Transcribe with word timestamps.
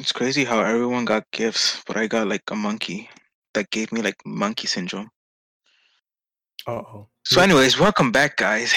It's 0.00 0.12
crazy 0.12 0.44
how 0.44 0.60
everyone 0.60 1.04
got 1.04 1.30
gifts, 1.30 1.82
but 1.86 1.98
I 1.98 2.06
got 2.06 2.26
like 2.26 2.40
a 2.50 2.56
monkey 2.56 3.10
that 3.52 3.68
gave 3.68 3.92
me 3.92 4.00
like 4.00 4.16
monkey 4.24 4.66
syndrome. 4.66 5.10
Uh 6.66 6.80
oh. 6.80 7.08
So, 7.26 7.42
anyways, 7.42 7.78
welcome 7.78 8.10
back, 8.10 8.38
guys, 8.38 8.72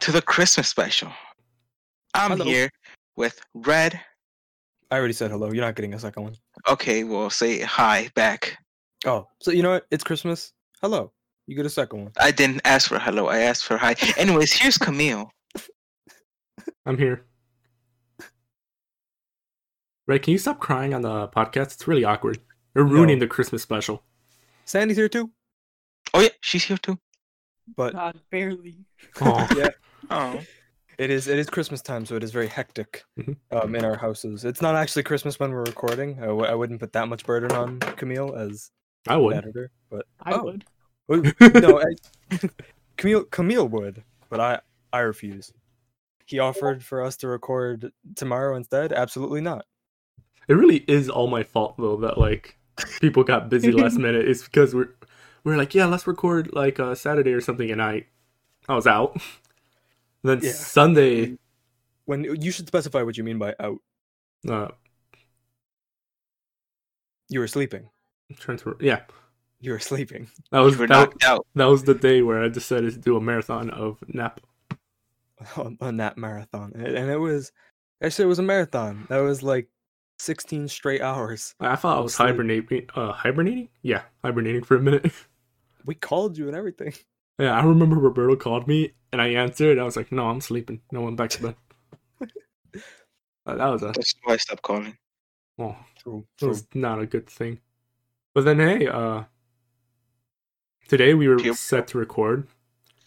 to 0.00 0.12
the 0.12 0.20
Christmas 0.20 0.68
special. 0.68 1.10
I'm 2.12 2.32
Hello. 2.32 2.44
here 2.44 2.68
with 3.16 3.40
Red. 3.54 3.98
I 4.90 4.98
already 4.98 5.14
said 5.14 5.30
hello. 5.30 5.50
You're 5.50 5.64
not 5.64 5.76
getting 5.76 5.94
a 5.94 5.98
second 5.98 6.24
one. 6.24 6.36
Okay, 6.68 7.04
well, 7.04 7.30
say 7.30 7.62
hi 7.62 8.10
back. 8.14 8.58
Oh, 9.06 9.26
so 9.40 9.52
you 9.52 9.62
know 9.62 9.70
what? 9.70 9.86
It's 9.90 10.04
Christmas. 10.04 10.52
Hello. 10.82 11.10
You 11.46 11.56
get 11.56 11.64
a 11.64 11.70
second 11.70 12.02
one. 12.02 12.12
I 12.20 12.32
didn't 12.32 12.60
ask 12.66 12.90
for 12.90 12.98
hello. 12.98 13.28
I 13.28 13.38
asked 13.38 13.64
for 13.64 13.78
hi. 13.78 13.94
Anyways, 14.18 14.52
here's 14.52 14.76
Camille. 14.76 15.30
I'm 16.84 16.98
here. 16.98 17.24
Ray, 20.06 20.18
can 20.18 20.32
you 20.32 20.38
stop 20.38 20.60
crying 20.60 20.94
on 20.94 21.02
the 21.02 21.28
podcast? 21.28 21.72
It's 21.74 21.88
really 21.88 22.04
awkward. 22.04 22.38
You're 22.74 22.84
ruining 22.84 23.18
No. 23.18 23.24
the 23.24 23.28
Christmas 23.28 23.62
special. 23.62 24.02
Sandy's 24.64 24.96
here 24.96 25.08
too, 25.08 25.30
Oh 26.14 26.20
yeah, 26.20 26.28
she's 26.40 26.64
here 26.64 26.76
too. 26.78 26.98
but 27.76 27.92
God, 27.92 28.20
barely. 28.30 28.84
Oh, 29.20 29.46
yeah, 29.56 29.68
Oh, 30.10 30.40
it 30.98 31.10
is. 31.10 31.28
It 31.28 31.38
is 31.38 31.48
Christmas 31.50 31.82
time, 31.82 32.04
so 32.06 32.16
it 32.16 32.22
is 32.24 32.30
very 32.32 32.46
hectic 32.48 33.04
Mhm. 33.18 33.36
um, 33.50 33.74
in 33.74 33.84
our 33.84 33.96
houses. 33.96 34.44
It's 34.44 34.62
not 34.62 34.74
actually 34.76 35.02
Christmas 35.04 35.38
when 35.40 35.50
we're 35.52 35.64
recording. 35.64 36.18
I, 36.20 36.26
w- 36.26 36.46
I 36.46 36.54
wouldn't 36.54 36.80
put 36.80 36.92
that 36.94 37.08
much 37.08 37.24
burden 37.26 37.52
on 37.52 37.80
Camille 37.80 38.34
as 38.34 38.70
I 39.08 39.16
would. 39.16 39.36
editor, 39.36 39.70
but 39.90 40.06
I 40.20 40.32
Oh. 40.34 40.44
would. 40.44 40.64
No, 41.62 41.80
I, 41.80 41.94
Camille 42.96 43.24
Camille 43.24 43.68
would, 43.68 44.02
but 44.28 44.40
I 44.40 44.60
I 44.92 45.00
refuse. 45.00 45.52
He 46.26 46.38
offered 46.40 46.82
for 46.84 47.02
us 47.02 47.16
to 47.18 47.28
record 47.28 47.92
tomorrow 48.16 48.56
instead. 48.56 48.92
Absolutely 48.92 49.40
not. 49.40 49.64
It 50.48 50.54
really 50.54 50.84
is 50.88 51.08
all 51.08 51.26
my 51.26 51.42
fault 51.42 51.74
though 51.78 51.96
that 51.98 52.18
like 52.18 52.56
people 53.00 53.24
got 53.24 53.48
busy 53.48 53.72
last 53.72 53.96
minute. 54.06 54.28
It's 54.28 54.44
because 54.44 54.74
we're 54.74 54.90
we're 55.44 55.56
like, 55.56 55.74
yeah, 55.74 55.86
let's 55.86 56.06
record 56.06 56.50
like 56.52 56.78
uh, 56.80 56.94
Saturday 56.94 57.32
or 57.32 57.40
something, 57.40 57.70
and 57.70 57.82
I 57.82 58.06
I 58.68 58.74
was 58.74 58.86
out. 58.86 59.16
then 60.22 60.40
Yeah. 60.42 60.52
Sunday, 60.52 61.36
When 62.04 62.24
you 62.24 62.50
should 62.50 62.66
specify 62.68 63.02
what 63.02 63.16
you 63.16 63.24
mean 63.24 63.38
by 63.38 63.54
out. 63.60 63.78
uh, 64.48 64.68
You 67.28 67.40
were 67.40 67.48
sleeping. 67.48 67.88
I'm 68.30 68.36
trying 68.36 68.58
to 68.58 68.76
yeah, 68.80 69.00
You 69.60 69.72
were 69.72 69.78
sleeping. 69.78 70.28
that 70.50 70.60
was 70.60 70.74
you 70.74 70.80
were 70.80 70.86
that, 70.88 70.94
knocked 71.10 71.24
out. 71.24 71.46
that 71.54 71.66
was 71.66 71.84
the 71.84 71.94
day 71.94 72.22
where 72.22 72.42
I 72.42 72.48
decided 72.48 72.92
to 72.94 72.98
do 72.98 73.16
a 73.16 73.20
marathon 73.20 73.70
of 73.70 74.02
nap. 74.08 74.40
on, 75.56 75.76
on 75.80 75.96
that 75.98 76.16
marathon, 76.18 76.72
and 76.74 76.86
and 76.88 77.10
it 77.10 77.18
was 77.18 77.52
actually 78.02 78.24
it 78.24 78.28
was 78.28 78.38
a 78.38 78.42
marathon. 78.42 79.06
That 79.08 79.18
was 79.18 79.42
like 79.42 79.68
sixteen 80.18 80.68
straight 80.68 81.00
hours. 81.02 81.54
I 81.60 81.76
thought 81.76 81.98
I 81.98 82.00
was 82.00 82.14
sleep. 82.14 82.28
hibernating. 82.28 82.88
Uh, 82.94 83.12
hibernating? 83.12 83.68
Yeah, 83.82 84.02
hibernating 84.24 84.62
for 84.64 84.76
a 84.76 84.80
minute. 84.82 85.12
We 85.86 85.94
called 85.94 86.36
you 86.36 86.48
and 86.48 86.56
everything. 86.56 86.94
Yeah, 87.38 87.52
I 87.56 87.62
remember 87.62 87.94
Roberto 87.96 88.34
called 88.34 88.66
me 88.66 88.94
and 89.12 89.22
I 89.22 89.28
answered. 89.28 89.78
I 89.78 89.84
was 89.84 89.94
like, 89.96 90.10
"No, 90.10 90.28
I'm 90.28 90.40
sleeping. 90.40 90.80
No 90.90 91.00
one 91.02 91.14
back 91.14 91.30
to 91.30 91.42
bed." 91.42 91.54
Uh, 93.46 93.54
that 93.54 93.66
was 93.68 93.82
a 93.84 93.92
That's 93.94 94.12
why 94.24 94.34
I 94.34 94.36
stopped 94.38 94.62
calling. 94.62 94.96
well, 95.56 95.76
True. 96.02 96.26
it 96.42 96.46
was 96.46 96.66
not 96.74 97.00
a 97.00 97.06
good 97.06 97.28
thing. 97.28 97.60
But 98.34 98.44
then, 98.44 98.58
hey, 98.58 98.88
uh, 98.88 99.22
today 100.88 101.14
we 101.14 101.28
were 101.28 101.38
Yep. 101.40 101.54
set 101.54 101.86
to 101.88 101.98
record, 101.98 102.48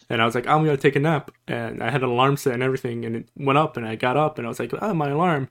and 0.08 0.22
I 0.22 0.24
was 0.24 0.34
like, 0.34 0.46
"I'm 0.46 0.64
gonna 0.64 0.78
take 0.78 0.96
a 0.96 1.00
nap," 1.00 1.30
and 1.46 1.82
I 1.82 1.90
had 1.90 2.02
an 2.02 2.08
alarm 2.08 2.36
set 2.38 2.54
and 2.54 2.62
everything, 2.62 3.04
and 3.04 3.16
it 3.16 3.28
went 3.36 3.58
up, 3.58 3.76
and 3.76 3.86
I 3.86 3.96
got 3.96 4.16
up, 4.16 4.38
and 4.38 4.46
I 4.46 4.48
was 4.48 4.58
like, 4.58 4.72
"Ah, 4.80 4.94
my 4.94 5.10
alarm, 5.10 5.50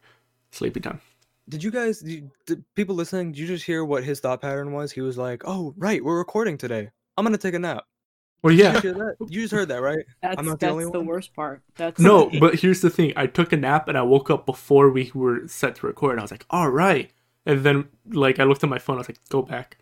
sleepy 0.52 0.80
time." 0.80 1.02
Did 1.50 1.64
you 1.64 1.72
guys, 1.72 2.00
did, 2.00 2.30
did 2.46 2.64
people 2.76 2.96
listening, 2.96 3.32
did 3.32 3.40
you 3.40 3.48
just 3.48 3.66
hear 3.66 3.84
what 3.84 4.04
his 4.04 4.20
thought 4.20 4.40
pattern 4.42 4.72
was? 4.72 4.92
He 4.92 5.02
was 5.02 5.18
like, 5.18 5.42
"Oh, 5.46 5.74
right, 5.78 6.04
we're 6.04 6.18
recording 6.20 6.58
today. 6.58 6.90
I'm 7.18 7.26
gonna 7.26 7.38
take 7.38 7.56
a 7.56 7.60
nap." 7.60 7.84
Well, 8.42 8.56
Did 8.56 8.60
yeah, 8.60 8.74
you, 8.76 8.80
hear 8.82 8.94
that? 8.94 9.16
you 9.28 9.42
just 9.42 9.54
heard 9.54 9.68
that, 9.68 9.82
right? 9.82 10.06
That's 10.22 10.38
I'm 10.38 10.46
not 10.46 10.60
the 10.60 10.66
that's 10.68 10.72
only 10.72 10.86
the 10.86 10.92
one? 11.00 11.08
worst 11.08 11.34
part. 11.34 11.62
That's 11.76 12.00
no, 12.00 12.30
but 12.40 12.56
here's 12.56 12.82
the 12.82 12.90
thing: 12.90 13.14
I 13.16 13.26
took 13.28 13.52
a 13.52 13.58
nap 13.58 13.88
and 13.88 13.98
I 13.98 14.02
woke 14.04 14.30
up 14.30 14.46
before 14.46 14.90
we 14.92 15.12
were 15.14 15.48
set 15.48 15.76
to 15.76 15.88
record. 15.88 16.12
And 16.12 16.20
I 16.22 16.24
was 16.24 16.32
like, 16.32 16.46
"All 16.50 16.70
right," 16.70 17.12
and 17.46 17.64
then 17.64 17.90
like 18.12 18.40
I 18.40 18.44
looked 18.44 18.64
at 18.64 18.70
my 18.70 18.80
phone. 18.80 18.96
I 18.96 19.00
was 19.00 19.10
like, 19.10 19.20
"Go 19.30 19.42
back, 19.42 19.78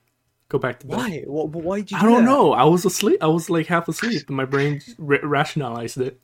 go 0.49 0.57
back 0.57 0.79
to 0.79 0.87
bed." 0.87 0.97
Why? 0.97 1.23
Well, 1.27 1.47
why 1.49 1.81
did 1.81 1.91
you? 1.91 1.97
I 1.97 2.01
do 2.01 2.07
don't 2.07 2.25
that? 2.25 2.31
know. 2.31 2.53
I 2.53 2.63
was 2.63 2.85
asleep. 2.85 3.21
I 3.21 3.27
was 3.27 3.49
like 3.49 3.67
half 3.67 3.87
asleep, 3.87 4.23
and 4.27 4.37
my 4.37 4.45
brain 4.45 4.81
ra- 4.97 5.19
rationalized 5.21 5.97
it. 5.99 6.19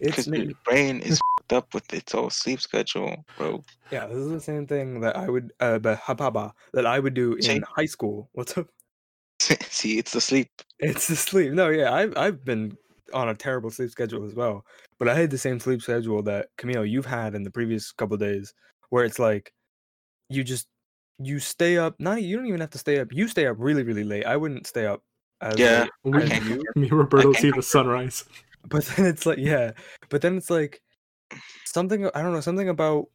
Because 0.00 0.26
It's 0.28 0.36
your 0.36 0.54
brain 0.64 1.00
is 1.00 1.18
fed 1.18 1.29
up 1.52 1.74
with 1.74 1.92
its 1.92 2.12
whole 2.12 2.30
sleep 2.30 2.60
schedule, 2.60 3.24
bro. 3.36 3.62
yeah. 3.90 4.06
This 4.06 4.16
is 4.18 4.30
the 4.30 4.40
same 4.40 4.66
thing 4.66 5.00
that 5.00 5.16
I 5.16 5.28
would, 5.28 5.52
uh, 5.60 5.78
but 5.78 6.00
hababa 6.00 6.52
that 6.72 6.86
I 6.86 6.98
would 6.98 7.14
do 7.14 7.34
in 7.34 7.42
See? 7.42 7.62
high 7.62 7.86
school. 7.86 8.28
What's 8.34 8.56
up? 8.56 8.68
See, 9.40 9.98
it's 9.98 10.12
the 10.12 10.20
sleep. 10.20 10.48
It's 10.78 11.08
the 11.08 11.16
sleep. 11.16 11.52
No, 11.52 11.68
yeah, 11.68 11.92
I've 11.92 12.16
I've 12.16 12.44
been 12.44 12.76
on 13.12 13.28
a 13.28 13.34
terrible 13.34 13.70
sleep 13.70 13.90
schedule 13.90 14.24
as 14.24 14.34
well. 14.34 14.64
But 14.98 15.08
I 15.08 15.14
had 15.14 15.30
the 15.30 15.38
same 15.38 15.58
sleep 15.58 15.82
schedule 15.82 16.22
that 16.24 16.48
Camille 16.58 16.84
you've 16.84 17.06
had 17.06 17.34
in 17.34 17.42
the 17.42 17.50
previous 17.50 17.90
couple 17.92 18.16
days, 18.16 18.52
where 18.90 19.04
it's 19.04 19.18
like 19.18 19.52
you 20.28 20.44
just 20.44 20.68
you 21.18 21.38
stay 21.38 21.78
up. 21.78 21.94
Not 21.98 22.22
you 22.22 22.36
don't 22.36 22.46
even 22.46 22.60
have 22.60 22.70
to 22.70 22.78
stay 22.78 22.98
up. 23.00 23.08
You 23.12 23.28
stay 23.28 23.46
up 23.46 23.56
really 23.58 23.82
really 23.82 24.04
late. 24.04 24.26
I 24.26 24.36
wouldn't 24.36 24.66
stay 24.66 24.86
up. 24.86 25.02
As 25.40 25.58
Yeah, 25.58 25.86
late 26.04 26.22
I 26.22 26.22
as 26.24 26.28
can't 26.30 26.44
you. 26.44 26.64
Me 26.76 26.88
and 26.88 26.98
Roberto 26.98 27.32
see 27.32 27.50
the 27.50 27.62
sunrise. 27.62 28.24
But 28.68 28.84
then 28.84 29.06
it's 29.06 29.24
like 29.24 29.38
yeah. 29.38 29.72
But 30.10 30.20
then 30.20 30.36
it's 30.36 30.50
like 30.50 30.82
something 31.64 32.06
I 32.14 32.22
don't 32.22 32.32
know 32.32 32.40
something 32.40 32.68
about 32.68 33.08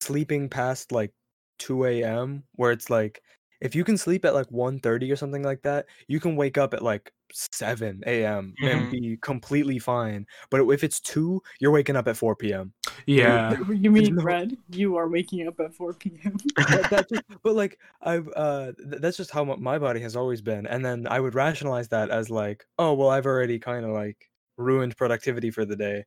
sleeping 0.00 0.48
past 0.48 0.92
like 0.92 1.12
2 1.58 2.02
a.m. 2.02 2.44
where 2.54 2.72
it's 2.72 2.90
like 2.90 3.22
if 3.60 3.74
you 3.74 3.84
can 3.84 3.96
sleep 3.96 4.24
at 4.26 4.34
like 4.34 4.46
1.30 4.48 5.10
or 5.10 5.16
something 5.16 5.42
like 5.42 5.62
that, 5.62 5.86
you 6.08 6.20
can 6.20 6.36
wake 6.36 6.58
up 6.58 6.74
at 6.74 6.82
like 6.82 7.10
7 7.32 8.02
a.m. 8.06 8.54
and 8.62 8.86
Mhm. 8.86 8.90
be 8.90 9.16
completely 9.22 9.78
fine. 9.78 10.26
But 10.50 10.68
if 10.68 10.84
it's 10.84 11.00
2, 11.00 11.42
you're 11.60 11.70
waking 11.70 11.96
up 11.96 12.06
at 12.08 12.16
4 12.18 12.52
p.m. 12.52 12.74
Yeah, 13.06 13.54
you 13.70 13.90
mean 13.90 14.14
No. 14.14 14.22
Red? 14.22 14.58
You 14.68 14.96
are 14.96 15.08
waking 15.08 15.46
up 15.48 15.58
at 15.60 15.74
4 15.74 15.94
p.m. 15.94 16.36
But, 16.68 16.90
that 16.90 17.08
just, 17.08 17.22
but 17.42 17.54
like 17.54 17.78
I've 18.02 18.28
uh 18.36 18.72
th- 18.78 19.00
that's 19.00 19.16
just 19.16 19.30
how 19.30 19.44
my 19.44 19.78
body 19.78 20.00
has 20.00 20.16
always 20.16 20.42
been. 20.42 20.66
And 20.66 20.84
then 20.84 21.06
I 21.08 21.20
would 21.20 21.34
rationalize 21.34 21.88
that 21.88 22.10
as 22.10 22.30
like, 22.30 22.66
oh 22.78 22.92
well 22.94 23.08
I've 23.10 23.26
already 23.26 23.58
kind 23.58 23.84
of 23.86 23.92
like 23.92 24.30
ruined 24.58 24.96
productivity 24.96 25.50
for 25.50 25.64
the 25.64 25.76
day. 25.76 26.04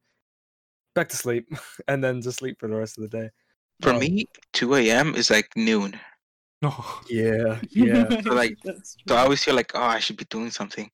Back 0.96 1.10
to 1.10 1.18
sleep 1.18 1.48
and 1.88 2.04
then 2.04 2.22
just 2.22 2.40
sleep 2.40 2.60
for 2.60 2.68
the 2.68 2.76
rest 2.76 2.98
of 2.98 3.04
the 3.04 3.10
day. 3.10 3.30
For 3.82 3.94
Um, 3.94 4.00
me, 4.00 4.28
2 4.54 4.76
a.m. 4.76 5.16
is 5.16 5.30
like 5.30 5.50
noon. 5.56 6.00
oh, 6.64 7.02
Yeah, 7.10 7.62
yeah. 7.72 8.10
So, 8.24 8.34
like, 8.34 8.58
So 9.08 9.16
I 9.16 9.22
always 9.22 9.44
feel 9.44 9.56
like, 9.56 9.72
oh, 9.76 9.82
I 9.82 10.00
should 10.00 10.18
be 10.18 10.26
doing 10.26 10.52
something. 10.52 10.90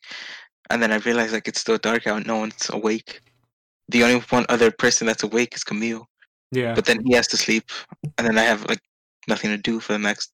And 0.69 0.81
then 0.81 0.91
I 0.91 0.97
realize 0.97 1.31
like 1.33 1.47
it's 1.47 1.59
still 1.61 1.77
dark 1.77 2.07
out, 2.07 2.25
no 2.25 2.37
one's 2.37 2.69
awake. 2.69 3.21
The 3.89 4.03
only 4.03 4.19
one 4.29 4.45
other 4.49 4.71
person 4.71 5.05
that's 5.07 5.23
awake 5.23 5.55
is 5.55 5.63
Camille. 5.63 6.07
yeah. 6.51 6.73
But 6.73 6.85
then 6.85 7.03
he 7.05 7.13
has 7.13 7.27
to 7.29 7.37
sleep. 7.37 7.69
And 8.17 8.25
then 8.27 8.37
I 8.37 8.43
have 8.43 8.65
like 8.67 8.81
nothing 9.27 9.51
to 9.51 9.57
do 9.57 9.79
for 9.79 9.93
the 9.93 9.99
next 9.99 10.31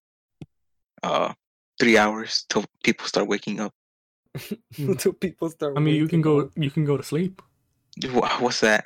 uh 1.03 1.33
three 1.79 1.97
hours 1.97 2.45
till 2.49 2.63
people 2.83 3.07
start 3.07 3.28
waking 3.28 3.59
up. 3.59 3.73
Until 4.78 5.13
people 5.13 5.49
start. 5.49 5.78
I 5.78 5.79
mean, 5.79 5.95
you 5.95 6.07
can 6.07 6.19
waking 6.19 6.22
go. 6.22 6.39
up. 6.41 6.51
You 6.55 6.72
can 6.72 6.85
go 6.85 6.95
to 6.95 7.03
sleep. 7.03 7.41
Wha- 8.13 8.39
What's 8.39 8.61
that? 8.61 8.85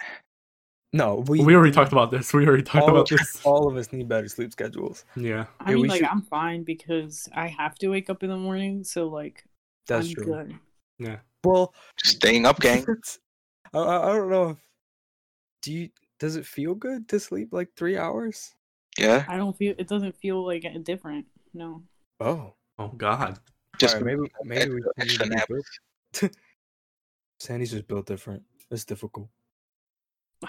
No, 0.95 1.25
we 1.27 1.43
We 1.43 1.53
already 1.55 1.73
talked 1.73 1.91
about 1.91 2.09
this. 2.09 2.33
We 2.33 2.47
already 2.47 2.63
talked 2.63 2.83
all, 2.83 2.89
about 2.89 3.09
this. 3.09 3.41
all 3.43 3.67
of 3.67 3.75
us 3.75 3.91
need 3.91 4.07
better 4.07 4.29
sleep 4.29 4.53
schedules. 4.53 5.03
Yeah. 5.17 5.47
I 5.59 5.71
yeah, 5.71 5.75
mean, 5.75 5.87
like 5.87 5.99
should... 5.99 6.07
I'm 6.07 6.21
fine 6.21 6.63
because 6.63 7.27
I 7.35 7.47
have 7.47 7.75
to 7.79 7.89
wake 7.89 8.09
up 8.09 8.23
in 8.23 8.29
the 8.29 8.37
morning, 8.37 8.85
so 8.85 9.09
like 9.09 9.43
That's 9.87 10.07
I'm 10.07 10.13
true. 10.13 10.23
good. 10.23 10.59
Yeah. 10.97 11.17
Well, 11.43 11.73
staying 12.01 12.45
up, 12.45 12.61
gang. 12.61 12.85
I, 13.73 13.77
I 13.77 14.09
I 14.09 14.15
don't 14.15 14.29
know 14.29 14.49
if 14.51 14.57
do 15.61 15.73
you 15.73 15.89
does 16.17 16.37
it 16.37 16.45
feel 16.45 16.75
good 16.75 17.09
to 17.09 17.19
sleep 17.19 17.49
like 17.51 17.75
three 17.75 17.97
hours? 17.97 18.55
Yeah. 18.97 19.25
I 19.27 19.35
don't 19.35 19.57
feel 19.57 19.75
it 19.77 19.89
doesn't 19.89 20.15
feel 20.15 20.45
like 20.45 20.65
different. 20.85 21.25
No, 21.53 21.83
Oh, 22.21 22.53
Oh 22.79 22.87
God. 22.87 23.37
Just 23.79 23.95
Alright, 23.95 24.17
maybe 24.17 24.31
maybe 24.45 24.75
we 24.75 24.81
extra, 24.97 24.97
need 24.97 25.03
extra 25.03 25.25
to 25.25 25.29
be 25.29 25.35
nap. 25.35 25.47
built- 25.49 26.37
Sandy's 27.41 27.71
just 27.71 27.87
built 27.89 28.05
different. 28.05 28.43
It's 28.71 28.85
difficult. 28.85 29.27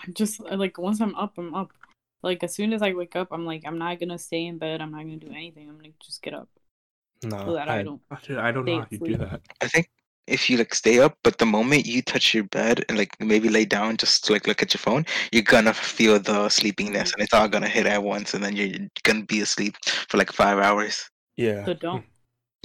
I'm 0.07 0.15
just 0.15 0.41
uh, 0.41 0.57
like 0.57 0.79
once 0.79 1.01
I'm 1.01 1.15
up, 1.15 1.35
I'm 1.39 1.55
up. 1.55 1.73
Like 2.23 2.43
as 2.43 2.55
soon 2.55 2.73
as 2.73 2.83
I 2.83 2.93
wake 2.93 3.17
up, 3.17 3.29
I'm 3.31 3.45
like 3.45 3.63
I'm 3.67 3.79
not 3.79 4.01
gonna 4.01 4.19
stay 4.19 4.47
in 4.47 4.59
bed. 4.59 4.81
I'm 4.81 4.93
not 4.93 5.03
gonna 5.03 5.17
do 5.17 5.31
anything. 5.31 5.69
I'm 5.69 5.77
gonna 5.77 5.91
just 6.01 6.23
get 6.23 6.35
up 6.35 6.49
so 7.23 7.29
No, 7.29 7.55
that 7.55 7.69
I, 7.69 7.81
I, 7.81 7.83
don't. 7.83 8.01
Dude, 8.23 8.39
I 8.39 8.53
don't 8.53 8.65
know 8.65 8.81
how 8.81 8.87
you 8.91 8.99
do 8.99 9.17
that. 9.19 9.41
I 9.61 9.69
think 9.69 9.91
if 10.27 10.51
you 10.51 10.57
like 10.57 10.75
stay 10.75 10.99
up, 10.99 11.17
but 11.23 11.39
the 11.39 11.47
moment 11.47 11.87
you 11.87 12.03
touch 12.03 12.35
your 12.35 12.45
bed 12.45 12.85
and 12.89 12.99
like 12.99 13.19
maybe 13.21 13.49
lay 13.49 13.65
down 13.65 13.97
just 13.97 14.25
to 14.25 14.33
like 14.33 14.47
look 14.47 14.63
at 14.63 14.75
your 14.75 14.81
phone, 14.81 15.07
you're 15.33 15.43
gonna 15.43 15.75
feel 15.75 16.19
the 16.19 16.49
sleepiness 16.49 17.13
and 17.13 17.23
it's 17.23 17.35
all 17.35 17.49
gonna 17.49 17.69
hit 17.69 17.87
at 17.87 18.03
once 18.03 18.35
and 18.35 18.43
then 18.43 18.57
you're 18.57 18.89
gonna 19.05 19.25
be 19.25 19.41
asleep 19.41 19.77
for 20.09 20.17
like 20.17 20.33
five 20.33 20.59
hours. 20.59 21.09
yeah. 21.37 21.65
So 21.65 21.75
don't. 21.75 22.05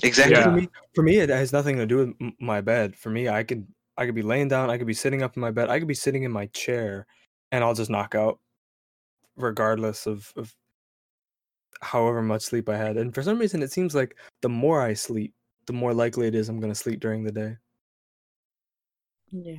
Exactly. 0.03 0.37
Yeah. 0.37 0.43
For 0.43 0.51
me, 0.51 0.69
for 0.95 1.03
me, 1.03 1.17
it 1.17 1.29
has 1.29 1.53
nothing 1.53 1.77
to 1.77 1.85
do 1.85 1.97
with 1.97 2.33
my 2.39 2.61
bed. 2.61 2.95
For 2.95 3.11
me, 3.11 3.29
I 3.29 3.43
could 3.43 3.67
I 3.97 4.05
could 4.05 4.15
be 4.15 4.23
laying 4.23 4.47
down, 4.47 4.69
I 4.69 4.77
could 4.77 4.87
be 4.87 4.93
sitting 4.93 5.21
up 5.21 5.35
in 5.35 5.41
my 5.41 5.51
bed, 5.51 5.69
I 5.69 5.77
could 5.77 5.87
be 5.87 5.93
sitting 5.93 6.23
in 6.23 6.31
my 6.31 6.47
chair, 6.47 7.05
and 7.51 7.63
I'll 7.63 7.73
just 7.73 7.89
knock 7.89 8.15
out, 8.15 8.39
regardless 9.35 10.07
of. 10.07 10.31
of 10.35 10.53
however 11.81 12.21
much 12.21 12.43
sleep 12.43 12.69
I 12.69 12.77
had. 12.77 12.95
And 12.97 13.13
for 13.13 13.23
some 13.23 13.39
reason, 13.39 13.63
it 13.63 13.71
seems 13.71 13.95
like 13.95 14.15
the 14.41 14.49
more 14.49 14.81
I 14.81 14.93
sleep, 14.93 15.33
the 15.65 15.73
more 15.73 15.93
likely 15.93 16.27
it 16.27 16.35
is 16.35 16.47
I'm 16.47 16.59
gonna 16.59 16.75
sleep 16.75 16.99
during 16.99 17.23
the 17.23 17.31
day. 17.31 17.57
Yeah. 19.31 19.55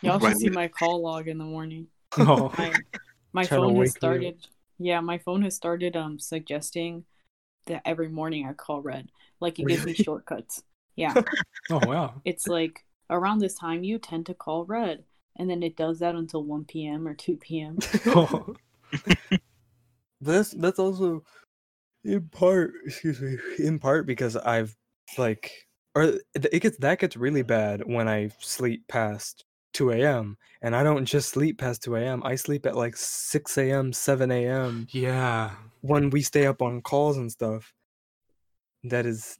Y'all 0.00 0.18
right 0.18 0.32
should 0.32 0.38
see 0.38 0.48
my 0.48 0.68
call 0.68 1.00
log 1.02 1.28
in 1.28 1.38
the 1.38 1.44
morning. 1.44 1.86
Oh, 2.18 2.52
My 2.58 2.72
my 3.32 3.44
phone 3.44 3.74
wake 3.74 3.86
has 3.86 3.94
you 3.94 3.98
started. 3.98 4.46
Yeah, 4.78 5.00
my 5.00 5.18
phone 5.18 5.42
has 5.42 5.54
started 5.54 5.96
um 5.96 6.18
suggesting 6.18 7.04
that 7.66 7.82
every 7.84 8.08
morning 8.08 8.46
I 8.46 8.54
call 8.54 8.82
red. 8.82 9.08
Like 9.40 9.58
it 9.58 9.68
gives 9.68 9.86
me 9.86 9.94
shortcuts. 9.94 10.62
Yeah. 10.96 11.14
oh 11.70 11.80
wow. 11.86 12.20
it's 12.24 12.48
like 12.48 12.84
around 13.08 13.38
this 13.38 13.54
time 13.54 13.84
you 13.84 13.98
tend 13.98 14.26
to 14.26 14.34
call 14.34 14.64
red. 14.64 15.04
And 15.36 15.48
then 15.48 15.62
it 15.62 15.76
does 15.76 16.00
that 16.00 16.14
until 16.14 16.44
1 16.44 16.64
p.m. 16.64 17.08
or 17.08 17.14
2 17.14 17.36
p.m. 17.36 17.78
Oh, 18.06 18.54
That's 20.22 20.52
that's 20.52 20.78
also 20.78 21.24
in 22.04 22.28
part, 22.28 22.72
excuse 22.84 23.20
me, 23.20 23.36
in 23.58 23.78
part 23.78 24.06
because 24.06 24.36
I've 24.36 24.76
like, 25.18 25.66
or 25.94 26.04
it 26.04 26.46
it 26.52 26.60
gets 26.60 26.78
that 26.78 27.00
gets 27.00 27.16
really 27.16 27.42
bad 27.42 27.82
when 27.84 28.08
I 28.08 28.30
sleep 28.38 28.86
past 28.88 29.44
2 29.74 29.90
a.m. 29.90 30.36
and 30.62 30.76
I 30.76 30.84
don't 30.84 31.06
just 31.06 31.30
sleep 31.30 31.58
past 31.58 31.82
2 31.82 31.96
a.m. 31.96 32.22
I 32.24 32.36
sleep 32.36 32.66
at 32.66 32.76
like 32.76 32.96
6 32.96 33.58
a.m., 33.58 33.92
7 33.92 34.30
a.m. 34.30 34.86
yeah. 34.90 35.50
when 35.80 36.10
we 36.10 36.22
stay 36.22 36.46
up 36.46 36.62
on 36.62 36.82
calls 36.82 37.16
and 37.16 37.30
stuff. 37.30 37.72
That 38.84 39.06
is 39.06 39.38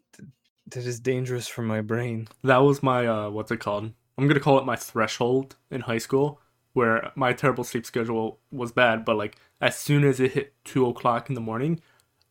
that 0.68 0.84
is 0.84 1.00
dangerous 1.00 1.48
for 1.48 1.62
my 1.62 1.80
brain. 1.80 2.28
That 2.42 2.58
was 2.58 2.82
my 2.82 3.06
uh 3.06 3.30
what's 3.30 3.52
it 3.52 3.60
called? 3.60 3.92
I'm 4.22 4.28
gonna 4.28 4.40
call 4.40 4.58
it 4.58 4.64
my 4.64 4.76
threshold 4.76 5.56
in 5.70 5.80
high 5.80 5.98
school, 5.98 6.40
where 6.74 7.10
my 7.16 7.32
terrible 7.32 7.64
sleep 7.64 7.84
schedule 7.84 8.38
was 8.52 8.70
bad, 8.70 9.04
but 9.04 9.16
like 9.16 9.36
as 9.60 9.76
soon 9.76 10.04
as 10.04 10.20
it 10.20 10.32
hit 10.32 10.54
two 10.64 10.86
o'clock 10.86 11.28
in 11.28 11.34
the 11.34 11.40
morning, 11.40 11.80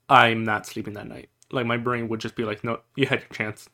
I'm 0.08 0.44
not 0.46 0.66
sleeping 0.66 0.94
that 0.94 1.08
night. 1.08 1.30
Like 1.52 1.66
my 1.66 1.76
brain 1.78 2.08
would 2.08 2.22
just 2.22 2.36
be 2.36 2.46
like, 2.46 2.64
No, 2.64 2.80
you 2.96 3.08
had 3.08 3.20
your 3.20 3.30
chance. 3.30 3.68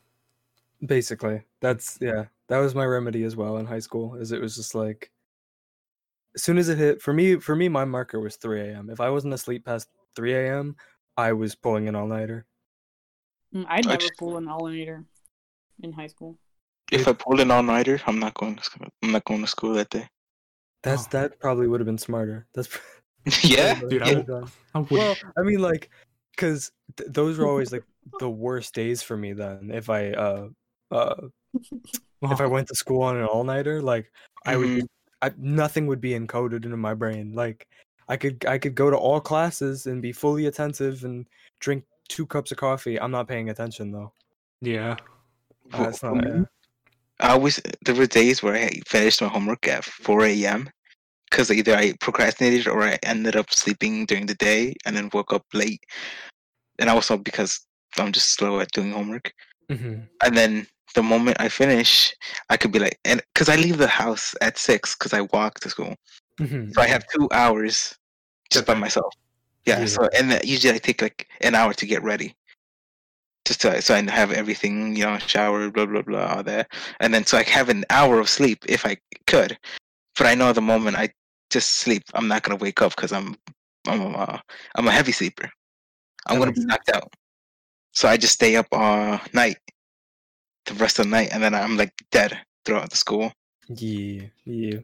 Basically, 0.84 1.42
that's 1.60 1.96
yeah. 2.00 2.24
That 2.48 2.58
was 2.58 2.74
my 2.74 2.84
remedy 2.84 3.22
as 3.22 3.36
well 3.36 3.56
in 3.58 3.66
high 3.66 3.78
school. 3.78 4.16
Is 4.16 4.32
it 4.32 4.40
was 4.40 4.56
just 4.56 4.74
like, 4.74 5.10
as 6.34 6.42
soon 6.42 6.58
as 6.58 6.68
it 6.68 6.78
hit 6.78 7.00
for 7.02 7.12
me, 7.12 7.36
for 7.36 7.54
me, 7.54 7.68
my 7.68 7.84
marker 7.84 8.18
was 8.20 8.36
3 8.36 8.60
a.m. 8.62 8.90
If 8.90 9.00
I 9.00 9.10
wasn't 9.10 9.34
asleep 9.34 9.64
past 9.64 9.88
3 10.16 10.34
a.m., 10.34 10.74
I 11.16 11.32
was 11.34 11.54
pulling 11.54 11.86
an 11.88 11.94
all 11.94 12.06
nighter. 12.08 12.46
Mm, 13.54 13.66
I'd 13.68 13.86
I 13.86 13.90
never 13.90 14.00
just- 14.00 14.16
pull 14.18 14.36
an 14.36 14.48
all-nighter 14.48 15.04
in 15.82 15.92
high 15.92 16.06
school. 16.08 16.36
If 16.90 17.06
I 17.08 17.12
pull 17.12 17.40
an 17.40 17.50
all 17.50 17.62
nighter, 17.62 18.00
I'm 18.06 18.18
not 18.18 18.34
going 18.34 18.56
to 18.56 18.64
school. 18.64 18.86
I'm 19.02 19.12
not 19.12 19.24
going 19.24 19.40
to 19.42 19.46
school 19.46 19.74
that 19.74 19.90
day. 19.90 20.08
That's 20.82 21.04
Oh. 21.06 21.08
that 21.12 21.38
probably 21.40 21.66
would 21.68 21.80
have 21.80 21.86
been 21.86 21.98
smarter. 21.98 22.46
That's 22.54 22.68
yeah, 23.44 23.74
Dude, 23.80 24.02
I 24.02 24.10
yeah. 24.10 24.16
would- 24.18 24.50
I 24.74 24.78
would 24.78 24.90
well, 24.90 25.16
I 25.36 25.42
mean, 25.42 25.58
like, 25.60 25.90
because 26.36 26.70
th- 26.96 27.10
those 27.12 27.36
were 27.38 27.46
always 27.46 27.72
like 27.72 27.84
the 28.20 28.30
worst 28.30 28.74
days 28.74 29.02
for 29.02 29.16
me. 29.16 29.32
Then, 29.34 29.70
if 29.72 29.90
I 29.90 30.12
uh 30.12 30.48
uh 30.90 31.28
if 32.22 32.40
I 32.40 32.46
went 32.46 32.68
to 32.68 32.74
school 32.74 33.02
on 33.02 33.16
an 33.16 33.24
all 33.24 33.44
nighter, 33.44 33.82
like 33.82 34.10
I 34.46 34.56
would, 34.56 34.68
Mhm. 34.68 34.86
I, 35.20 35.32
nothing 35.36 35.86
would 35.88 36.00
be 36.00 36.12
encoded 36.12 36.64
into 36.64 36.76
my 36.76 36.94
brain. 36.94 37.32
Like 37.34 37.66
I 38.08 38.16
could, 38.16 38.46
I 38.46 38.56
could 38.58 38.74
go 38.74 38.88
to 38.88 38.96
all 38.96 39.20
classes 39.20 39.86
and 39.86 40.00
be 40.00 40.12
fully 40.12 40.46
attentive 40.46 41.04
and 41.04 41.26
drink 41.60 41.84
two 42.08 42.24
cups 42.24 42.50
of 42.52 42.56
coffee. 42.58 42.98
I'm 42.98 43.10
not 43.10 43.28
paying 43.28 43.50
attention 43.50 43.90
though. 43.92 44.12
Yeah. 44.62 44.96
Uh, 45.74 45.88
it's 45.88 45.98
For 45.98 46.14
not, 46.14 46.24
me, 46.24 46.30
yeah. 46.30 46.44
I 47.20 47.30
always 47.30 47.60
there 47.84 47.94
were 47.94 48.06
days 48.06 48.42
where 48.42 48.54
I 48.54 48.80
finished 48.86 49.20
my 49.22 49.28
homework 49.28 49.66
at 49.68 49.84
4 49.84 50.24
a.m. 50.26 50.70
because 51.30 51.50
either 51.50 51.74
I 51.74 51.92
procrastinated 52.00 52.68
or 52.68 52.82
I 52.82 52.98
ended 53.02 53.36
up 53.36 53.52
sleeping 53.52 54.06
during 54.06 54.26
the 54.26 54.34
day 54.34 54.74
and 54.86 54.96
then 54.96 55.10
woke 55.12 55.32
up 55.32 55.44
late. 55.52 55.82
And 56.78 56.88
also 56.88 57.16
because 57.16 57.60
I'm 57.98 58.12
just 58.12 58.34
slow 58.34 58.60
at 58.60 58.70
doing 58.72 58.92
homework. 58.92 59.32
Mhm. 59.70 60.08
And 60.24 60.36
then 60.36 60.66
the 60.94 61.02
moment 61.02 61.36
I 61.40 61.48
finish, 61.48 62.14
I 62.48 62.56
could 62.56 62.72
be 62.72 62.78
like, 62.78 62.98
and 63.04 63.20
because 63.34 63.48
I 63.48 63.56
leave 63.56 63.78
the 63.78 63.88
house 63.88 64.34
at 64.40 64.56
six 64.58 64.94
because 64.96 65.12
I 65.12 65.22
walk 65.32 65.60
to 65.60 65.70
school, 65.70 65.94
Mhm. 66.40 66.72
so 66.72 66.80
I 66.80 66.86
have 66.86 67.04
two 67.14 67.28
hours 67.32 67.94
just 68.50 68.64
by 68.64 68.74
myself. 68.74 69.12
Yeah. 69.66 69.80
Yeah. 69.80 69.86
So 69.86 70.08
and 70.16 70.40
usually 70.44 70.74
I 70.74 70.78
take 70.78 71.02
like 71.02 71.28
an 71.42 71.54
hour 71.54 71.74
to 71.74 71.86
get 71.86 72.02
ready. 72.02 72.34
Just 73.48 73.62
to, 73.62 73.80
so 73.80 73.94
I 73.94 74.02
have 74.10 74.30
everything, 74.30 74.94
you 74.94 75.04
know, 75.06 75.16
shower, 75.18 75.70
blah 75.70 75.86
blah 75.86 76.02
blah, 76.02 76.26
all 76.34 76.42
that, 76.42 76.70
and 77.00 77.14
then 77.14 77.24
so 77.24 77.38
I 77.38 77.44
have 77.44 77.70
an 77.70 77.82
hour 77.88 78.20
of 78.20 78.28
sleep 78.28 78.62
if 78.68 78.84
I 78.84 78.98
could. 79.26 79.56
But 80.18 80.26
I 80.26 80.34
know 80.34 80.52
the 80.52 80.60
moment 80.60 80.98
I 80.98 81.08
just 81.48 81.76
sleep, 81.76 82.02
I'm 82.12 82.28
not 82.28 82.42
gonna 82.42 82.56
wake 82.60 82.82
up 82.82 82.94
because 82.94 83.10
I'm, 83.10 83.36
I'm, 83.86 84.14
uh, 84.14 84.38
I'm 84.74 84.86
a 84.86 84.90
heavy 84.90 85.12
sleeper. 85.12 85.48
I'm 86.26 86.38
gonna 86.38 86.52
be 86.52 86.62
knocked 86.66 86.90
out. 86.90 87.10
So 87.92 88.06
I 88.06 88.18
just 88.18 88.34
stay 88.34 88.56
up 88.56 88.66
all 88.70 89.18
night, 89.32 89.56
the 90.66 90.74
rest 90.74 90.98
of 90.98 91.06
the 91.06 91.10
night, 91.10 91.30
and 91.32 91.42
then 91.42 91.54
I'm 91.54 91.78
like 91.78 91.94
dead 92.12 92.38
throughout 92.66 92.90
the 92.90 92.96
school, 92.98 93.32
Yeah, 93.70 94.24
yeah. 94.44 94.80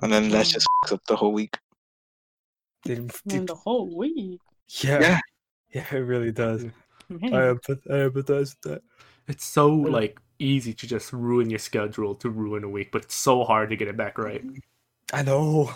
and 0.00 0.10
then 0.10 0.30
that 0.30 0.46
Mm. 0.46 0.52
just 0.54 0.66
fucks 0.82 0.92
up 0.94 1.02
the 1.08 1.16
whole 1.16 1.34
week. 1.34 1.58
They- 2.86 2.94
And 2.94 3.46
the 3.46 3.54
whole 3.54 3.94
week. 3.94 4.40
yeah, 4.82 4.98
Yeah. 5.00 5.20
yeah, 5.74 5.86
it 5.94 5.98
really 6.12 6.32
does. 6.32 6.64
Man. 7.08 7.34
I 7.34 7.38
empath- 7.54 7.90
I 7.90 8.08
empathize 8.08 8.54
with 8.54 8.60
that. 8.62 8.82
It's 9.26 9.44
so 9.44 9.68
like 9.70 10.20
easy 10.38 10.72
to 10.74 10.86
just 10.86 11.12
ruin 11.12 11.50
your 11.50 11.58
schedule 11.58 12.14
to 12.16 12.30
ruin 12.30 12.64
a 12.64 12.68
week, 12.68 12.92
but 12.92 13.02
it's 13.04 13.14
so 13.14 13.44
hard 13.44 13.70
to 13.70 13.76
get 13.76 13.88
it 13.88 13.96
back 13.96 14.18
right. 14.18 14.44
I 15.12 15.22
know. 15.22 15.72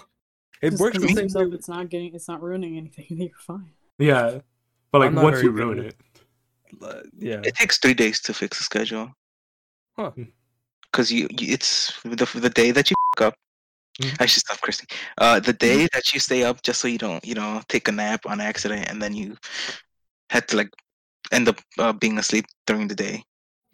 It 0.61 0.70
Just 0.70 0.81
works 0.81 0.99
the 0.99 1.06
convince 1.06 1.32
same 1.32 1.52
it's 1.52 1.69
not 1.69 1.88
getting 1.88 2.14
it's 2.14 2.29
not 2.29 2.43
ruining 2.43 2.76
anything, 2.76 3.06
you're 3.11 3.31
fine. 3.38 3.73
Yeah. 3.99 4.40
But 4.93 5.00
like 5.00 5.12
once 5.14 5.43
you 5.43 5.50
ruin 5.50 5.79
at 5.81 5.84
it. 5.87 5.96
uh, 6.82 7.00
Yeah. 7.19 7.40
It 7.44 7.55
takes 7.56 7.78
three 7.78 7.94
days 7.94 8.20
to 8.23 8.35
fix 8.35 8.61
a 8.61 8.62
schedule. 8.62 9.11
Huh. 9.96 10.12
Because 10.90 11.11
you, 11.11 11.26
you, 11.31 11.52
it's 11.52 11.93
the 12.05 12.28
the 12.40 12.50
day 12.50 12.70
that 12.70 12.90
you 12.90 12.96
f- 13.19 13.26
up. 13.28 13.35
Mhm. 14.00 14.17
I 14.20 14.26
should 14.26 14.40
stop 14.40 14.61
cursing. 14.61 14.87
Uh, 15.19 15.40
the 15.40 15.52
day 15.52 15.87
that 15.93 16.12
you 16.14 16.20
stay 16.20 16.44
up 16.44 16.62
just 16.62 16.81
so 16.81 16.88
you 16.88 16.99
don't, 16.99 17.25
you 17.25 17.35
know, 17.35 17.61
take 17.69 17.88
a 17.88 17.93
nap 17.93 18.25
on 18.26 18.40
accident, 18.40 18.88
and 18.88 19.02
then 19.02 19.14
you 19.14 19.37
had 20.31 20.49
to 20.49 20.56
like 20.56 20.70
end 21.31 21.49
up 21.49 21.59
uh, 21.79 21.93
being 21.93 22.19
asleep 22.19 22.47
during 22.67 22.89
the 22.89 22.95
day. 22.95 23.23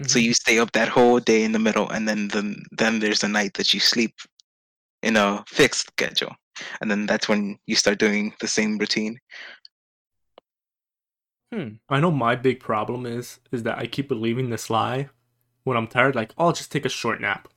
So 0.08 0.18
Mhm. 0.18 0.26
you 0.26 0.34
stay 0.34 0.58
up 0.58 0.72
that 0.72 0.88
whole 0.88 1.20
day 1.20 1.44
in 1.44 1.52
the 1.52 1.58
middle, 1.60 1.90
and 1.90 2.08
then 2.08 2.28
the, 2.28 2.56
then 2.72 3.00
there's 3.00 3.24
a 3.24 3.28
night 3.28 3.54
that 3.54 3.74
you 3.74 3.80
sleep 3.80 4.14
in 5.02 5.16
a 5.16 5.44
fixed 5.48 5.88
schedule, 5.88 6.34
and 6.80 6.90
then 6.90 7.06
that's 7.06 7.28
when 7.28 7.58
you 7.66 7.76
start 7.76 7.98
doing 7.98 8.34
the 8.40 8.48
same 8.48 8.78
routine. 8.78 9.18
Hmm. 11.52 11.74
I 11.90 12.00
know 12.00 12.10
my 12.10 12.36
big 12.36 12.58
problem 12.60 13.04
is 13.04 13.40
is 13.52 13.62
that 13.64 13.78
I 13.78 13.86
keep 13.86 14.08
believing 14.08 14.48
this 14.48 14.70
lie 14.70 15.10
when 15.64 15.76
I'm 15.76 15.86
tired, 15.88 16.14
like, 16.14 16.32
oh, 16.38 16.46
I'll 16.48 16.52
just 16.54 16.72
take 16.72 16.86
a 16.86 16.90
short 16.90 17.20
nap. 17.20 17.48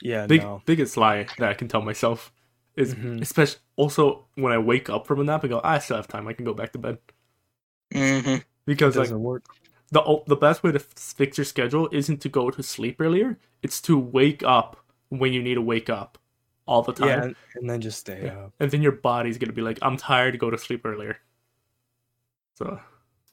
Yeah. 0.00 0.26
Big 0.26 0.42
no. 0.42 0.62
biggest 0.64 0.96
lie 0.96 1.32
that 1.38 1.48
I 1.50 1.54
can 1.54 1.68
tell 1.68 1.82
myself 1.82 2.32
is 2.76 2.94
Mhm. 2.94 3.20
especially 3.20 3.60
also 3.76 4.26
when 4.34 4.52
I 4.52 4.58
wake 4.58 4.88
up 4.90 5.06
from 5.06 5.20
a 5.20 5.24
nap 5.24 5.42
and 5.44 5.50
go, 5.50 5.60
I 5.64 5.78
still 5.78 5.96
have 5.96 6.08
time, 6.08 6.28
I 6.28 6.32
can 6.32 6.44
go 6.44 6.54
back 6.54 6.72
to 6.72 6.78
bed. 6.78 6.98
hmm 7.92 8.36
It 8.36 8.42
Because 8.66 8.98
like 8.98 9.10
doesn't 9.10 9.20
work. 9.22 9.44
the 9.92 10.22
the 10.26 10.36
best 10.36 10.62
way 10.62 10.72
to 10.72 10.80
fix 10.80 11.38
your 11.38 11.44
schedule 11.46 11.88
isn't 11.92 12.20
to 12.22 12.28
go 12.28 12.50
to 12.50 12.62
sleep 12.62 13.00
earlier. 13.00 13.38
It's 13.62 13.80
to 13.82 13.98
wake 13.98 14.42
up 14.44 14.78
when 15.10 15.32
you 15.32 15.42
need 15.42 15.54
to 15.56 15.62
wake 15.62 15.90
up 15.90 16.18
all 16.66 16.82
the 16.82 16.92
time, 16.92 17.08
Yeah, 17.08 17.22
and, 17.22 17.36
and 17.54 17.70
then 17.70 17.80
just 17.80 17.98
stay 18.00 18.26
Yeah. 18.26 18.46
up. 18.46 18.54
and 18.60 18.70
then 18.70 18.82
your 18.82 18.92
body's 18.92 19.38
gonna 19.38 19.52
be 19.52 19.62
like, 19.62 19.78
"I'm 19.82 19.96
tired 19.96 20.32
to 20.32 20.38
go 20.38 20.50
to 20.50 20.58
sleep 20.58 20.84
earlier." 20.86 21.18
So 22.54 22.80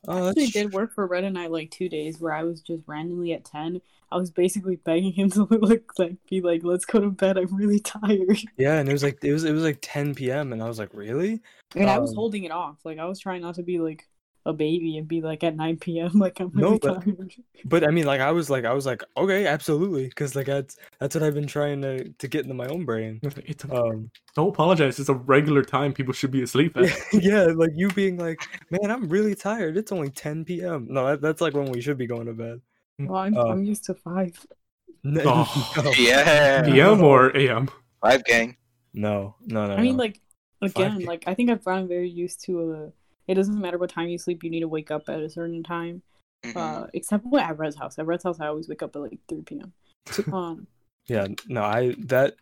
Oh, 0.08 0.30
Actually, 0.30 0.46
it 0.46 0.54
did 0.54 0.72
work 0.74 0.94
for 0.94 1.08
Red 1.08 1.24
and 1.24 1.38
I 1.38 1.48
like 1.48 1.72
two 1.72 1.88
days 1.90 2.20
where 2.20 2.34
I 2.34 2.44
was 2.44 2.62
just 2.62 2.84
randomly 2.88 3.34
at 3.34 3.46
ten. 3.46 3.82
I 4.12 4.18
was 4.18 4.32
basically 4.32 4.76
begging 4.78 5.14
him 5.14 5.30
to 5.32 5.44
like 5.46 5.98
like 5.98 6.18
be 6.30 6.42
like, 6.42 6.64
"Let's 6.64 6.86
go 6.86 7.00
to 7.00 7.10
bed. 7.10 7.38
I'm 7.38 7.56
really 7.56 7.80
tired." 7.80 8.40
yeah, 8.58 8.80
and 8.80 8.88
it 8.90 8.92
was 8.92 9.04
like 9.04 9.24
it 9.24 9.34
was 9.34 9.44
it 9.44 9.52
was 9.54 9.64
like 9.64 9.80
10 9.82 10.32
p.m. 10.32 10.54
and 10.54 10.62
I 10.62 10.68
was 10.68 10.80
like, 10.80 10.94
really? 10.94 11.42
And 11.76 11.90
I 11.90 12.00
was 12.00 12.14
Um, 12.14 12.16
holding 12.16 12.44
it 12.44 12.52
off. 12.52 12.78
Like 12.86 13.00
I 13.00 13.06
was 13.06 13.20
trying 13.20 13.42
not 13.42 13.56
to 13.56 13.64
be 13.64 13.80
like 13.80 14.08
a 14.46 14.52
baby 14.52 14.98
and 14.98 15.08
be 15.08 15.22
like 15.22 15.44
at 15.44 15.56
nine 15.56 15.78
p.m. 15.78 16.12
Like 16.20 16.40
I'm 16.42 16.52
No, 16.54 16.68
really 16.72 16.80
but- 16.80 17.02
tired. 17.06 17.34
But 17.66 17.84
I 17.88 17.92
mean, 17.92 18.06
like 18.06 18.20
I 18.22 18.32
was 18.32 18.50
like 18.50 18.66
I 18.66 18.74
was 18.74 18.86
like, 18.86 19.02
okay, 19.16 19.48
absolutely, 19.48 20.08
because 20.10 20.36
like 20.36 20.48
that's 20.48 20.78
that's 21.00 21.16
what 21.16 21.24
I've 21.24 21.34
been 21.34 21.48
trying 21.48 21.82
to 21.82 22.10
to 22.10 22.28
get 22.28 22.44
into 22.44 22.54
my 22.54 22.68
own 22.68 22.84
brain. 22.86 23.20
it's 23.24 23.64
a, 23.66 23.74
Um, 23.74 24.12
don't 24.36 24.50
apologize. 24.50 25.00
It's 25.00 25.10
a 25.10 25.14
regular 25.16 25.64
time 25.64 25.94
people 25.94 26.14
should 26.14 26.32
be 26.32 26.44
asleep 26.44 26.76
at. 26.78 26.92
yeah, 27.14 27.44
like 27.56 27.72
you 27.76 27.88
being 27.90 28.18
like, 28.18 28.42
man, 28.70 28.92
I'm 28.92 29.08
really 29.08 29.36
tired. 29.36 29.78
It's 29.78 29.92
only 29.92 30.10
10 30.10 30.44
p.m. 30.46 30.88
No, 30.90 31.06
that, 31.08 31.22
that's 31.22 31.40
like 31.42 31.54
when 31.54 31.72
we 31.72 31.80
should 31.82 31.98
be 31.98 32.08
going 32.08 32.26
to 32.26 32.34
bed. 32.34 32.60
Well, 33.00 33.16
I'm, 33.18 33.38
Uh, 33.38 33.46
I'm 33.46 33.64
used 33.64 33.86
to 33.86 33.94
five. 33.96 34.34
No, 35.06 35.22
Oh. 35.26 35.74
no, 35.84 35.92
Yeah, 35.98 36.62
PM 36.64 37.02
or 37.04 37.36
AM? 37.36 37.70
five 38.02 38.24
gang. 38.24 38.56
no, 38.94 39.36
no, 39.46 39.68
no. 39.68 39.74
I 39.76 39.82
mean, 39.82 39.98
no. 39.98 40.04
like 40.04 40.22
again, 40.62 40.94
Five. 41.00 41.08
like 41.08 41.24
I 41.28 41.34
think 41.34 41.50
I've 41.50 41.64
gotten 41.64 41.88
very 41.90 42.10
used 42.10 42.44
to 42.46 42.52
uh 42.72 42.90
It 43.28 43.36
doesn't 43.36 43.60
matter 43.60 43.78
what 43.78 43.90
time 43.90 44.10
you 44.10 44.18
sleep; 44.18 44.44
you 44.44 44.50
need 44.50 44.62
to 44.62 44.68
wake 44.68 44.92
up 44.92 45.04
at 45.08 45.22
a 45.22 45.30
certain 45.30 45.64
time. 45.64 46.02
Mhm. 46.44 46.56
Uh, 46.58 46.88
except 46.94 47.26
well, 47.26 47.44
at 47.44 47.58
Red's 47.58 47.78
house. 47.78 47.98
At 47.98 48.06
Red's 48.06 48.24
house, 48.24 48.40
I 48.40 48.48
always 48.48 48.68
wake 48.68 48.84
up 48.84 48.96
at 48.96 49.02
like 49.02 49.20
three 49.28 49.42
p.m. 49.42 49.74
Um, 50.34 50.68
yeah, 51.08 51.28
no, 51.48 51.64
I 51.64 51.96
that 52.00 52.36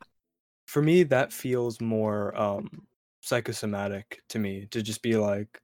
for 0.71 0.81
me 0.81 1.03
that 1.03 1.33
feels 1.33 1.81
more 1.81 2.33
um 2.39 2.88
psychosomatic 3.21 4.21
to 4.29 4.39
me 4.39 4.67
to 4.71 4.81
just 4.81 5.01
be 5.01 5.17
like 5.17 5.61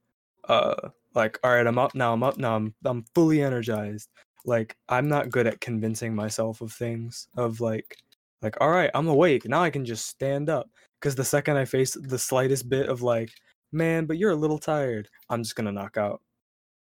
uh 0.48 0.74
like 1.14 1.38
all 1.42 1.50
right 1.50 1.66
i'm 1.66 1.78
up 1.78 1.94
now 1.94 2.12
i'm 2.12 2.22
up 2.22 2.36
now 2.36 2.56
i'm, 2.56 2.74
I'm 2.84 3.04
fully 3.14 3.42
energized 3.42 4.10
like 4.44 4.76
i'm 4.88 5.08
not 5.08 5.30
good 5.30 5.46
at 5.46 5.60
convincing 5.60 6.14
myself 6.14 6.60
of 6.60 6.72
things 6.72 7.26
of 7.36 7.60
like 7.60 7.96
like 8.42 8.56
all 8.60 8.70
right 8.70 8.90
i'm 8.94 9.08
awake 9.08 9.48
now 9.48 9.62
i 9.62 9.70
can 9.70 9.84
just 9.84 10.06
stand 10.06 10.50
up 10.50 10.68
because 11.00 11.14
the 11.14 11.24
second 11.24 11.56
i 11.56 11.64
face 11.64 11.96
the 11.98 12.18
slightest 12.18 12.68
bit 12.68 12.88
of 12.88 13.00
like 13.00 13.30
man 13.72 14.06
but 14.06 14.16
you're 14.18 14.30
a 14.30 14.36
little 14.36 14.58
tired 14.58 15.08
i'm 15.28 15.42
just 15.42 15.56
gonna 15.56 15.72
knock 15.72 15.96
out 15.96 16.20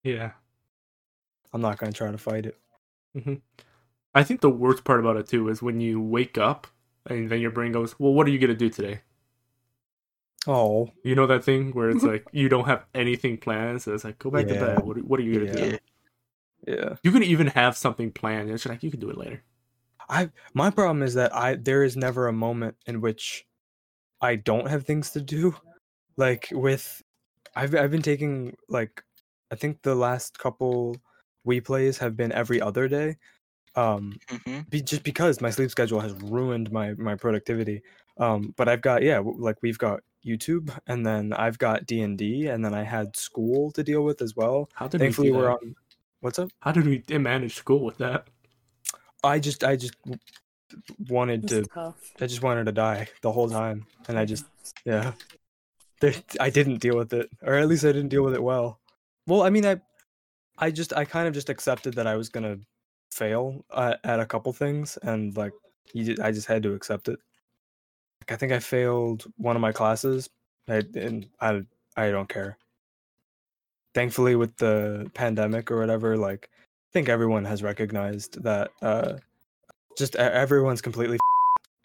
Yeah. 0.02 0.32
i'm 1.52 1.60
not 1.60 1.78
gonna 1.78 1.92
try 1.92 2.10
to 2.10 2.18
fight 2.18 2.46
it 2.46 2.58
mm-hmm. 3.16 3.34
I 4.14 4.24
think 4.24 4.42
the 4.42 4.50
worst 4.50 4.84
part 4.84 5.00
about 5.00 5.16
it 5.16 5.26
too 5.26 5.48
is 5.48 5.62
when 5.62 5.80
you 5.80 5.98
wake 6.00 6.36
up 6.36 6.66
and 7.06 7.30
then 7.30 7.40
your 7.40 7.50
brain 7.50 7.72
goes, 7.72 7.98
"Well, 7.98 8.12
what 8.12 8.26
are 8.26 8.30
you 8.30 8.38
gonna 8.38 8.54
do 8.54 8.68
today?" 8.68 9.00
oh 10.46 10.90
You 11.02 11.14
know 11.14 11.26
that 11.26 11.44
thing 11.44 11.72
where 11.72 11.90
it's 11.90 12.02
like 12.12 12.26
you 12.32 12.48
don't 12.48 12.66
have 12.66 12.84
anything 12.94 13.38
planned, 13.38 13.82
so 13.82 13.94
it's 13.94 14.04
like 14.04 14.18
go 14.18 14.30
back 14.30 14.48
to 14.48 14.54
bed. 14.54 14.84
What 14.84 14.98
are, 14.98 15.00
what 15.00 15.18
are 15.20 15.22
you 15.22 15.34
gonna 15.46 15.58
Yeah. 15.58 15.70
do? 15.70 15.78
yeah 16.66 16.96
You 17.02 17.10
can 17.10 17.22
even 17.22 17.46
have 17.48 17.76
something 17.76 18.12
planned. 18.12 18.50
It's 18.50 18.66
like 18.66 18.82
you 18.82 18.90
can 18.90 19.00
do 19.00 19.10
it 19.10 19.16
later. 19.16 19.42
I 20.08 20.30
my 20.52 20.70
problem 20.70 21.02
is 21.02 21.14
that 21.14 21.34
I 21.34 21.54
there 21.54 21.82
is 21.82 21.96
never 21.96 22.28
a 22.28 22.32
moment 22.32 22.76
in 22.86 23.00
which 23.00 23.46
I 24.20 24.36
don't 24.36 24.68
have 24.68 24.84
things 24.84 25.10
to 25.12 25.20
do. 25.20 25.54
Like 26.16 26.49
with 26.52 27.02
I've 27.57 27.75
I've 27.75 27.90
been 27.90 28.02
taking 28.02 28.57
like 28.69 29.02
I 29.50 29.57
think 29.57 29.83
the 29.83 29.95
last 29.95 30.38
couple 30.38 31.02
we 31.45 31.61
plays 31.61 31.99
have 31.99 32.16
been 32.16 32.33
every 32.33 32.61
other 32.61 32.88
day. 32.88 33.16
Um 33.76 34.19
hmm 34.28 34.61
be, 34.71 34.83
just 34.83 35.02
because 35.04 35.40
my 35.40 35.50
sleep 35.50 35.71
schedule 35.71 36.00
has 36.00 36.14
ruined 36.14 36.73
my 36.73 36.95
my 36.95 37.14
productivity. 37.16 37.83
Um 38.19 38.54
but 38.57 38.69
I've 38.69 38.83
got 38.83 39.02
yeah, 39.02 39.21
like 39.25 39.57
we've 39.62 39.78
got 39.78 40.00
YouTube 40.26 40.76
and 40.87 41.04
then 41.07 41.33
I've 41.33 41.59
got 41.59 41.87
D&D 41.87 42.47
and 42.49 42.64
then 42.64 42.75
I 42.75 42.85
had 42.85 43.16
school 43.16 43.73
to 43.73 43.83
deal 43.83 44.02
with 44.04 44.23
as 44.23 44.37
well. 44.37 44.71
How 44.75 44.88
did 44.88 45.00
Thankfully 45.00 45.31
we 45.31 45.33
do 45.33 45.38
we're 45.38 45.50
on 45.52 45.75
What's 46.21 46.38
up? 46.38 46.50
How 46.61 46.73
did 46.73 46.87
we 46.87 47.19
manage 47.19 47.54
school 47.57 47.85
with 47.85 47.99
that? 47.99 48.28
I 49.25 49.38
just 49.38 49.64
I 49.64 49.76
just 49.76 49.95
wanted 51.09 51.42
It's 51.45 51.49
to 51.49 51.64
tough. 51.75 52.12
I 52.21 52.26
just 52.26 52.42
wanted 52.42 52.64
to 52.66 52.73
die 52.73 53.09
the 53.23 53.33
whole 53.33 53.49
time, 53.50 53.87
and 54.09 54.19
I 54.19 54.25
just 54.25 54.45
yeah, 54.85 55.12
There- 56.02 56.14
I 56.40 56.50
didn't 56.50 56.78
deal 56.78 56.97
with 56.97 57.12
it, 57.12 57.30
or 57.42 57.54
at 57.54 57.68
least 57.68 57.85
I 57.85 57.92
didn't 57.92 58.09
deal 58.09 58.25
with 58.25 58.35
it 58.35 58.42
well. 58.42 58.80
Well, 59.28 59.42
I 59.44 59.50
mean, 59.50 59.64
I, 59.64 59.80
I 60.59 60.73
just 60.73 60.92
I 60.92 61.04
kind 61.04 61.28
of 61.28 61.32
just 61.32 61.49
accepted 61.49 61.94
that 61.94 62.09
I 62.09 62.16
was 62.16 62.28
gonna 62.28 62.59
fail 63.12 63.64
uh, 63.71 63.94
at 64.02 64.18
a 64.18 64.26
couple 64.26 64.52
things, 64.52 64.99
and 65.04 65.37
like 65.37 65.52
you, 65.94 66.16
I 66.21 66.32
just 66.32 66.49
had 66.49 66.62
to 66.64 66.75
accept 66.75 67.06
it. 67.06 67.21
Like, 68.21 68.32
I 68.32 68.37
think 68.37 68.50
I 68.50 68.59
failed 68.59 69.25
one 69.37 69.54
of 69.54 69.62
my 69.62 69.71
classes, 69.71 70.28
I, 70.68 70.82
and 70.97 71.28
I 71.40 71.62
I 71.97 72.11
don't 72.11 72.28
care. 72.28 72.59
Thankfully, 73.94 74.35
with 74.35 74.56
the 74.56 75.09
pandemic 75.14 75.71
or 75.71 75.78
whatever, 75.78 76.16
like 76.16 76.50
I 76.54 76.90
think 76.92 77.09
everyone 77.09 77.44
has 77.44 77.62
recognized 77.62 78.42
that 78.42 78.71
uh, 78.82 79.18
just 79.97 80.16
e- 80.16 80.18
everyone's 80.18 80.80
completely, 80.82 81.18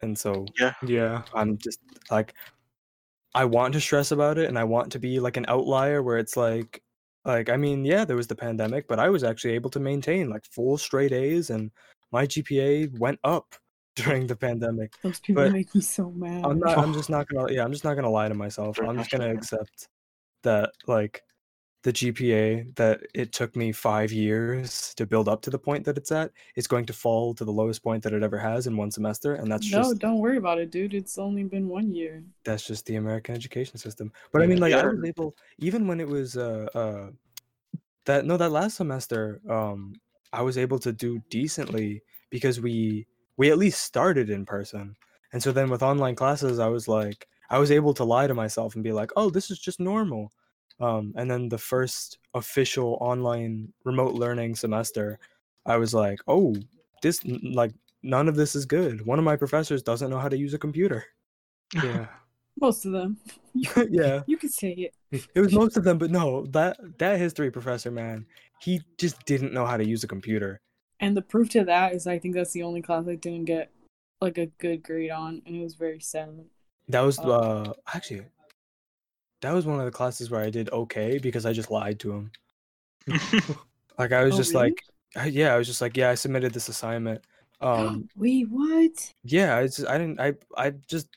and 0.01 0.17
so 0.17 0.45
yeah, 0.59 0.73
Yeah. 0.81 1.21
I'm 1.35 1.57
just 1.59 1.79
like 2.09 2.33
I 3.37 3.45
want 3.45 3.73
to 3.75 3.79
stress 3.79 4.11
about 4.11 4.39
it 4.39 4.49
and 4.49 4.57
I 4.57 4.63
want 4.63 4.91
to 4.93 4.99
be 4.99 5.19
like 5.19 5.37
an 5.37 5.45
outlier 5.47 6.01
where 6.01 6.17
it's 6.17 6.35
like 6.35 6.81
like 7.23 7.49
I 7.49 7.57
mean, 7.57 7.85
yeah, 7.85 8.03
there 8.03 8.15
was 8.15 8.25
the 8.25 8.35
pandemic, 8.35 8.87
but 8.87 8.99
I 8.99 9.09
was 9.09 9.23
actually 9.23 9.53
able 9.53 9.69
to 9.71 9.79
maintain 9.79 10.29
like 10.29 10.43
full 10.45 10.77
straight 10.77 11.11
A's 11.11 11.51
and 11.51 11.69
my 12.11 12.25
GPA 12.25 12.97
went 12.97 13.19
up 13.23 13.53
during 13.95 14.25
the 14.25 14.35
pandemic. 14.35 14.93
Those 15.03 15.19
people 15.19 15.43
But 15.43 15.51
make 15.51 15.75
me 15.75 15.81
so 15.81 16.09
mad. 16.09 16.45
I'm 16.45 16.59
not 16.59 16.77
I'm 16.79 16.93
just 16.99 17.11
not 17.11 17.27
to 17.29 17.47
yeah, 17.51 17.63
I'm 17.63 17.71
just 17.71 17.83
not 17.83 17.93
to 17.93 18.09
lie 18.09 18.27
to 18.27 18.33
myself. 18.33 18.79
I'm 18.79 18.97
just 18.97 19.11
to 19.11 19.29
accept 19.29 19.87
that 20.43 20.71
like 20.87 21.21
the 21.83 21.93
GPA 21.93 22.75
that 22.75 23.01
it 23.13 23.31
took 23.31 23.55
me 23.55 23.71
5 23.71 24.11
years 24.11 24.93
to 24.95 25.05
build 25.05 25.29
up 25.29 25.41
to 25.43 25.49
the 25.49 25.59
point 25.59 25.85
that 25.85 25.97
it's 25.97 26.11
at 26.11 26.31
is 26.55 26.67
going 26.67 26.85
to 26.85 26.93
fall 26.93 27.33
to 27.35 27.45
the 27.45 27.51
lowest 27.51 27.83
point 27.83 28.03
that 28.03 28.13
it 28.13 28.23
ever 28.23 28.37
has 28.37 28.67
in 28.67 28.75
one 28.75 28.91
semester 28.91 29.35
and 29.35 29.51
that's 29.51 29.71
no, 29.71 29.83
just 29.83 29.99
don't 29.99 30.17
worry 30.17 30.37
about 30.37 30.57
it, 30.59 30.71
dude. 30.71 30.93
It's 30.93 31.17
only 31.17 31.43
been 31.43 31.67
one 31.67 31.93
year. 31.93 32.23
that's 32.43 32.65
just 32.65 32.85
the 32.87 32.95
American 32.95 33.35
education 33.35 33.77
system. 33.77 34.11
But 34.31 34.41
I 34.41 34.47
mean, 34.47 34.59
like, 34.59 34.73
I 34.73 34.85
was 34.85 35.03
able, 35.05 35.35
even 35.59 35.87
when 35.87 35.99
it 35.99 36.07
was 36.07 36.35
uh, 36.35 36.67
uh, 36.73 37.11
that 38.05 38.25
no, 38.25 38.37
that 38.37 38.51
last 38.51 38.77
semester, 38.77 39.39
um, 39.49 39.93
I 40.33 40.41
was 40.41 40.57
able 40.57 40.79
to 40.79 40.91
do 40.91 41.21
decently 41.29 42.01
because 42.29 42.59
we 42.59 43.05
we 43.37 43.51
at 43.51 43.57
least 43.57 43.81
started 43.83 44.29
in 44.29 44.45
person, 44.45 44.95
and 45.31 45.41
so 45.41 45.51
then 45.51 45.69
with 45.69 45.83
online 45.83 46.15
classes, 46.15 46.59
I 46.59 46.67
was 46.67 46.87
like, 46.87 47.27
I 47.49 47.59
was 47.59 47.71
able 47.71 47.93
to 47.95 48.03
lie 48.03 48.27
to 48.27 48.33
myself 48.33 48.75
and 48.75 48.83
be 48.83 48.91
like, 48.91 49.11
oh, 49.15 49.29
this 49.29 49.51
is 49.51 49.59
just 49.59 49.79
normal. 49.79 50.31
Um, 50.79 51.13
and 51.17 51.29
then 51.29 51.49
the 51.49 51.57
first 51.57 52.19
official 52.33 52.97
online 53.01 53.73
remote 53.83 54.13
learning 54.13 54.55
semester, 54.55 55.19
I 55.65 55.77
was 55.77 55.93
like, 55.93 56.19
oh, 56.27 56.55
this 57.01 57.23
like 57.25 57.71
none 58.03 58.27
of 58.27 58.35
this 58.35 58.55
is 58.55 58.65
good. 58.65 59.05
One 59.05 59.19
of 59.19 59.25
my 59.25 59.35
professors 59.35 59.81
doesn't 59.83 60.09
know 60.09 60.19
how 60.19 60.29
to 60.29 60.37
use 60.37 60.53
a 60.53 60.59
computer. 60.59 61.05
Yeah. 61.73 62.07
Most 62.59 62.85
of 62.85 62.91
them. 62.91 63.17
yeah. 63.89 64.23
You 64.25 64.37
could 64.37 64.51
say 64.51 64.71
it. 65.11 65.25
It 65.35 65.39
was 65.39 65.53
most 65.53 65.77
of 65.77 65.83
them, 65.83 65.99
but 65.99 66.09
no, 66.09 66.47
that 66.47 66.75
that 66.97 67.19
history 67.19 67.51
professor, 67.51 67.91
man, 67.91 68.25
he 68.59 68.81
just 68.97 69.23
didn't 69.25 69.53
know 69.53 69.63
how 69.63 69.77
to 69.77 69.85
use 69.85 70.03
a 70.03 70.07
computer. 70.07 70.59
And 70.99 71.15
the 71.15 71.21
proof 71.21 71.49
to 71.49 71.63
that 71.65 71.93
is 71.93 72.07
I 72.07 72.17
think 72.17 72.33
that's 72.33 72.53
the 72.53 72.63
only 72.63 72.81
class 72.81 73.07
I 73.07 73.13
didn't 73.13 73.45
get 73.45 73.71
like 74.21 74.39
a 74.39 74.47
good 74.57 74.81
grade 74.81 75.11
on, 75.11 75.43
and 75.45 75.55
it 75.55 75.61
was 75.61 75.75
very 75.75 75.99
sad. 75.99 76.45
That 76.87 77.01
was 77.01 77.19
Oh. 77.19 77.29
uh 77.31 77.73
actually 77.93 78.25
that 79.41 79.53
was 79.53 79.65
one 79.65 79.79
of 79.79 79.85
the 79.85 79.91
classes 79.91 80.29
where 80.29 80.41
I 80.41 80.49
did 80.49 80.69
okay 80.71 81.17
because 81.19 81.45
I 81.45 81.53
just 81.53 81.71
lied 81.71 81.99
to 82.01 82.11
him. 82.11 82.31
Like 83.97 84.11
I 84.11 84.23
was 84.23 84.35
Oh, 84.35 84.37
just 84.37 84.53
really? 84.53 84.75
like 85.15 85.33
yeah, 85.33 85.53
I 85.53 85.57
was 85.57 85.65
just 85.65 85.81
like, 85.81 85.97
yeah, 85.97 86.11
I 86.11 86.15
submitted 86.15 86.53
this 86.53 86.69
assignment. 86.69 87.21
Um 87.59 88.07
Wait, 88.15 88.47
what? 88.49 89.13
yeah, 89.23 89.57
I 89.57 89.63
just 89.63 89.87
I 89.87 89.97
didn't 89.97 90.19
I 90.19 90.33
I 90.55 90.71
just 90.87 91.07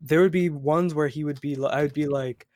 there 0.00 0.22
would 0.22 0.32
be 0.32 0.48
ones 0.48 0.94
where 0.94 1.08
he 1.08 1.22
would 1.24 1.40
be 1.42 1.56
I 1.62 1.82
would 1.82 1.92
be 1.92 2.06
like 2.06 2.46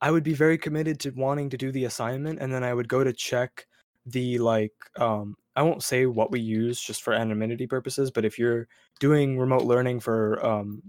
I 0.00 0.10
would 0.12 0.22
be 0.22 0.34
very 0.34 0.56
committed 0.58 1.00
to 1.00 1.10
wanting 1.10 1.50
to 1.50 1.56
do 1.56 1.72
the 1.72 1.84
assignment 1.86 2.38
and 2.40 2.52
then 2.52 2.62
I 2.64 2.72
would 2.72 2.88
go 2.88 3.02
to 3.04 3.12
check 3.12 3.66
the 4.06 4.38
like 4.38 4.72
um 4.96 5.36
I 5.56 5.62
won't 5.62 5.82
say 5.82 6.06
what 6.06 6.30
we 6.30 6.40
use 6.40 6.80
just 6.80 7.02
for 7.02 7.12
anonymity 7.12 7.66
purposes, 7.66 8.10
but 8.10 8.24
if 8.24 8.38
you're 8.38 8.68
doing 9.00 9.38
remote 9.38 9.64
learning 9.64 10.00
for 10.00 10.44
um 10.44 10.82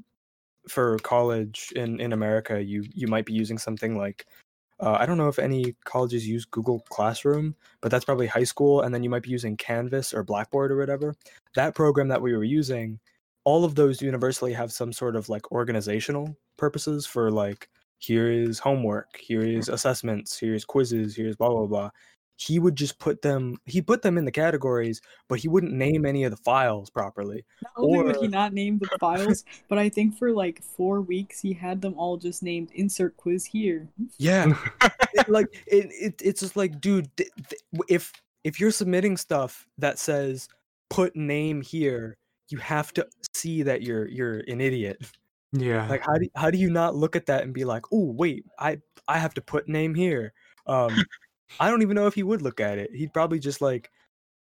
for 0.67 0.97
college 0.99 1.71
in 1.75 1.99
in 1.99 2.13
America, 2.13 2.61
you 2.61 2.83
you 2.93 3.07
might 3.07 3.25
be 3.25 3.33
using 3.33 3.57
something 3.57 3.97
like 3.97 4.25
uh, 4.81 4.97
I 4.99 5.05
don't 5.05 5.17
know 5.17 5.27
if 5.27 5.37
any 5.37 5.75
colleges 5.85 6.27
use 6.27 6.43
Google 6.45 6.79
Classroom, 6.89 7.55
but 7.81 7.91
that's 7.91 8.05
probably 8.05 8.25
high 8.27 8.43
school, 8.43 8.81
and 8.81 8.93
then 8.93 9.03
you 9.03 9.09
might 9.11 9.23
be 9.23 9.29
using 9.29 9.55
Canvas 9.55 10.13
or 10.13 10.23
Blackboard 10.23 10.71
or 10.71 10.77
whatever. 10.77 11.15
That 11.55 11.75
program 11.75 12.07
that 12.07 12.21
we 12.21 12.35
were 12.35 12.43
using, 12.43 12.99
all 13.43 13.63
of 13.63 13.75
those 13.75 14.01
universally 14.01 14.53
have 14.53 14.71
some 14.71 14.91
sort 14.91 15.15
of 15.15 15.29
like 15.29 15.51
organizational 15.51 16.35
purposes 16.57 17.05
for 17.05 17.29
like 17.31 17.69
here 17.99 18.31
is 18.31 18.57
homework, 18.57 19.15
here 19.17 19.43
is 19.43 19.69
assessments, 19.69 20.39
here's 20.39 20.65
quizzes, 20.65 21.15
here's 21.15 21.35
blah 21.35 21.49
blah 21.49 21.67
blah. 21.67 21.89
He 22.41 22.57
would 22.57 22.75
just 22.75 22.97
put 22.97 23.21
them. 23.21 23.57
He 23.65 23.83
put 23.83 24.01
them 24.01 24.17
in 24.17 24.25
the 24.25 24.31
categories, 24.31 24.99
but 25.27 25.37
he 25.37 25.47
wouldn't 25.47 25.73
name 25.73 26.07
any 26.07 26.23
of 26.23 26.31
the 26.31 26.37
files 26.37 26.89
properly. 26.89 27.45
Not 27.61 27.71
only 27.77 28.01
would 28.03 28.15
he 28.15 28.27
not 28.27 28.51
name 28.51 28.79
the 28.79 28.89
files, 28.99 29.45
but 29.69 29.77
I 29.77 29.89
think 29.89 30.17
for 30.17 30.31
like 30.31 30.63
four 30.63 31.01
weeks 31.01 31.39
he 31.39 31.53
had 31.53 31.81
them 31.81 31.93
all 31.97 32.17
just 32.17 32.41
named 32.41 32.69
insert 32.73 33.15
quiz 33.15 33.45
here. 33.45 33.87
Yeah, 34.17 34.57
it- 35.13 35.29
like 35.29 35.45
it, 35.67 35.89
it 35.91 36.21
it's 36.23 36.39
just 36.41 36.55
like 36.55 36.81
dude 36.81 37.15
th- 37.15 37.29
th- 37.49 37.61
if 37.87 38.11
if 38.43 38.59
you're 38.59 38.71
submitting 38.71 39.17
stuff 39.17 39.67
that 39.77 39.99
says 39.99 40.47
put 40.89 41.15
name 41.15 41.61
here 41.61 42.17
you 42.49 42.57
have 42.57 42.91
to 42.93 43.07
see 43.35 43.61
that 43.61 43.83
you're 43.83 44.07
you're 44.07 44.39
an 44.47 44.59
idiot 44.59 44.97
Yeah. 45.53 45.87
like 45.87 46.01
how 46.03 46.17
do 46.17 46.27
how 46.35 46.49
do 46.49 46.57
you 46.57 46.71
not 46.71 46.95
look 46.95 47.15
at 47.15 47.27
that 47.27 47.43
and 47.43 47.53
be 47.53 47.65
like 47.65 47.85
oh 47.93 48.11
wait 48.11 48.45
i 48.57 48.79
i 49.07 49.19
have 49.19 49.33
to 49.35 49.41
put 49.41 49.69
name 49.69 49.93
here 49.93 50.33
um 50.65 50.91
i 51.59 51.69
don't 51.69 51.81
even 51.81 51.95
know 51.95 52.07
if 52.07 52.13
he 52.15 52.23
would 52.23 52.41
look 52.41 52.59
at 52.59 52.77
it 52.77 52.93
he'd 52.93 53.13
probably 53.13 53.39
just 53.39 53.61
like 53.61 53.89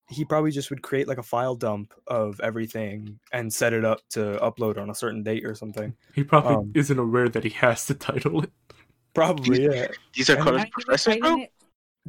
he 0.10 0.26
probably 0.26 0.52
just 0.52 0.70
would 0.70 0.82
create 0.82 1.08
like 1.08 1.18
a 1.18 1.24
file 1.24 1.56
dump 1.56 1.94
of 2.08 2.40
everything 2.42 3.18
and 3.32 3.52
set 3.54 3.72
it 3.72 3.86
up 3.86 4.00
to 4.10 4.38
upload 4.42 4.78
on 4.78 4.90
a 4.90 4.96
certain 4.96 5.24
date 5.24 5.46
or 5.46 5.56
something 5.56 5.94
he 6.14 6.24
probably 6.24 6.56
um, 6.56 6.72
isn't 6.76 7.00
aware 7.00 7.30
that 7.30 7.44
he 7.44 7.50
has 7.52 7.86
to 7.86 7.94
title 7.94 8.44
it. 8.44 8.52
probably 9.14 9.64
yeah 9.64 9.88
These 10.14 10.30
are 10.30 10.36
And- 10.36 10.44
college 10.44 10.72
professors, 10.72 11.18
bro. 11.18 11.38
it- 11.38 11.52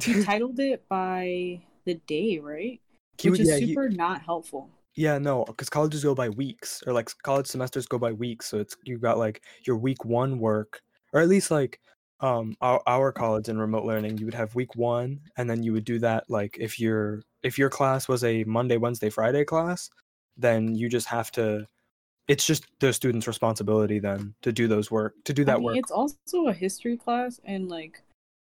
He 0.03 0.23
titled 0.23 0.59
it 0.59 0.87
by 0.89 1.61
the 1.85 1.93
day, 2.07 2.39
right? 2.39 2.81
He 3.19 3.29
Which 3.29 3.39
would- 3.39 3.47
is 3.47 3.49
yeah, 3.49 3.57
he- 3.57 3.67
super 3.67 3.89
not 3.89 4.21
helpful. 4.23 4.69
Yeah, 4.95 5.17
no, 5.19 5.43
because 5.45 5.69
colleges 5.69 6.03
go 6.03 6.13
by 6.15 6.29
weeks, 6.29 6.81
or 6.87 6.93
like 6.93 7.09
college 7.23 7.47
semesters 7.47 7.85
go 7.87 7.97
by 7.99 8.11
weeks. 8.11 8.47
So 8.47 8.57
it's 8.59 8.75
you 8.83 8.97
got 8.97 9.17
like 9.17 9.41
your 9.67 9.75
week 9.77 10.03
one 10.05 10.39
work, 10.39 10.81
or 11.13 11.19
at 11.21 11.27
least 11.29 11.51
like 11.51 11.79
um 12.23 12.55
our, 12.61 12.81
our 12.87 13.11
college 13.11 13.49
in 13.49 13.59
remote 13.59 13.85
learning, 13.85 14.17
you 14.17 14.25
would 14.25 14.33
have 14.33 14.55
week 14.55 14.75
one, 14.75 15.19
and 15.37 15.49
then 15.49 15.61
you 15.61 15.73
would 15.73 15.83
do 15.83 15.99
that 15.99 16.23
like 16.29 16.57
if 16.59 16.79
your 16.79 17.21
if 17.43 17.57
your 17.57 17.69
class 17.69 18.07
was 18.07 18.23
a 18.23 18.45
Monday, 18.45 18.77
Wednesday, 18.77 19.09
Friday 19.09 19.43
class, 19.43 19.89
then 20.37 20.73
you 20.73 20.89
just 20.89 21.07
have 21.07 21.31
to. 21.33 21.67
It's 22.29 22.47
just 22.47 22.65
the 22.79 22.93
student's 22.93 23.27
responsibility 23.27 23.99
then 23.99 24.33
to 24.43 24.53
do 24.53 24.69
those 24.69 24.89
work 24.89 25.13
to 25.25 25.33
do 25.33 25.43
that 25.43 25.55
I 25.55 25.57
mean, 25.57 25.63
work. 25.65 25.77
It's 25.77 25.91
also 25.91 26.47
a 26.47 26.53
history 26.53 26.95
class, 26.95 27.41
and 27.43 27.67
like 27.67 28.01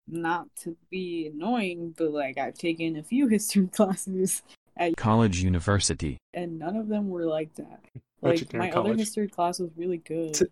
not 0.05 0.47
to 0.57 0.75
be 0.89 1.31
annoying, 1.33 1.95
but 1.97 2.11
like 2.11 2.37
I've 2.37 2.55
taken 2.55 2.97
a 2.97 3.03
few 3.03 3.27
history 3.37 3.67
classes 3.67 4.43
at 4.75 4.97
College 4.97 5.41
University. 5.41 6.17
and 6.33 6.59
none 6.59 6.75
of 6.75 6.89
them 6.89 7.09
were 7.09 7.25
like 7.25 7.55
that. 7.55 7.79
Like 8.21 8.49
do 8.49 8.57
in 8.57 8.59
my 8.59 8.71
other 8.71 8.95
history 8.95 9.29
class 9.29 9.59
was 9.59 9.71
really 9.77 9.97
good. 9.97 10.33
T- 10.33 10.45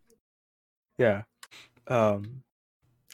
Yeah. 0.97 1.23
Um. 1.87 2.43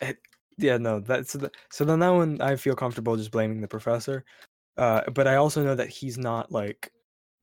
It- 0.02 0.20
yeah. 0.58 0.78
No. 0.78 1.00
That's 1.00 1.34
the, 1.34 1.52
so. 1.70 1.86
Then 1.86 2.00
that 2.00 2.10
one, 2.10 2.42
I 2.42 2.56
feel 2.56 2.76
comfortable 2.76 3.18
just 3.18 3.32
blaming 3.32 3.62
the 3.62 3.68
professor. 3.68 4.24
Uh. 4.78 5.02
But 5.14 5.28
I 5.28 5.36
also 5.36 5.64
know 5.64 5.76
that 5.76 5.90
he's 5.90 6.18
not 6.18 6.52
like. 6.52 6.92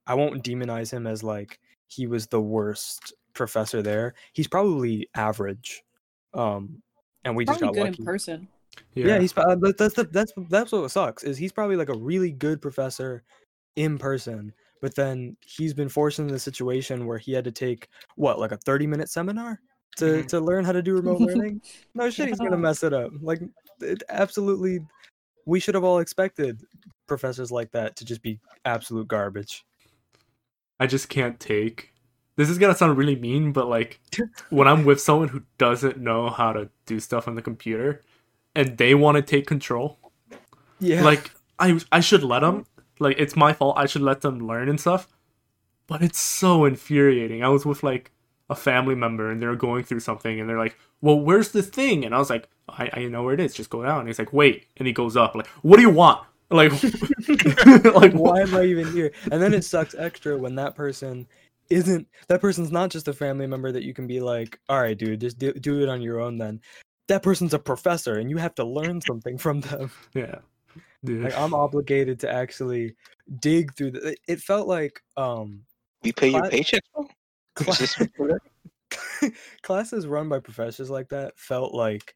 I 0.06 0.14
won't 0.14 0.42
demonize 0.42 0.90
him 0.90 1.06
as 1.06 1.22
like 1.22 1.60
he 1.86 2.06
was 2.06 2.26
the 2.26 2.40
worst 2.40 3.12
professor 3.34 3.82
there. 3.82 4.14
He's 4.32 4.48
probably 4.48 5.08
average. 5.14 5.82
Um. 6.34 6.82
And 7.24 7.36
we 7.36 7.44
just 7.44 7.60
got 7.60 7.74
good 7.74 7.84
lucky. 7.84 7.96
in 7.98 8.04
person. 8.04 8.48
Yeah, 8.94 9.18
he's 9.18 9.36
uh, 9.36 9.56
but 9.56 9.76
that's 9.76 9.94
the, 9.94 10.04
that's 10.04 10.32
that's 10.48 10.72
what 10.72 10.90
sucks 10.90 11.24
is 11.24 11.36
he's 11.36 11.52
probably 11.52 11.76
like 11.76 11.90
a 11.90 11.96
really 11.96 12.32
good 12.32 12.60
professor 12.60 13.22
in 13.76 13.98
person, 13.98 14.52
but 14.80 14.94
then 14.94 15.36
he's 15.46 15.74
been 15.74 15.88
forced 15.88 16.18
into 16.18 16.32
the 16.32 16.38
situation 16.38 17.06
where 17.06 17.18
he 17.18 17.32
had 17.32 17.44
to 17.44 17.52
take 17.52 17.88
what 18.16 18.38
like 18.38 18.52
a 18.52 18.56
thirty 18.56 18.86
minute 18.86 19.10
seminar 19.10 19.60
to 19.96 20.04
Mhm. 20.04 20.26
to 20.28 20.40
learn 20.40 20.64
how 20.64 20.72
to 20.72 20.82
do 20.82 20.94
remote 20.94 21.20
learning. 21.20 21.62
No 21.94 22.10
shit, 22.10 22.28
he's 22.28 22.38
gonna 22.38 22.56
mess 22.58 22.82
it 22.82 22.92
up. 22.92 23.12
Like 23.20 23.40
it 23.80 24.02
absolutely, 24.08 24.80
we 25.46 25.60
should 25.60 25.74
have 25.74 25.84
all 25.84 25.98
expected 25.98 26.62
professors 27.06 27.50
like 27.50 27.70
that 27.72 27.96
to 27.96 28.04
just 28.04 28.22
be 28.22 28.38
absolute 28.64 29.08
garbage. 29.08 29.64
I 30.80 30.86
just 30.86 31.08
can't 31.08 31.38
take. 31.38 31.92
This 32.36 32.48
is 32.48 32.58
gonna 32.58 32.74
sound 32.74 32.96
really 32.96 33.16
mean, 33.16 33.52
but 33.52 33.68
like 33.68 34.00
when 34.50 34.66
I'm 34.66 34.84
with 34.84 35.00
someone 35.00 35.28
who 35.28 35.42
doesn't 35.58 35.98
know 35.98 36.30
how 36.30 36.52
to 36.52 36.70
do 36.86 36.98
stuff 36.98 37.28
on 37.28 37.34
the 37.34 37.42
computer, 37.42 38.00
and 38.54 38.78
they 38.78 38.94
want 38.94 39.16
to 39.16 39.22
take 39.22 39.46
control, 39.46 39.98
Yeah, 40.80 41.02
like 41.04 41.30
I 41.58 41.78
I 41.92 42.00
should 42.00 42.22
let 42.24 42.40
them. 42.40 42.64
Like 42.98 43.18
it's 43.18 43.34
my 43.34 43.52
fault. 43.52 43.76
I 43.78 43.86
should 43.86 44.02
let 44.02 44.20
them 44.20 44.46
learn 44.46 44.68
and 44.68 44.78
stuff. 44.80 45.08
But 45.88 46.02
it's 46.02 46.20
so 46.20 46.64
infuriating. 46.64 47.42
I 47.42 47.48
was 47.48 47.66
with 47.66 47.82
like 47.82 48.12
a 48.52 48.56
family 48.56 48.94
member, 48.94 49.30
and 49.30 49.42
they're 49.42 49.56
going 49.56 49.84
through 49.84 50.00
something, 50.00 50.38
and 50.38 50.48
they're 50.48 50.58
like, 50.58 50.78
"Well, 51.00 51.18
where's 51.18 51.50
the 51.50 51.62
thing?" 51.62 52.04
And 52.04 52.14
I 52.14 52.18
was 52.18 52.30
like, 52.30 52.48
"I 52.68 52.90
I 52.92 53.04
know 53.06 53.22
where 53.22 53.34
it 53.34 53.40
is. 53.40 53.54
Just 53.54 53.70
go 53.70 53.82
down." 53.82 54.00
And 54.00 54.08
he's 54.08 54.18
like, 54.18 54.32
"Wait," 54.32 54.66
and 54.76 54.86
he 54.86 54.92
goes 54.92 55.16
up. 55.16 55.34
Like, 55.34 55.48
what 55.62 55.76
do 55.76 55.82
you 55.82 55.90
want? 55.90 56.24
Like, 56.52 56.70
like 57.94 58.12
why 58.12 58.42
am 58.42 58.54
I 58.54 58.64
even 58.64 58.92
here? 58.92 59.10
And 59.30 59.40
then 59.40 59.54
it 59.54 59.64
sucks 59.64 59.94
extra 59.94 60.36
when 60.36 60.54
that 60.56 60.74
person 60.74 61.26
isn't 61.70 62.06
that 62.28 62.40
person's 62.40 62.70
not 62.70 62.90
just 62.90 63.08
a 63.08 63.12
family 63.12 63.46
member 63.46 63.72
that 63.72 63.82
you 63.82 63.94
can 63.94 64.06
be 64.06 64.20
like, 64.20 64.58
all 64.68 64.80
right, 64.80 64.96
dude, 64.96 65.20
just 65.20 65.38
do, 65.38 65.52
do 65.54 65.82
it 65.82 65.88
on 65.88 66.02
your 66.02 66.20
own 66.20 66.38
then. 66.38 66.60
That 67.08 67.22
person's 67.22 67.54
a 67.54 67.58
professor 67.58 68.18
and 68.18 68.30
you 68.30 68.36
have 68.36 68.54
to 68.56 68.64
learn 68.64 69.00
something 69.00 69.38
from 69.38 69.62
them. 69.62 69.90
Yeah, 70.14 70.40
dude. 71.04 71.24
Like 71.24 71.38
I'm 71.38 71.54
obligated 71.54 72.20
to 72.20 72.30
actually 72.30 72.94
dig 73.40 73.74
through 73.74 73.92
the 73.92 74.08
it, 74.10 74.18
it 74.28 74.40
felt 74.40 74.68
like 74.68 75.02
um 75.16 75.62
We 76.02 76.12
pay 76.12 76.28
your 76.28 76.48
paycheck. 76.48 76.82
Bro? 77.54 77.66
Is 77.68 77.76
Cla- 77.76 77.76
this 77.78 77.98
what 77.98 78.10
we're- 78.18 78.38
classes 79.62 80.06
run 80.06 80.28
by 80.28 80.38
professors 80.38 80.90
like 80.90 81.08
that 81.08 81.38
felt 81.38 81.72
like 81.74 82.14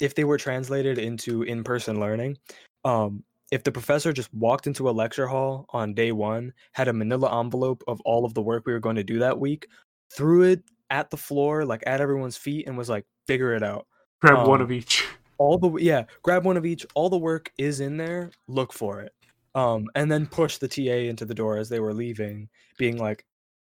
if 0.00 0.14
they 0.14 0.24
were 0.24 0.38
translated 0.38 0.98
into 0.98 1.42
in-person 1.42 2.00
learning 2.00 2.36
um 2.84 3.22
if 3.52 3.62
the 3.64 3.70
professor 3.72 4.12
just 4.12 4.32
walked 4.34 4.66
into 4.66 4.88
a 4.88 4.90
lecture 4.90 5.26
hall 5.28 5.66
on 5.70 5.94
day 5.94 6.10
one 6.10 6.52
had 6.72 6.88
a 6.88 6.92
manila 6.92 7.38
envelope 7.40 7.84
of 7.86 8.00
all 8.04 8.24
of 8.24 8.34
the 8.34 8.42
work 8.42 8.64
we 8.66 8.72
were 8.72 8.80
going 8.80 8.96
to 8.96 9.04
do 9.04 9.18
that 9.20 9.38
week 9.38 9.68
threw 10.12 10.42
it 10.42 10.62
at 10.90 11.08
the 11.10 11.16
floor 11.16 11.64
like 11.64 11.82
at 11.86 12.00
everyone's 12.00 12.36
feet 12.36 12.66
and 12.66 12.76
was 12.76 12.88
like 12.88 13.04
figure 13.26 13.54
it 13.54 13.62
out 13.62 13.86
Grab 14.20 14.48
one 14.48 14.60
um, 14.60 14.64
of 14.64 14.72
each. 14.72 15.04
all 15.38 15.56
the 15.58 15.70
yeah 15.80 16.04
grab 16.22 16.44
one 16.44 16.56
of 16.56 16.66
each 16.66 16.84
all 16.94 17.08
the 17.10 17.18
work 17.18 17.52
is 17.58 17.78
in 17.80 17.96
there 17.96 18.30
look 18.48 18.72
for 18.72 19.00
it 19.02 19.12
um 19.54 19.86
and 19.94 20.10
then 20.10 20.26
push 20.26 20.56
the 20.56 20.66
ta 20.68 20.82
into 20.82 21.24
the 21.24 21.34
door 21.34 21.58
as 21.58 21.68
they 21.68 21.78
were 21.78 21.94
leaving 21.94 22.48
being 22.76 22.96
like 22.96 23.24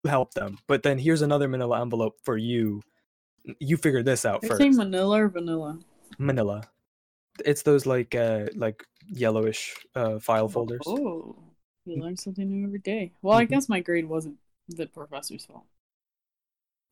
help 0.07 0.33
them 0.35 0.59
but 0.67 0.83
then 0.83 0.99
here's 0.99 1.23
another 1.23 1.49
manila 1.49 1.81
envelope 1.81 2.15
for 2.23 2.37
you 2.37 2.83
you 3.61 3.77
figure 3.77 4.03
this 4.03 4.25
out 4.25 4.41
You're 4.43 4.51
first 4.51 4.59
saying 4.61 4.77
Manila 4.77 5.23
or 5.23 5.29
Vanilla? 5.29 5.79
manila 6.19 6.63
it's 7.45 7.63
those 7.63 7.87
like 7.87 8.15
uh 8.15 8.47
like 8.55 8.85
yellowish 9.09 9.75
uh 9.95 10.19
file 10.19 10.49
folders 10.49 10.81
Oh, 10.87 11.37
you 11.85 12.01
learn 12.03 12.17
something 12.17 12.47
new 12.49 12.67
every 12.67 12.81
day. 12.81 13.13
Well, 13.23 13.39
I 13.39 13.47
Mhm. 13.47 13.51
guess 13.51 13.69
my 13.69 13.81
grade 13.81 14.07
wasn't 14.07 14.37
the 14.69 14.87
professor's 14.87 15.47
fault. 15.47 15.65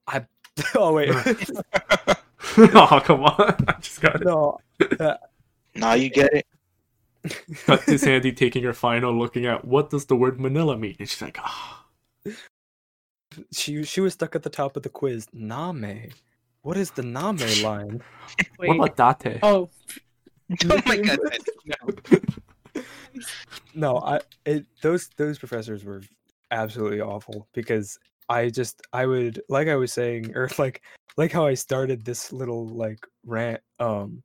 I 0.07 0.25
oh 0.75 0.95
wait 0.95 1.11
oh 2.75 3.01
come 3.05 3.25
on! 3.25 3.57
I 3.69 3.75
just 3.81 4.01
got 4.01 4.17
it. 4.17 4.25
no 4.25 4.59
now 5.75 5.93
you 5.95 6.09
get 6.09 6.33
it. 6.33 6.47
Cut 7.67 7.83
to 7.87 7.99
Sandy 7.99 8.33
taking 8.33 8.63
her 8.65 8.73
final, 8.73 9.13
looking 9.13 9.45
at 9.47 9.65
what 9.65 9.91
does 9.91 10.07
the 10.07 10.17
word 10.17 10.41
Manila 10.41 10.79
mean, 10.79 10.97
and 10.99 11.09
she's 11.09 11.21
like, 11.21 11.39
ah. 11.41 11.86
She 13.53 13.83
she 13.85 14.01
was 14.01 14.15
stuck 14.15 14.35
at 14.35 14.43
the 14.43 14.51
top 14.51 14.77
of 14.77 14.83
the 14.83 14.89
quiz 14.89 15.27
name 15.33 16.11
what 16.63 16.77
is 16.77 16.91
the 16.91 17.03
name 17.03 17.63
line 17.63 18.03
Wait. 18.59 18.77
What 18.77 18.91
about 18.93 19.21
date? 19.21 19.39
oh, 19.43 19.69
Oh 20.71 20.81
my 20.87 20.97
god. 21.09 21.19
no. 21.65 21.77
no 23.75 23.99
i 23.99 24.21
it, 24.45 24.67
those 24.83 25.09
those 25.17 25.39
professors 25.39 25.85
were 25.85 26.03
absolutely 26.51 27.01
awful 27.01 27.49
because 27.53 27.99
i 28.29 28.49
just 28.49 28.83
i 28.93 29.07
would 29.07 29.41
like 29.49 29.69
i 29.69 29.77
was 29.77 29.93
saying 29.93 30.35
or 30.37 30.49
like 30.59 30.83
like 31.17 31.33
how 31.33 31.47
i 31.47 31.55
started 31.55 32.05
this 32.05 32.33
little 32.33 32.69
like 32.69 33.05
rant 33.25 33.61
um 33.81 34.23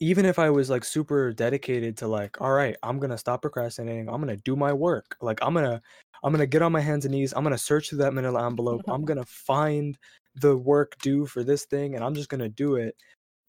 even 0.00 0.24
if 0.24 0.38
i 0.38 0.48
was 0.48 0.70
like 0.70 0.84
super 0.84 1.32
dedicated 1.32 1.96
to 1.96 2.06
like 2.06 2.40
all 2.40 2.52
right 2.52 2.76
i'm 2.82 2.98
gonna 2.98 3.18
stop 3.18 3.42
procrastinating 3.42 4.08
i'm 4.08 4.20
gonna 4.20 4.36
do 4.36 4.56
my 4.56 4.72
work 4.72 5.16
like 5.20 5.38
i'm 5.42 5.54
gonna 5.54 5.80
i'm 6.22 6.32
gonna 6.32 6.46
get 6.46 6.62
on 6.62 6.72
my 6.72 6.80
hands 6.80 7.04
and 7.04 7.12
knees 7.12 7.32
i'm 7.34 7.42
gonna 7.42 7.58
search 7.58 7.88
through 7.88 7.98
that 7.98 8.14
manila 8.14 8.46
envelope 8.46 8.82
i'm 8.88 9.04
gonna 9.04 9.24
find 9.24 9.98
the 10.36 10.56
work 10.56 10.96
due 11.02 11.26
for 11.26 11.42
this 11.42 11.64
thing 11.64 11.94
and 11.94 12.04
i'm 12.04 12.14
just 12.14 12.28
gonna 12.28 12.48
do 12.48 12.76
it 12.76 12.94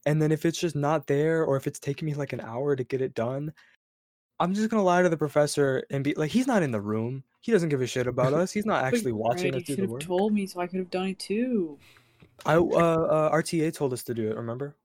and 0.05 0.21
then 0.21 0.31
if 0.31 0.45
it's 0.45 0.59
just 0.59 0.75
not 0.75 1.07
there 1.07 1.43
or 1.43 1.55
if 1.57 1.67
it's 1.67 1.79
taking 1.79 2.05
me 2.05 2.13
like 2.13 2.33
an 2.33 2.41
hour 2.41 2.75
to 2.75 2.83
get 2.83 3.01
it 3.01 3.13
done 3.13 3.53
I'm 4.39 4.53
just 4.53 4.69
gonna 4.69 4.83
lie 4.83 5.01
to 5.01 5.09
the 5.09 5.17
professor 5.17 5.83
and 5.89 6.03
be 6.03 6.13
like, 6.13 6.31
he's 6.31 6.47
not 6.47 6.63
in 6.63 6.71
the 6.71 6.79
room. 6.79 7.23
He 7.41 7.51
doesn't 7.51 7.69
give 7.69 7.81
a 7.81 7.87
shit 7.87 8.07
about 8.07 8.33
us. 8.33 8.51
He's 8.51 8.65
not 8.65 8.83
actually 8.83 9.11
watching 9.11 9.51
right, 9.51 9.55
us 9.55 9.61
you 9.61 9.65
do 9.65 9.73
should 9.73 9.77
the 9.77 9.83
have 9.83 9.91
work. 9.91 10.01
told 10.01 10.33
me 10.33 10.45
so 10.45 10.61
I 10.61 10.67
could 10.67 10.79
have 10.79 10.89
done 10.89 11.07
it 11.07 11.19
too. 11.19 11.77
I 12.45 12.55
uh, 12.55 12.59
uh 12.61 13.31
RTA 13.35 13.73
told 13.73 13.91
us 13.91 14.03
to 14.03 14.13
do 14.13 14.29
it. 14.31 14.37
Remember? 14.37 14.75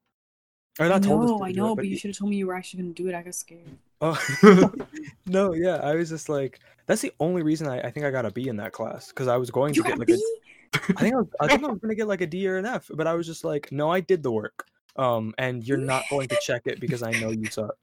Or 0.79 0.85
I 0.85 0.89
not 0.89 1.03
told 1.03 1.23
us 1.23 1.29
know, 1.29 1.37
to 1.37 1.43
I 1.43 1.51
do 1.51 1.57
know, 1.57 1.71
it, 1.71 1.75
but 1.77 1.87
you 1.87 1.97
should 1.97 2.09
have 2.09 2.17
told 2.17 2.29
me 2.31 2.37
you 2.37 2.47
were 2.47 2.53
actually 2.55 2.83
gonna 2.83 2.93
do 2.93 3.07
it. 3.07 3.15
I 3.15 3.21
got 3.21 3.35
scared. 3.35 3.61
Oh 4.01 4.19
no, 5.25 5.53
yeah. 5.53 5.77
I 5.77 5.95
was 5.95 6.09
just 6.09 6.27
like, 6.27 6.59
that's 6.85 7.01
the 7.01 7.13
only 7.19 7.43
reason 7.43 7.67
I, 7.67 7.79
I 7.81 7.91
think 7.91 8.05
I 8.05 8.11
got 8.11 8.25
a 8.25 8.31
B 8.31 8.49
in 8.49 8.57
that 8.57 8.73
class 8.73 9.07
because 9.07 9.27
I 9.27 9.37
was 9.37 9.49
going 9.51 9.73
You 9.73 9.83
to 9.83 9.89
get 9.89 9.97
got 9.97 9.99
like 9.99 10.07
B? 10.07 10.13
a 10.13 10.79
I 10.97 11.01
think 11.01 11.13
I, 11.15 11.17
was, 11.17 11.27
I 11.39 11.47
think 11.47 11.63
I 11.63 11.67
was 11.67 11.79
gonna 11.81 11.95
get 11.95 12.07
like 12.07 12.21
a 12.21 12.27
D 12.27 12.47
or 12.47 12.57
an 12.57 12.65
F, 12.65 12.89
but 12.93 13.07
I 13.07 13.13
was 13.13 13.25
just 13.25 13.45
like, 13.45 13.71
no, 13.71 13.89
I 13.89 14.01
did 14.01 14.21
the 14.23 14.31
work. 14.31 14.65
Um, 14.97 15.33
and 15.37 15.65
you're 15.65 15.77
not 15.77 16.03
going 16.09 16.27
to 16.29 16.37
check 16.41 16.63
it 16.65 16.79
because 16.79 17.03
I 17.03 17.11
know 17.11 17.29
you 17.31 17.45
suck. 17.49 17.77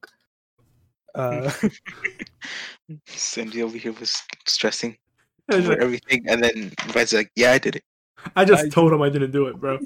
Uh, 1.15 1.51
Cindy 3.07 3.63
over 3.63 3.77
here 3.77 3.93
was 3.93 4.23
stressing 4.47 4.97
I 5.51 5.57
over 5.57 5.79
everything, 5.79 6.25
and 6.27 6.43
then 6.43 6.73
Red's 6.95 7.13
like, 7.13 7.31
"Yeah, 7.37 7.53
I 7.53 7.59
did 7.59 7.77
it." 7.77 7.85
I 8.37 8.45
just 8.47 8.65
I- 8.67 8.69
told 8.71 8.93
him 8.93 9.03
I 9.03 9.11
didn't 9.11 9.31
do 9.33 9.47
it, 9.49 9.57
bro. 9.61 9.79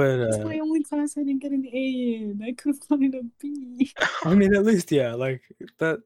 But 0.00 0.16
That's 0.16 0.38
uh, 0.38 0.44
my 0.44 0.58
only 0.58 0.82
class 0.82 1.18
I 1.18 1.24
didn't 1.24 1.42
get 1.42 1.52
an 1.52 1.66
A 1.66 1.76
in. 1.76 2.40
I 2.42 2.52
could 2.52 2.74
have 2.74 2.88
gotten 2.88 3.14
a 3.14 3.22
B. 3.38 3.92
I 4.24 4.34
mean, 4.34 4.54
at 4.54 4.64
least 4.64 4.90
yeah, 4.90 5.12
like 5.12 5.42
that. 5.78 6.00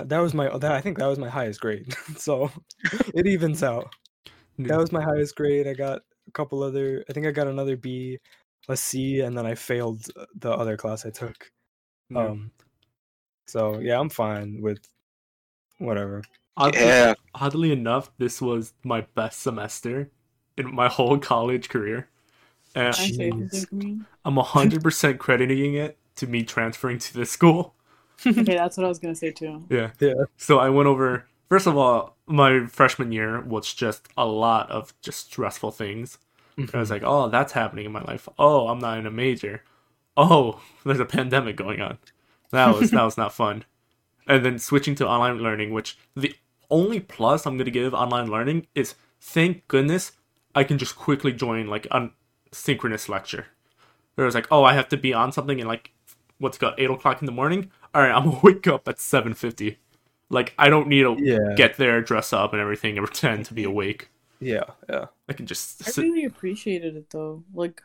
That 0.00 0.20
was 0.20 0.32
my. 0.32 0.48
That, 0.56 0.72
I 0.72 0.80
think 0.80 0.96
that 0.96 1.06
was 1.06 1.18
my 1.18 1.28
highest 1.28 1.60
grade. 1.60 1.94
so 2.16 2.50
it 3.14 3.26
evens 3.26 3.62
out. 3.62 3.94
That 4.58 4.78
was 4.78 4.90
my 4.90 5.02
highest 5.02 5.36
grade. 5.36 5.66
I 5.66 5.74
got 5.74 6.00
a 6.26 6.30
couple 6.32 6.62
other. 6.62 7.04
I 7.10 7.12
think 7.12 7.26
I 7.26 7.30
got 7.30 7.46
another 7.46 7.76
B, 7.76 8.18
a 8.70 8.76
C, 8.76 9.20
and 9.20 9.36
then 9.36 9.44
I 9.44 9.54
failed 9.54 10.06
uh, 10.16 10.24
the 10.36 10.50
other 10.50 10.78
class 10.78 11.04
I 11.04 11.10
took. 11.10 11.50
Yeah. 12.08 12.28
Um. 12.28 12.52
So 13.46 13.80
yeah, 13.80 14.00
I'm 14.00 14.08
fine 14.08 14.62
with 14.62 14.78
whatever. 15.76 16.22
Oddly, 16.56 16.80
Yeah, 16.80 17.14
oddly 17.34 17.72
enough, 17.72 18.10
this 18.16 18.40
was 18.40 18.72
my 18.82 19.02
best 19.14 19.42
semester 19.42 20.10
in 20.56 20.74
my 20.74 20.88
whole 20.88 21.18
college 21.32 21.68
career. 21.68 22.08
And 22.74 22.88
I 22.88 22.90
say 22.92 23.10
Jeez. 23.10 23.30
something 23.30 23.66
for 23.66 23.74
me. 23.74 24.00
I'm 24.24 24.36
100% 24.36 25.18
crediting 25.18 25.74
it 25.74 25.98
to 26.16 26.26
me 26.26 26.44
transferring 26.44 26.98
to 26.98 27.14
this 27.14 27.30
school. 27.30 27.74
Okay, 28.26 28.42
that's 28.42 28.76
what 28.76 28.84
I 28.84 28.88
was 28.88 28.98
gonna 28.98 29.14
say 29.14 29.30
too. 29.30 29.64
Yeah. 29.68 29.90
Yeah. 30.00 30.24
So 30.36 30.58
I 30.58 30.68
went 30.68 30.88
over. 30.88 31.26
First 31.48 31.66
of 31.66 31.76
all, 31.76 32.16
my 32.26 32.66
freshman 32.66 33.12
year 33.12 33.40
was 33.42 33.72
just 33.72 34.08
a 34.16 34.24
lot 34.24 34.70
of 34.70 34.94
just 35.02 35.26
stressful 35.26 35.72
things. 35.72 36.18
I 36.56 36.60
was 36.60 36.70
mm-hmm. 36.70 36.92
like, 36.92 37.02
oh, 37.04 37.28
that's 37.28 37.52
happening 37.52 37.86
in 37.86 37.92
my 37.92 38.02
life. 38.02 38.28
Oh, 38.38 38.68
I'm 38.68 38.78
not 38.78 38.98
in 38.98 39.06
a 39.06 39.10
major. 39.10 39.62
Oh, 40.16 40.60
there's 40.84 41.00
a 41.00 41.04
pandemic 41.04 41.56
going 41.56 41.80
on. 41.80 41.98
That 42.50 42.74
was 42.74 42.90
that 42.90 43.04
was 43.04 43.16
not 43.16 43.32
fun. 43.42 43.64
And 44.26 44.44
then 44.44 44.58
switching 44.58 44.94
to 44.96 45.08
online 45.08 45.38
learning, 45.38 45.72
which 45.72 45.98
the 46.14 46.34
only 46.70 47.00
plus 47.00 47.46
I'm 47.46 47.58
gonna 47.58 47.70
give 47.70 47.92
online 47.92 48.28
learning 48.28 48.66
is 48.74 48.94
thank 49.20 49.66
goodness 49.68 50.12
I 50.54 50.64
can 50.64 50.78
just 50.78 50.96
quickly 50.96 51.32
join 51.32 51.66
like 51.66 51.86
a 51.90 52.10
synchronous 52.52 53.08
lecture. 53.08 53.46
It 54.16 54.22
was 54.22 54.34
like, 54.34 54.48
oh, 54.50 54.64
I 54.64 54.74
have 54.74 54.88
to 54.90 54.96
be 54.96 55.14
on 55.14 55.32
something 55.32 55.58
in 55.58 55.66
like 55.66 55.92
what's 56.38 56.56
it 56.56 56.60
got 56.60 56.78
eight 56.80 56.90
o'clock 56.90 57.22
in 57.22 57.26
the 57.26 57.32
morning. 57.32 57.70
All 57.94 58.02
right, 58.02 58.12
I'm 58.12 58.24
gonna 58.24 58.40
wake 58.44 58.66
up 58.66 58.88
at 58.88 59.00
seven 59.00 59.34
fifty. 59.34 59.78
Like 60.30 60.54
I 60.58 60.68
don't 60.70 60.88
need 60.88 61.02
to 61.04 61.16
Yeah. 61.18 61.54
get 61.56 61.76
there, 61.76 62.00
dress 62.02 62.32
up, 62.32 62.52
and 62.52 62.60
everything, 62.60 62.98
and 62.98 63.06
pretend 63.06 63.46
to 63.46 63.54
be 63.54 63.64
awake. 63.64 64.10
Yeah. 64.40 64.64
Yeah. 64.88 65.06
I 65.28 65.32
can 65.34 65.46
just 65.46 65.86
I 65.86 66.00
really 66.00 66.24
appreciated 66.24 66.96
it 66.96 67.10
though. 67.10 67.44
Like, 67.54 67.82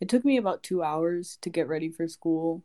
it 0.00 0.08
took 0.08 0.24
me 0.24 0.36
about 0.36 0.62
two 0.62 0.82
hours 0.82 1.38
to 1.42 1.50
get 1.50 1.68
ready 1.68 1.90
for 1.90 2.08
school, 2.08 2.64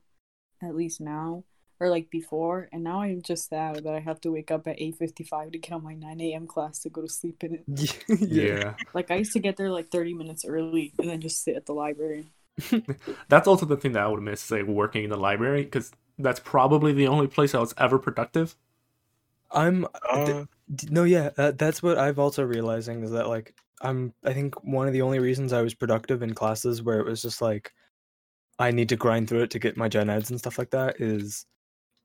at 0.61 0.75
least 0.75 1.01
now, 1.01 1.43
or 1.79 1.89
like 1.89 2.09
before, 2.09 2.69
and 2.71 2.83
now 2.83 3.01
I'm 3.01 3.21
just 3.21 3.49
sad 3.49 3.83
that 3.83 3.93
I 3.93 3.99
have 3.99 4.21
to 4.21 4.31
wake 4.31 4.51
up 4.51 4.67
at 4.67 4.79
eight 4.81 4.97
fifty 4.97 5.23
five 5.23 5.51
to 5.51 5.59
get 5.59 5.73
on 5.73 5.83
my 5.83 5.95
nine 5.95 6.21
a.m. 6.21 6.47
class 6.47 6.79
to 6.81 6.89
go 6.89 7.01
to 7.01 7.09
sleep 7.09 7.43
in 7.43 7.55
it. 7.55 7.67
yeah. 8.29 8.75
Like 8.93 9.11
I 9.11 9.15
used 9.17 9.33
to 9.33 9.39
get 9.39 9.57
there 9.57 9.71
like 9.71 9.91
thirty 9.91 10.13
minutes 10.13 10.45
early 10.45 10.93
and 10.99 11.09
then 11.09 11.21
just 11.21 11.43
sit 11.43 11.55
at 11.55 11.65
the 11.65 11.73
library. 11.73 12.31
That's 13.29 13.47
also 13.47 13.65
the 13.65 13.77
thing 13.77 13.93
that 13.93 14.03
I 14.03 14.07
would 14.07 14.21
miss, 14.21 14.45
is 14.45 14.51
like 14.51 14.65
working 14.65 15.03
in 15.03 15.09
the 15.09 15.17
library, 15.17 15.63
because 15.63 15.91
that's 16.19 16.39
probably 16.39 16.93
the 16.93 17.07
only 17.07 17.27
place 17.27 17.53
I 17.53 17.59
was 17.59 17.73
ever 17.77 17.99
productive. 17.99 18.55
I'm 19.51 19.85
Uh, 20.11 20.45
D- 20.73 20.87
No, 20.91 21.03
yeah, 21.03 21.29
that, 21.37 21.57
that's 21.57 21.81
what 21.83 21.97
I've 21.97 22.19
also 22.19 22.43
realizing 22.43 23.03
is 23.03 23.11
that 23.11 23.27
like 23.27 23.55
I'm 23.81 24.13
I 24.23 24.33
think 24.33 24.61
one 24.63 24.87
of 24.87 24.93
the 24.93 25.01
only 25.03 25.19
reasons 25.19 25.53
I 25.53 25.61
was 25.61 25.73
productive 25.73 26.21
in 26.23 26.33
classes 26.33 26.81
where 26.83 26.99
it 26.99 27.05
was 27.05 27.21
just 27.21 27.41
like 27.41 27.73
I 28.59 28.71
need 28.71 28.89
to 28.89 28.97
grind 28.97 29.29
through 29.29 29.43
it 29.43 29.51
to 29.51 29.59
get 29.59 29.77
my 29.77 29.89
gen 29.89 30.09
eds 30.09 30.31
and 30.31 30.39
stuff 30.39 30.59
like 30.59 30.71
that 30.71 31.01
is 31.01 31.45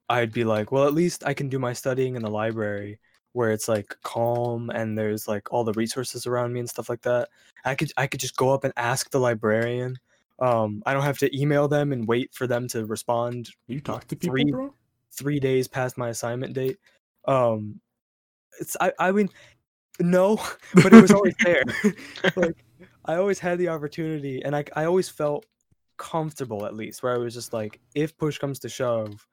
I'd 0.09 0.33
be 0.33 0.45
like, 0.45 0.73
well, 0.73 0.87
at 0.87 0.95
least 0.95 1.25
I 1.27 1.35
can 1.35 1.49
do 1.49 1.59
my 1.59 1.73
studying 1.73 2.17
in 2.17 2.23
the 2.23 2.31
library 2.31 2.99
where 3.33 3.51
it's 3.51 3.67
like 3.69 3.97
calm 4.03 4.69
and 4.71 4.97
there's 4.99 5.27
like 5.27 5.51
all 5.53 5.65
the 5.65 5.73
resources 5.73 6.27
around 6.27 6.53
me 6.53 6.61
and 6.61 6.69
stuff 6.69 6.89
like 6.91 7.01
that. 7.03 7.29
I 7.65 7.75
could 7.75 7.91
I 7.97 8.07
could 8.07 8.21
just 8.21 8.37
go 8.37 8.51
up 8.51 8.65
and 8.65 8.73
ask 8.77 9.11
the 9.11 9.21
librarian. 9.21 9.97
Um, 10.39 10.83
I 10.85 10.93
don't 10.93 11.03
have 11.05 11.19
to 11.19 11.39
email 11.41 11.67
them 11.69 11.93
and 11.93 12.07
wait 12.07 12.35
for 12.35 12.47
them 12.47 12.69
to 12.69 12.85
respond 12.85 13.49
You 13.69 13.81
talk 13.81 14.07
to 14.09 14.17
people, 14.17 14.35
Three- 14.35 14.51
bro. 14.51 14.75
three 15.13 15.41
days 15.41 15.67
past 15.69 15.97
my 15.97 16.09
assignment 16.11 16.53
date. 16.53 16.79
Um, 17.27 17.81
it's 18.61 18.77
I 18.81 18.93
I 18.99 19.13
mean, 19.13 19.31
no, 20.01 20.37
but 20.75 20.93
it 20.93 21.01
was 21.01 21.13
always 21.13 21.35
there. 21.45 21.63
like 22.37 22.65
I 23.07 23.15
always 23.17 23.39
had 23.39 23.59
the 23.59 23.69
opportunity, 23.69 24.43
and 24.45 24.55
I 24.55 24.65
I 24.77 24.85
always 24.85 25.09
felt 25.09 25.47
comfortable 25.97 26.67
at 26.67 26.75
least 26.75 27.03
where 27.03 27.15
I 27.15 27.19
was 27.19 27.33
just 27.35 27.53
like, 27.53 27.81
if 27.95 28.17
push 28.19 28.39
comes 28.39 28.59
to 28.61 28.69
shove, 28.69 29.27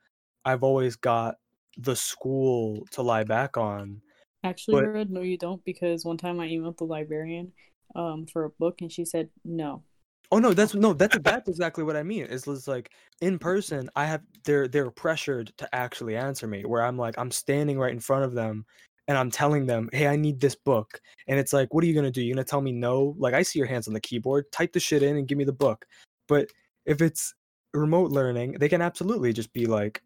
I've 0.45 0.63
always 0.63 0.95
got 0.95 1.35
the 1.77 1.95
school 1.95 2.85
to 2.91 3.01
lie 3.01 3.23
back 3.23 3.57
on. 3.57 4.01
Actually, 4.43 4.81
But- 4.81 4.89
Red, 4.89 5.09
no, 5.11 5.21
you 5.21 5.37
don't, 5.37 5.63
because 5.65 6.05
one 6.05 6.17
time 6.17 6.39
I 6.39 6.47
emailed 6.47 6.77
the 6.77 6.85
librarian 6.85 7.51
um 7.95 8.27
for 8.27 8.43
a 8.45 8.49
book 8.51 8.81
and 8.81 8.91
she 8.91 9.03
said 9.03 9.29
no. 9.43 9.83
Oh 10.31 10.37
no, 10.37 10.53
that's 10.53 10.75
no, 10.75 10.93
that's 10.93 11.17
that's 11.19 11.49
exactly 11.49 11.83
what 11.83 11.95
I 11.95 12.03
mean. 12.03 12.25
Is 12.25 12.47
it's 12.47 12.67
like 12.67 12.91
in 13.21 13.39
person, 13.39 13.89
I 13.95 14.05
have 14.05 14.21
they're 14.43 14.67
they're 14.67 14.91
pressured 14.91 15.51
to 15.57 15.67
actually 15.73 16.15
answer 16.15 16.45
me. 16.45 16.65
Where 16.65 16.83
I'm 16.83 16.97
like, 16.97 17.17
I'm 17.17 17.31
standing 17.31 17.79
right 17.79 17.91
in 17.91 17.99
front 17.99 18.25
of 18.25 18.33
them, 18.33 18.63
and 19.07 19.17
I'm 19.17 19.31
telling 19.31 19.65
them, 19.65 19.89
hey, 19.91 20.05
I 20.05 20.15
need 20.15 20.39
this 20.39 20.55
book, 20.55 21.01
and 21.27 21.39
it's 21.39 21.51
like, 21.51 21.73
what 21.73 21.83
are 21.83 21.87
you 21.87 21.95
gonna 21.95 22.11
do? 22.11 22.21
You're 22.21 22.35
gonna 22.35 22.43
tell 22.43 22.61
me 22.61 22.71
no? 22.71 23.15
Like 23.17 23.33
I 23.33 23.41
see 23.41 23.57
your 23.57 23.67
hands 23.67 23.87
on 23.87 23.95
the 23.95 23.99
keyboard. 23.99 24.51
Type 24.51 24.71
the 24.71 24.79
shit 24.79 25.01
in 25.01 25.17
and 25.17 25.27
give 25.27 25.37
me 25.39 25.45
the 25.45 25.51
book. 25.51 25.83
But 26.27 26.49
if 26.85 27.01
it's 27.01 27.33
remote 27.73 28.11
learning, 28.11 28.51
they 28.59 28.69
can 28.69 28.83
absolutely 28.83 29.33
just 29.33 29.51
be 29.51 29.65
like 29.65 30.03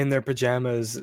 in 0.00 0.08
their 0.08 0.22
pajamas, 0.22 1.00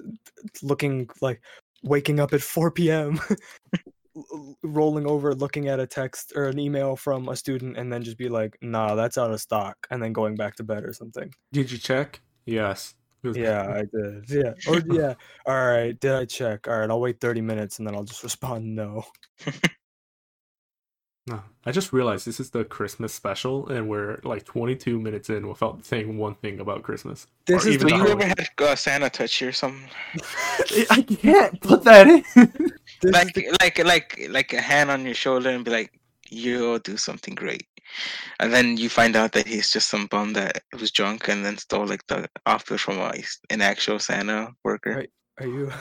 looking 0.64 1.08
like 1.22 1.42
waking 1.84 2.20
up 2.20 2.34
at 2.34 2.42
4 2.42 2.72
p.m. 2.72 3.20
rolling 4.64 5.06
over 5.06 5.36
looking 5.36 5.68
at 5.68 5.80
a 5.80 5.86
text 5.86 6.34
or 6.36 6.46
an 6.46 6.58
email 6.58 6.96
from 6.96 7.30
a 7.30 7.36
student 7.36 7.78
and 7.78 7.94
then 7.94 8.02
just 8.02 8.18
be 8.18 8.30
like 8.30 8.58
nah 8.64 8.96
that's 8.96 9.16
out 9.16 9.30
of 9.30 9.40
stock 9.40 9.78
and 9.92 10.02
then 10.02 10.12
going 10.12 10.34
back 10.34 10.56
to 10.56 10.64
bed 10.64 10.84
or 10.84 10.92
something 10.92 11.32
Did 11.52 11.72
you 11.72 11.78
check? 11.78 12.20
Yes. 12.46 12.96
Yeah 13.36 13.68
i 13.68 13.84
did 13.94 14.30
yeah 14.30 14.54
or 14.70 14.82
yeah 14.90 15.14
all 15.46 15.66
right 15.66 16.00
did 16.00 16.14
i 16.14 16.24
check 16.24 16.66
all 16.66 16.80
right 16.80 16.90
i'll 16.90 17.02
wait 17.02 17.20
30 17.20 17.42
minutes 17.42 17.78
and 17.78 17.86
then 17.86 17.94
i'll 17.94 18.06
just 18.06 18.24
respond 18.30 18.74
no 18.74 19.04
No, 21.28 21.42
I 21.66 21.72
just 21.74 21.92
realized 21.92 22.26
this 22.26 22.40
is 22.40 22.52
the 22.52 22.64
Christmas 22.64 23.14
special, 23.14 23.68
and 23.68 23.90
we're 23.90 24.20
like 24.24 24.46
22 24.46 25.00
minutes 25.00 25.30
in 25.30 25.48
without 25.48 25.86
saying 25.86 26.18
one 26.18 26.36
thing 26.36 26.60
about 26.62 26.84
Christmas. 26.84 27.28
This 27.46 27.66
Or 27.66 27.70
is 27.70 27.78
do 27.78 27.88
you 27.94 28.04
the 28.06 28.12
ever 28.12 28.26
had 28.26 28.48
uh, 28.60 28.76
Santa 28.76 29.10
touch 29.10 29.42
you 29.42 29.50
or 29.50 29.52
something? 29.52 29.90
I 30.90 31.02
can't 31.02 31.60
put 31.62 31.84
that 31.84 32.08
in. 32.08 32.24
Like, 33.04 33.34
the- 33.36 33.52
like, 33.62 33.78
like, 33.84 34.28
like 34.30 34.54
a 34.54 34.62
hand 34.62 34.90
on 34.90 35.06
your 35.06 35.14
shoulder 35.14 35.50
and 35.52 35.64
be 35.64 35.70
like, 35.70 35.92
"You'll 36.32 36.80
do 36.80 36.98
something 36.98 37.36
great," 37.36 37.68
and 38.40 38.52
then 38.52 38.76
you 38.78 38.90
find 38.90 39.16
out 39.16 39.34
that 39.34 39.46
he's 39.46 39.70
just 39.70 39.88
some 39.90 40.08
bum 40.08 40.34
that 40.34 40.64
was 40.80 40.92
drunk 40.92 41.28
and 41.28 41.46
then 41.46 41.58
stole 41.60 41.86
like 41.86 42.08
the 42.08 42.28
outfit 42.48 42.80
from 42.80 42.98
a, 42.98 43.14
an 43.52 43.62
actual 43.62 44.00
Santa 44.00 44.50
worker. 44.64 44.96
Right. 44.96 45.10
are 45.40 45.46
you 45.46 45.72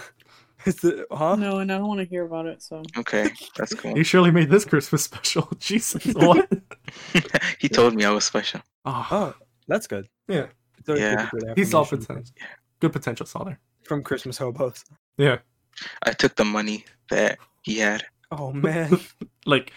is 0.66 0.84
it 0.84 1.06
huh 1.10 1.36
No, 1.36 1.58
and 1.58 1.70
I 1.72 1.78
don't 1.78 1.88
want 1.88 2.00
to 2.00 2.06
hear 2.06 2.24
about 2.24 2.46
it. 2.46 2.62
So 2.62 2.82
Okay, 2.98 3.30
that's 3.56 3.74
cool. 3.80 3.96
you 3.96 4.04
surely 4.04 4.30
made 4.30 4.50
this 4.50 4.64
Christmas 4.64 5.04
special. 5.04 5.48
Jesus, 5.58 6.04
what? 6.14 6.48
he 7.58 7.68
told 7.68 7.94
me 7.94 8.04
I 8.04 8.10
was 8.10 8.24
special. 8.24 8.60
oh, 8.84 9.06
oh 9.10 9.34
that's 9.68 9.86
good 9.86 10.06
Yeah. 10.28 10.46
It's 10.78 10.88
always 10.88 11.02
good 11.02 11.10
Yeah. 11.10 11.26
to 11.30 11.46
get 11.46 11.58
he 11.58 11.64
saw 11.64 11.82
affirmation 11.82 12.06
potential. 12.06 12.34
Good 12.80 12.92
potential 12.92 13.26
saw 13.26 13.44
there. 13.44 13.58
from 13.84 14.02
christmas 14.02 14.38
hobos 14.38 14.84
Yeah. 15.16 15.38
I 16.02 16.12
took 16.12 16.34
the 16.36 16.44
money 16.44 16.84
that 17.10 17.38
he 17.62 17.78
had. 17.78 18.04
oh 18.30 18.52
man 18.52 18.98
Like, 19.46 19.72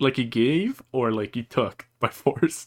like 0.00 0.16
he 0.16 0.24
gave 0.24 0.82
or 0.92 1.10
like 1.12 1.34
he 1.34 1.42
took 1.42 1.86
by 2.00 2.08
force. 2.08 2.66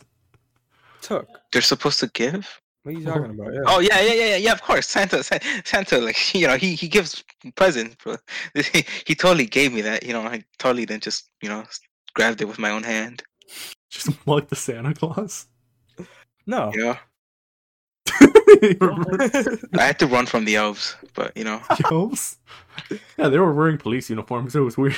took 1.02 1.28
They're 1.52 1.62
supposed 1.62 2.00
to 2.02 2.08
give. 2.14 2.62
What 2.84 2.96
are 2.96 2.98
you 3.00 3.06
talking 3.06 3.32
about 3.32 3.54
yeah 3.54 3.62
Oh 3.68 3.80
yeah, 3.80 4.00
yeah, 4.02 4.14
yeah, 4.14 4.26
yeah, 4.26 4.36
yeah. 4.38 4.52
Of 4.52 4.62
course, 4.62 4.88
Santa, 4.88 5.24
Santa, 5.66 5.98
like 6.00 6.34
you 6.34 6.48
know, 6.48 6.58
he 6.58 6.76
he 6.76 6.88
gives 6.88 7.24
presents. 7.56 7.96
But 8.04 8.22
he, 8.74 8.86
he 9.06 9.16
totally 9.16 9.46
gave 9.46 9.74
me 9.74 9.82
that. 9.82 10.04
You 10.04 10.14
know, 10.14 10.22
I 10.22 10.44
totally 10.58 10.86
then 10.86 11.00
just 11.00 11.30
you 11.42 11.50
know 11.50 11.66
grabbed 12.14 12.42
it 12.42 12.46
with 12.46 12.60
my 12.60 12.70
own 12.70 12.84
hand. 12.84 13.24
Just 13.90 14.10
like 14.28 14.50
the 14.50 14.56
Santa 14.56 14.94
Claus. 14.94 15.48
no 16.46 16.72
You 16.74 16.80
know, 16.80 16.98
I 19.78 19.86
had 19.86 20.00
to 20.00 20.08
run 20.08 20.26
from 20.26 20.46
the 20.46 20.56
elves, 20.56 20.96
but 21.14 21.36
you 21.38 21.44
know, 21.44 21.62
Elves? 21.92 22.38
Yeah, 23.18 23.30
they 23.30 23.38
were 23.38 23.54
wearing 23.54 23.78
police 23.78 24.10
uniforms. 24.10 24.56
It 24.56 24.62
was 24.62 24.78
weird. 24.78 24.96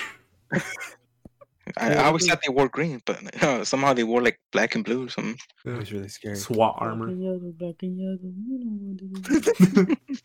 I, 1.78 1.94
I 1.96 2.04
always 2.06 2.26
thought 2.28 2.40
they 2.46 2.52
wore 2.54 2.68
green, 2.70 3.02
but 3.06 3.22
you 3.22 3.30
know, 3.42 3.64
somehow 3.64 3.94
they 3.94 4.04
wore 4.04 4.22
like 4.22 4.40
black 4.52 4.76
and 4.76 4.84
blue 4.84 5.06
or 5.06 5.10
something. 5.10 5.38
it 5.66 5.78
was 5.78 5.92
really 5.92 6.08
scary 6.10 6.36
SWAT 6.36 6.76
armor. 6.78 7.08
and 7.08 7.24
yellow, 7.24 7.54
black 7.58 7.76
and 7.84 7.98
yellow. 8.00 8.18
You 8.22 8.60
know 8.66 8.78
what 8.82 9.98
it 10.18 10.18
is. 10.18 10.22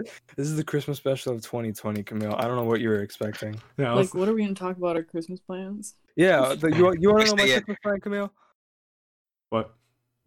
this 0.36 0.46
is 0.46 0.54
the 0.56 0.62
christmas 0.62 0.96
special 0.98 1.34
of 1.34 1.42
2020 1.42 2.04
camille 2.04 2.32
i 2.38 2.42
don't 2.46 2.54
know 2.54 2.62
what 2.62 2.80
you 2.80 2.88
were 2.88 3.02
expecting 3.02 3.60
Yeah, 3.76 3.90
I 3.90 3.94
was- 3.96 4.06
like, 4.06 4.14
what 4.14 4.28
are 4.28 4.32
we 4.34 4.42
gonna 4.42 4.54
talk 4.54 4.76
about? 4.76 4.94
Our 4.94 5.02
Christmas 5.02 5.40
plans? 5.40 5.94
yeah 6.14 6.54
the, 6.60 6.68
you, 6.68 6.94
you 7.00 7.10
want 7.10 7.22
to 7.22 7.26
know 7.30 7.36
my 7.36 7.44
Yeah. 7.44 7.56
christmas 7.58 7.78
plan 7.82 8.00
camille 8.00 8.32
what? 9.50 9.74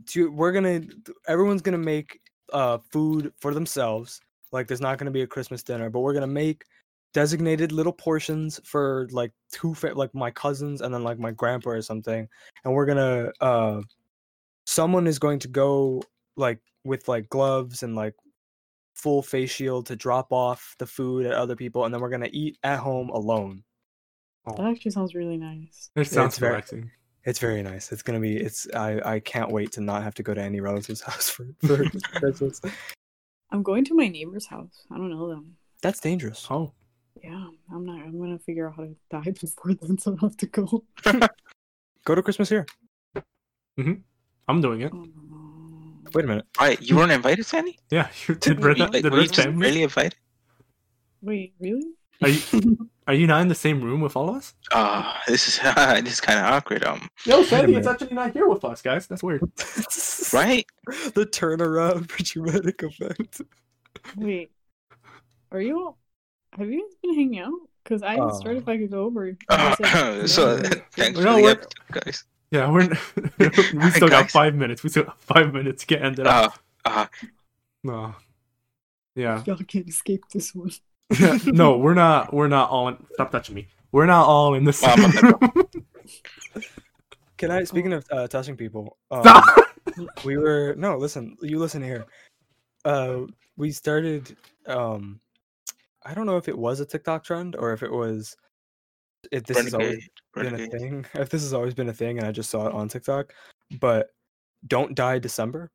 do 0.06 0.30
we're 0.32 0.52
gonna 0.52 0.82
everyone's 1.28 1.62
gonna 1.62 1.78
make 1.78 2.20
uh 2.52 2.80
food 2.92 3.32
for 3.40 3.54
themselves 3.54 4.20
like 4.52 4.68
there's 4.68 4.82
not 4.82 4.98
gonna 4.98 5.10
be 5.12 5.22
a 5.22 5.28
christmas 5.28 5.64
dinner 5.64 5.90
but 5.90 6.02
we're 6.02 6.14
gonna 6.14 6.28
make 6.28 6.64
designated 7.14 7.72
little 7.72 7.92
portions 7.94 8.60
for 8.64 9.08
like 9.12 9.32
two 9.52 9.74
fa- 9.74 9.94
like 9.96 10.14
my 10.16 10.32
cousins 10.32 10.82
and 10.82 10.94
then 10.94 11.04
like 11.04 11.20
my 11.20 11.32
grandpa 11.32 11.72
or 11.72 11.82
something 11.82 12.28
and 12.64 12.74
we're 12.74 12.86
gonna 12.86 13.32
uh 13.42 13.82
someone 14.66 15.08
is 15.08 15.20
going 15.20 15.40
to 15.40 15.48
go 15.48 16.02
like 16.38 16.60
with 16.86 17.08
like 17.08 17.28
gloves 17.30 17.84
and 17.84 17.96
like 17.96 18.16
full 18.96 19.22
face 19.22 19.52
shield 19.52 19.86
to 19.88 19.96
drop 19.96 20.32
off 20.32 20.76
the 20.80 20.86
food 20.86 21.26
at 21.26 21.34
other 21.34 21.56
people 21.56 21.84
and 21.86 21.94
then 21.94 22.02
we're 22.02 22.10
gonna 22.10 22.30
eat 22.32 22.58
at 22.64 22.80
home 22.80 23.10
alone 23.10 23.64
That 24.46 24.60
actually 24.66 24.92
sounds 24.92 25.14
really 25.16 25.38
nice. 25.38 25.90
It 25.96 26.08
sounds 26.08 26.38
very- 26.38 26.52
relaxing. 26.54 26.92
it's 27.26 27.40
very 27.40 27.62
nice 27.62 27.92
it's 27.92 28.02
gonna 28.04 28.20
be 28.20 28.38
it's 28.38 28.68
i 28.74 29.00
i 29.16 29.20
can't 29.20 29.52
wait 29.52 29.72
to 29.74 29.82
not 29.82 30.02
have 30.04 30.16
to 30.16 30.24
go 30.24 30.34
to 30.34 30.42
any 30.42 30.60
relative's 30.62 31.02
house 31.10 31.30
for 31.30 31.46
for 31.68 31.84
christmas 32.16 32.62
I'm 33.54 33.64
going 33.64 33.84
to 33.86 33.94
my 33.96 34.08
neighbor's 34.08 34.46
house. 34.46 34.86
I 34.90 34.96
don't 34.96 35.10
know 35.10 35.28
them. 35.28 35.58
that's 35.82 36.00
dangerous 36.00 36.48
Oh, 36.50 36.72
Yeah, 37.24 37.48
I'm 37.72 37.86
not. 37.86 37.98
I'm 38.02 38.20
gonna 38.20 38.40
figure 38.40 38.68
out 38.68 38.76
how 38.78 38.84
to 38.84 38.96
die 39.10 39.32
before 39.42 39.74
then, 39.74 39.98
so 39.98 40.12
I 40.12 40.16
don't 40.16 40.22
have 40.30 40.38
to 40.38 40.46
go. 40.48 40.84
go 42.06 42.16
to 42.16 42.24
christmas 42.24 42.50
here 42.50 42.66
I'm 43.78 44.60
doing 44.62 44.82
it. 44.82 44.92
Um, 44.92 46.04
wait 46.14 46.26
a 46.26 46.28
minute 46.28 46.46
Why 46.58 46.78
you 46.82 46.96
weren't 46.96 47.12
invited, 47.12 47.46
Sandy? 47.46 47.78
Yeah, 47.92 48.10
you 48.28 48.36
did 48.36 48.64
Red, 48.64 48.78
You- 48.80 48.88
did 48.90 49.04
like, 49.04 49.14
were 49.14 49.22
you 49.22 49.28
just 49.28 49.48
really 49.50 49.84
invited? 49.84 50.16
Wait, 51.22 51.54
really? 51.60 51.92
Are 52.24 52.30
you 52.30 52.90
are 53.08 53.14
you 53.14 53.28
not 53.28 53.42
in 53.42 53.48
the 53.48 53.56
same 53.56 53.82
room 53.82 54.02
with 54.02 54.16
all 54.16 54.30
of 54.30 54.36
us? 54.38 54.54
Oh, 54.72 55.14
this 55.28 55.48
is 55.48 55.60
this 56.04 56.14
is 56.14 56.22
kind 56.22 56.40
of 56.40 56.46
awkward. 56.46 56.84
Um, 56.84 57.08
No, 57.28 57.44
Sandy, 57.44 57.76
it's 57.76 57.88
actually 57.88 58.14
not 58.14 58.34
here 58.34 58.48
with 58.48 58.64
us, 58.66 58.82
guys. 58.82 59.06
That's 59.08 59.24
weird. 59.24 59.42
right? 60.34 60.66
the 61.14 61.26
turnaround 61.32 62.10
for 62.12 62.24
dramatic 62.24 62.82
effect 62.84 63.42
Wait, 64.18 64.52
are 65.52 65.62
you? 65.62 65.80
all 65.80 65.98
Have 66.58 66.70
you 66.70 66.82
guys 66.82 66.96
been 67.02 67.16
hanging 67.16 67.40
out? 67.40 67.54
Because 67.84 68.04
I 68.04 68.16
asked 68.16 68.46
Red 68.46 68.58
if 68.58 68.68
I 68.68 68.78
could 68.78 68.92
go 68.92 69.04
over. 69.06 69.26
and 69.28 69.38
they 69.50 69.56
said 69.76 69.86
Uh, 69.96 70.28
so 70.28 70.58
no. 70.58 70.70
thanks 70.92 71.20
No, 71.20 71.36
for 71.38 71.42
the 71.42 71.48
episode, 71.48 71.74
guys. 71.92 72.24
Yeah, 72.52 72.70
we're 72.70 72.90
we 73.84 73.92
still 73.92 74.10
got 74.10 74.30
five 74.30 74.56
minutes. 74.56 74.84
We 74.84 74.90
still 74.90 75.04
got 75.06 75.20
five 75.22 75.54
minutes 75.54 75.82
to 75.84 75.88
get 75.88 76.02
ended 76.04 76.28
Uh, 76.28 76.30
up. 76.30 76.60
uh, 76.86 77.06
No. 77.84 78.16
Yeah. 79.16 79.44
Y'all 79.46 79.58
can't 79.58 79.88
escape 79.88 80.24
this 80.34 80.54
one. 80.54 80.72
no, 81.46 81.78
we're 81.84 81.94
not. 81.94 82.34
We're 82.34 82.48
not 82.48 82.70
all. 82.70 82.88
In, 82.90 82.98
stop 83.14 83.32
touching 83.32 83.56
me. 83.56 83.68
We're 83.92 84.06
not 84.06 84.26
all 84.28 84.54
in 84.54 84.64
the 84.64 84.74
same 84.74 85.02
my 85.02 85.12
bad, 85.12 85.24
room. 85.24 86.64
Can 87.38 87.52
I? 87.52 87.64
Speaking 87.64 87.94
of 87.94 88.06
uh, 88.12 88.28
touching 88.28 88.56
people, 88.56 88.98
um, 89.10 89.22
Stop. 89.24 89.60
we 90.24 90.38
were 90.38 90.76
no. 90.78 90.96
Listen, 90.98 91.36
you 91.42 91.58
listen 91.58 91.82
here. 91.82 92.06
Uh, 92.86 93.22
we 93.58 93.72
started. 93.72 94.36
Um, 94.68 95.20
I 96.06 96.14
don't 96.14 96.26
know 96.26 96.38
if 96.38 96.48
it 96.48 96.58
was 96.58 96.80
a 96.80 96.86
TikTok 96.86 97.24
trend 97.24 97.56
or 97.56 97.74
if 97.74 97.84
it 97.84 97.92
was. 97.92 98.36
If 99.32 99.44
this 99.44 99.62
has 99.62 99.74
always 99.74 100.10
Renegade. 100.36 100.72
been 100.72 100.78
a 100.78 100.80
thing. 100.80 101.06
If 101.22 101.30
this 101.30 101.44
has 101.44 101.54
always 101.54 101.74
been 101.74 101.90
a 101.90 101.94
thing, 101.94 102.18
and 102.18 102.28
I 102.28 102.32
just 102.32 102.50
saw 102.50 102.66
it 102.68 102.74
on 102.74 102.88
TikTok, 102.88 103.34
but 103.80 104.10
don't 104.68 104.96
die 104.96 105.20
December. 105.20 105.70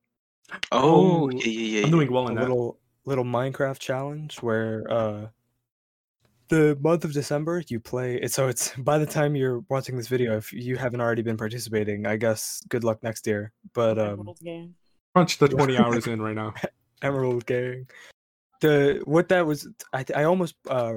Oh, 0.73 1.27
Oh, 1.27 1.31
yeah, 1.31 1.45
yeah, 1.47 1.79
yeah. 1.79 1.85
I'm 1.87 1.91
doing 1.91 2.11
well 2.12 2.27
a 2.27 2.31
in 2.31 2.35
that. 2.37 2.41
little 2.43 2.79
little 3.05 3.25
Minecraft 3.25 3.79
challenge 3.79 4.43
where 4.43 4.85
uh 4.91 5.27
the 6.49 6.77
month 6.81 7.05
of 7.05 7.12
December 7.12 7.62
you 7.69 7.79
play 7.81 8.17
it 8.17 8.33
so 8.33 8.49
it's 8.49 8.71
by 8.79 8.99
the 8.99 9.07
time 9.07 9.35
you're 9.37 9.61
watching 9.69 9.97
this 9.97 10.09
video 10.09 10.37
if 10.37 10.53
you 10.53 10.77
haven't 10.77 11.01
already 11.01 11.23
been 11.23 11.37
participating 11.37 12.07
I 12.07 12.17
guess 12.17 12.62
good 12.69 12.83
luck 12.85 13.03
next 13.03 13.27
year 13.27 13.53
but 13.75 13.99
um 13.99 14.21
Emerald 14.21 14.39
Gang. 14.43 14.75
Crunch 15.15 15.39
the 15.39 15.49
20 15.62 15.79
hours 15.79 16.07
in 16.09 16.21
right 16.21 16.35
now. 16.35 16.53
Emerald 17.03 17.47
Gang 17.47 17.87
the 18.61 19.03
what 19.05 19.29
that 19.29 19.47
was 19.47 19.69
I 19.92 20.05
I 20.14 20.25
almost 20.25 20.55
uh 20.69 20.95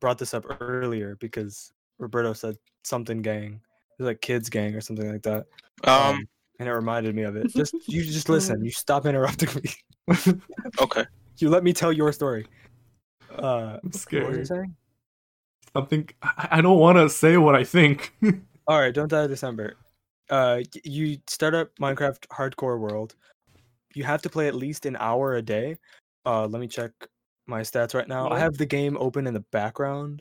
brought 0.00 0.18
this 0.18 0.34
up 0.34 0.44
earlier 0.60 1.16
because 1.20 1.72
Roberto 1.98 2.32
said 2.32 2.56
something 2.84 3.22
gang 3.22 3.60
it 3.98 4.02
was 4.02 4.06
like 4.06 4.20
kids 4.20 4.48
gang 4.48 4.74
or 4.74 4.80
something 4.80 5.10
like 5.10 5.22
that 5.22 5.46
Um, 5.84 6.26
and 6.60 6.68
it 6.68 6.72
reminded 6.72 7.14
me 7.14 7.22
of 7.22 7.36
it 7.36 7.52
just 7.54 7.74
you 7.88 8.04
just 8.04 8.28
listen 8.28 8.64
you 8.64 8.70
stop 8.70 9.06
interrupting 9.06 9.48
me 9.62 10.34
okay. 10.80 11.04
you 11.38 11.48
let 11.50 11.64
me 11.64 11.72
tell 11.72 11.92
your 11.92 12.12
story 12.12 12.46
uh 13.38 13.42
I'm 13.42 13.80
what 13.82 13.84
was 13.84 13.96
I 13.96 13.98
scared. 13.98 14.46
saying? 14.46 14.76
Something. 15.74 16.08
I 16.22 16.48
I 16.52 16.60
don't 16.60 16.78
want 16.78 16.96
to 16.96 17.08
say 17.10 17.36
what 17.36 17.54
I 17.54 17.62
think. 17.62 18.14
All 18.66 18.80
right, 18.80 18.92
don't 18.92 19.08
die 19.08 19.26
December. 19.26 19.74
Uh, 20.30 20.60
you 20.84 21.18
start 21.26 21.54
up 21.54 21.70
Minecraft 21.78 22.26
Hardcore 22.32 22.78
World. 22.78 23.14
You 23.94 24.04
have 24.04 24.22
to 24.22 24.30
play 24.30 24.48
at 24.48 24.54
least 24.54 24.86
an 24.86 24.96
hour 24.98 25.34
a 25.36 25.42
day. 25.42 25.76
Uh, 26.28 26.46
let 26.46 26.60
me 26.60 26.68
check 26.68 26.92
my 27.46 27.62
stats 27.62 27.94
right 27.94 28.06
now. 28.06 28.28
I 28.28 28.38
have 28.38 28.58
the 28.58 28.66
game 28.66 28.98
open 29.00 29.26
in 29.26 29.32
the 29.32 29.40
background 29.50 30.20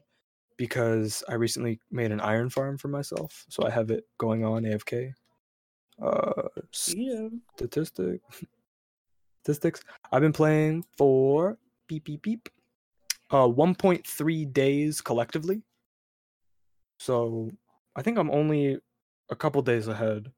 because 0.56 1.22
I 1.28 1.34
recently 1.34 1.82
made 1.92 2.14
an 2.14 2.22
iron 2.22 2.50
farm 2.50 2.78
for 2.78 2.88
myself, 2.88 3.44
so 3.50 3.66
I 3.68 3.70
have 3.72 3.92
it 3.92 4.06
going 4.18 4.46
on 4.46 4.64
AFK. 4.64 5.14
Uh, 6.02 6.32
Yeah. 6.96 7.28
statistic 7.58 8.22
statistics. 9.44 9.84
I've 10.10 10.22
been 10.22 10.32
playing 10.32 10.86
for 10.98 11.58
beep 11.88 12.06
beep 12.06 12.22
beep. 12.22 12.48
Uh, 13.30 13.48
1.3 13.50 14.46
days 14.54 15.02
collectively. 15.02 15.62
So 17.00 17.52
I 17.98 18.02
think 18.02 18.18
I'm 18.18 18.32
only 18.32 18.80
a 19.30 19.36
couple 19.36 19.62
days 19.62 19.90
ahead. 19.90 20.32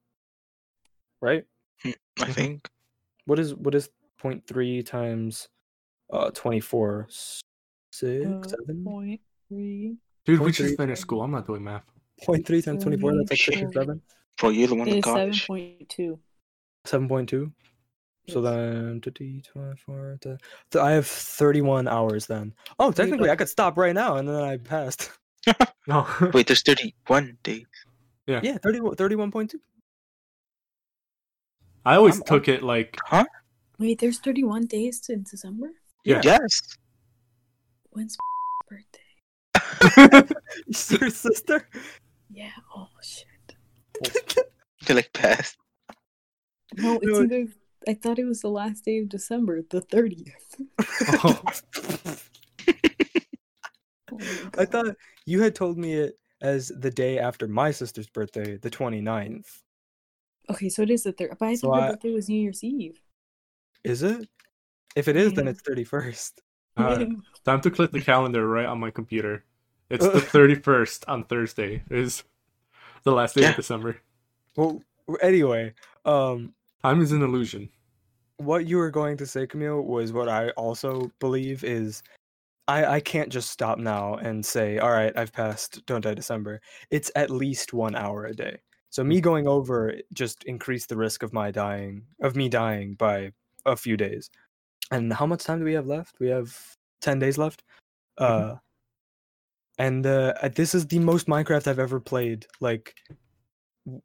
Right? 1.21 1.45
I 1.85 1.89
Mhm. 2.25 2.33
think. 2.33 2.69
What 3.25 3.37
is 3.37 3.53
what 3.53 3.75
is 3.75 3.89
0.3 4.19 4.81
times 4.83 5.47
uh 6.11 6.31
24? 6.31 7.05
S- 7.09 7.41
Six, 7.91 8.25
Uh, 8.25 8.41
seven? 8.47 8.83
Point 8.83 9.21
three. 9.47 9.97
Dude, 10.25 10.39
we 10.39 10.51
just 10.51 10.77
finished 10.77 11.01
school. 11.01 11.21
I'm 11.23 11.31
not 11.31 11.47
doing 11.47 11.63
math. 11.63 11.83
0.3 12.23 12.63
times 12.63 12.83
24, 12.83 13.15
that's 13.17 13.29
like 13.31 13.39
six 13.39 13.47
or 13.49 13.59
Seven. 13.59 13.73
seven. 13.73 14.01
Bro, 14.37 14.49
you're 14.49 14.67
the 14.67 14.75
one 14.75 14.87
It 14.87 14.91
in 14.91 14.97
is 14.99 15.03
college. 15.03 15.47
point 15.47 15.89
two. 15.89 16.19
7.2. 16.85 17.51
So 18.27 18.41
then, 18.41 19.01
to 19.01 19.09
24, 19.11 19.75
so 20.71 20.81
I 20.81 20.91
have 20.91 21.07
31 21.07 21.87
hours 21.87 22.27
then. 22.27 22.53
Oh, 22.77 22.91
technically, 22.91 23.31
I 23.31 23.35
could 23.35 23.49
stop 23.49 23.75
right 23.75 23.95
now 23.95 24.17
and 24.17 24.27
then 24.27 24.35
I 24.43 24.57
passed. 24.57 25.11
No. 25.87 26.05
Wait, 26.33 26.45
there's 26.45 26.61
31 26.61 27.37
days. 27.41 27.65
Yeah, 28.27 28.41
Yeah, 28.43 28.57
30, 28.61 28.79
31.2. 28.81 29.55
I 31.85 31.95
always 31.95 32.15
I'm- 32.15 32.23
took 32.25 32.47
it 32.47 32.61
like 32.61 32.95
Huh? 33.05 33.25
Wait, 33.79 33.97
there's 33.99 34.19
thirty 34.19 34.43
one 34.43 34.65
days 34.65 35.09
in 35.09 35.23
December. 35.23 35.71
Yeah. 36.05 36.21
Yes. 36.23 36.61
When's 37.91 38.17
birthday? 38.69 40.33
Your 41.01 41.09
sister? 41.09 41.67
Yeah. 42.31 42.49
Oh 42.75 42.87
shit. 43.01 43.25
You're 44.87 44.95
like 44.95 45.11
past. 45.13 45.57
No, 46.77 46.95
it's 47.01 47.05
No, 47.05 47.23
either. 47.23 47.47
I 47.87 47.93
thought 47.93 48.19
it 48.19 48.25
was 48.25 48.41
the 48.41 48.49
last 48.49 48.85
day 48.85 48.99
of 48.99 49.09
December, 49.09 49.61
the 49.69 49.81
thirtieth. 49.81 50.55
Oh. 51.23 51.41
oh 54.11 54.17
I 54.57 54.65
thought 54.65 54.95
you 55.25 55.41
had 55.41 55.55
told 55.55 55.77
me 55.77 55.93
it 55.93 56.15
as 56.41 56.69
the 56.79 56.91
day 56.91 57.19
after 57.19 57.47
my 57.47 57.71
sister's 57.71 58.07
birthday, 58.07 58.57
the 58.57 58.69
29th. 58.69 59.45
Okay, 60.49 60.69
so 60.69 60.81
it 60.83 60.89
is 60.89 61.03
the 61.03 61.11
third. 61.11 61.35
But 61.39 61.45
I 61.47 61.55
So 61.55 61.67
thought 61.69 61.81
her 61.81 61.87
I- 61.87 61.91
birthday 61.91 62.11
was 62.13 62.27
New 62.29 62.39
Year's 62.41 62.63
Eve. 62.63 62.99
Is 63.83 64.03
it? 64.03 64.27
If 64.95 65.07
it 65.07 65.15
is, 65.15 65.33
then 65.33 65.47
it's 65.47 65.61
31st. 65.61 66.31
Alright, 66.79 66.99
Yeah. 67.07 67.07
time 67.45 67.61
to 67.61 67.71
click 67.71 67.91
the 67.91 68.01
calendar 68.01 68.47
right 68.47 68.65
on 68.65 68.79
my 68.79 68.91
computer. 68.91 69.43
It's 69.89 70.05
Uh. 70.05 70.11
the 70.11 70.19
31st 70.37 71.03
on 71.07 71.23
Thursday. 71.25 71.83
Is 71.89 72.23
the 73.03 73.11
last 73.11 73.35
day 73.35 73.41
Yeah. 73.41 73.49
of 73.51 73.55
December. 73.55 73.97
Well, 74.55 74.81
anyway, 75.21 75.73
um, 76.05 76.53
Time 76.81 77.01
is 77.01 77.11
an 77.11 77.21
illusion. 77.21 77.69
what 78.37 78.65
you 78.65 78.77
were 78.77 78.89
going 78.91 79.17
to 79.17 79.25
say, 79.25 79.45
Camille, 79.45 79.81
was 79.81 80.13
what 80.13 80.29
I 80.29 80.49
also 80.51 81.11
believe 81.19 81.63
is 81.63 82.01
I, 82.69 82.85
I 82.85 82.99
can't 83.01 83.29
just 83.29 83.49
stop 83.51 83.79
now 83.79 84.13
and 84.15 84.45
say, 84.45 84.77
all 84.77 84.91
right, 84.91 85.11
I've 85.17 85.33
passed 85.33 85.85
Don't 85.87 86.01
Die 86.01 86.13
December. 86.13 86.61
It's 86.91 87.11
at 87.15 87.29
least 87.31 87.73
one 87.73 87.95
hour 87.95 88.25
a 88.25 88.33
day. 88.35 88.59
So 88.91 89.03
me 89.03 89.19
going 89.21 89.47
over 89.47 89.95
just 90.13 90.43
increased 90.45 90.87
the 90.89 90.95
risk 90.97 91.21
of 91.23 91.33
my 91.33 91.51
dying, 91.51 92.03
of 92.21 92.35
me 92.35 92.47
dying 92.47 92.93
by 92.93 93.31
a 93.65 93.75
few 93.75 93.97
days. 93.97 94.29
And 94.91 95.13
how 95.13 95.25
much 95.25 95.43
time 95.43 95.59
do 95.59 95.65
we 95.65 95.73
have 95.73 95.87
left? 95.87 96.19
We 96.19 96.27
have 96.29 96.55
10 97.01 97.19
days 97.19 97.37
left. 97.37 97.63
Uh, 98.17 98.55
and 99.77 100.05
uh, 100.05 100.33
this 100.55 100.75
is 100.75 100.87
the 100.87 100.99
most 100.99 101.27
Minecraft 101.27 101.67
I've 101.67 101.79
ever 101.79 101.99
played, 101.99 102.45
like, 102.59 102.95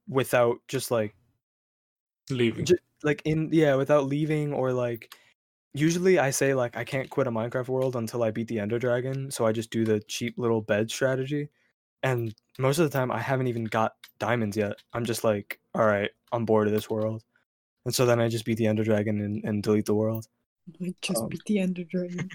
without 0.08 0.58
just 0.68 0.90
like 0.90 1.14
Leaving. 2.30 2.64
Ju- 2.64 2.78
like 3.02 3.20
in 3.26 3.50
yeah 3.52 3.74
without 3.74 4.06
leaving 4.06 4.52
or 4.52 4.72
like 4.72 5.14
usually 5.74 6.18
i 6.18 6.30
say 6.30 6.54
like 6.54 6.74
i 6.76 6.82
can't 6.82 7.10
quit 7.10 7.26
a 7.26 7.30
minecraft 7.30 7.68
world 7.68 7.96
until 7.96 8.22
i 8.22 8.30
beat 8.30 8.48
the 8.48 8.58
ender 8.58 8.78
dragon 8.78 9.30
so 9.30 9.46
i 9.46 9.52
just 9.52 9.70
do 9.70 9.84
the 9.84 10.00
cheap 10.08 10.34
little 10.38 10.62
bed 10.62 10.90
strategy 10.90 11.50
and 12.02 12.34
most 12.58 12.78
of 12.78 12.90
the 12.90 12.98
time 12.98 13.12
i 13.12 13.18
haven't 13.18 13.46
even 13.46 13.64
got 13.64 13.92
diamonds 14.18 14.56
yet 14.56 14.74
i'm 14.94 15.04
just 15.04 15.22
like 15.22 15.60
all 15.74 15.84
right 15.84 16.10
i'm 16.32 16.46
bored 16.46 16.66
of 16.66 16.72
this 16.72 16.88
world 16.88 17.22
and 17.84 17.94
so 17.94 18.06
then 18.06 18.20
i 18.20 18.28
just 18.28 18.46
beat 18.46 18.56
the 18.56 18.66
ender 18.66 18.84
dragon 18.84 19.20
and, 19.20 19.44
and 19.44 19.62
delete 19.62 19.84
the 19.84 19.94
world 19.94 20.26
Like 20.80 21.00
just 21.00 21.22
Um, 21.22 21.28
beat 21.28 21.42
the 21.46 21.58
Ender 21.58 21.84
Dragon. 21.84 22.28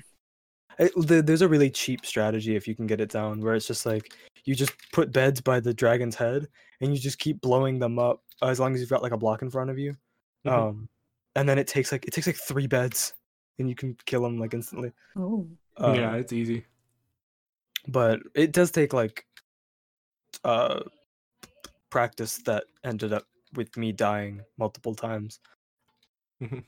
it, 0.78 0.92
the, 0.96 1.22
there's 1.22 1.42
a 1.42 1.48
really 1.48 1.70
cheap 1.70 2.06
strategy 2.06 2.56
if 2.56 2.68
you 2.68 2.76
can 2.76 2.88
get 2.88 3.02
it 3.02 3.10
down 3.10 3.42
where 3.42 3.56
it's 3.56 3.68
just 3.68 3.86
like 3.86 4.13
you 4.46 4.56
just 4.56 4.74
put 4.94 5.12
beds 5.12 5.42
by 5.42 5.60
the 5.60 5.74
dragon's 5.74 6.15
head 6.15 6.48
and 6.82 6.94
you 6.94 7.00
just 7.00 7.20
keep 7.20 7.42
blowing 7.42 7.80
them 7.80 8.00
up 8.00 8.24
as 8.42 8.60
long 8.60 8.74
as 8.74 8.80
you've 8.80 8.89
got 8.89 9.04
like 9.04 9.12
a 9.12 9.18
block 9.18 9.42
in 9.42 9.50
front 9.50 9.70
of 9.70 9.78
you 9.78 9.96
Mhm. 10.46 10.52
um 10.52 10.89
and 11.36 11.48
then 11.50 11.58
it 11.60 11.68
takes 11.68 11.92
like 11.92 12.06
it 12.06 12.12
takes 12.13 12.28
like 12.28 12.38
three 12.38 12.65
beds 12.68 13.13
and 13.58 13.68
you 13.68 13.76
can 13.76 13.96
kill 14.06 14.22
them 14.22 14.39
like 14.39 14.54
instantly 14.54 14.94
Oh. 15.18 15.46
uh, 15.78 15.94
yeah, 15.96 16.15
it's 16.15 16.32
easy. 16.32 16.65
but 17.88 18.22
it 18.36 18.52
does 18.54 18.72
take 18.72 18.94
like 18.94 19.26
uh 20.46 20.82
practice 21.89 22.38
that 22.46 22.63
ended 22.86 23.12
up 23.12 23.26
with 23.56 23.76
me 23.76 23.92
dying 23.92 24.42
multiple 24.58 24.96
times 24.96 25.39
Mhm. 26.42 26.63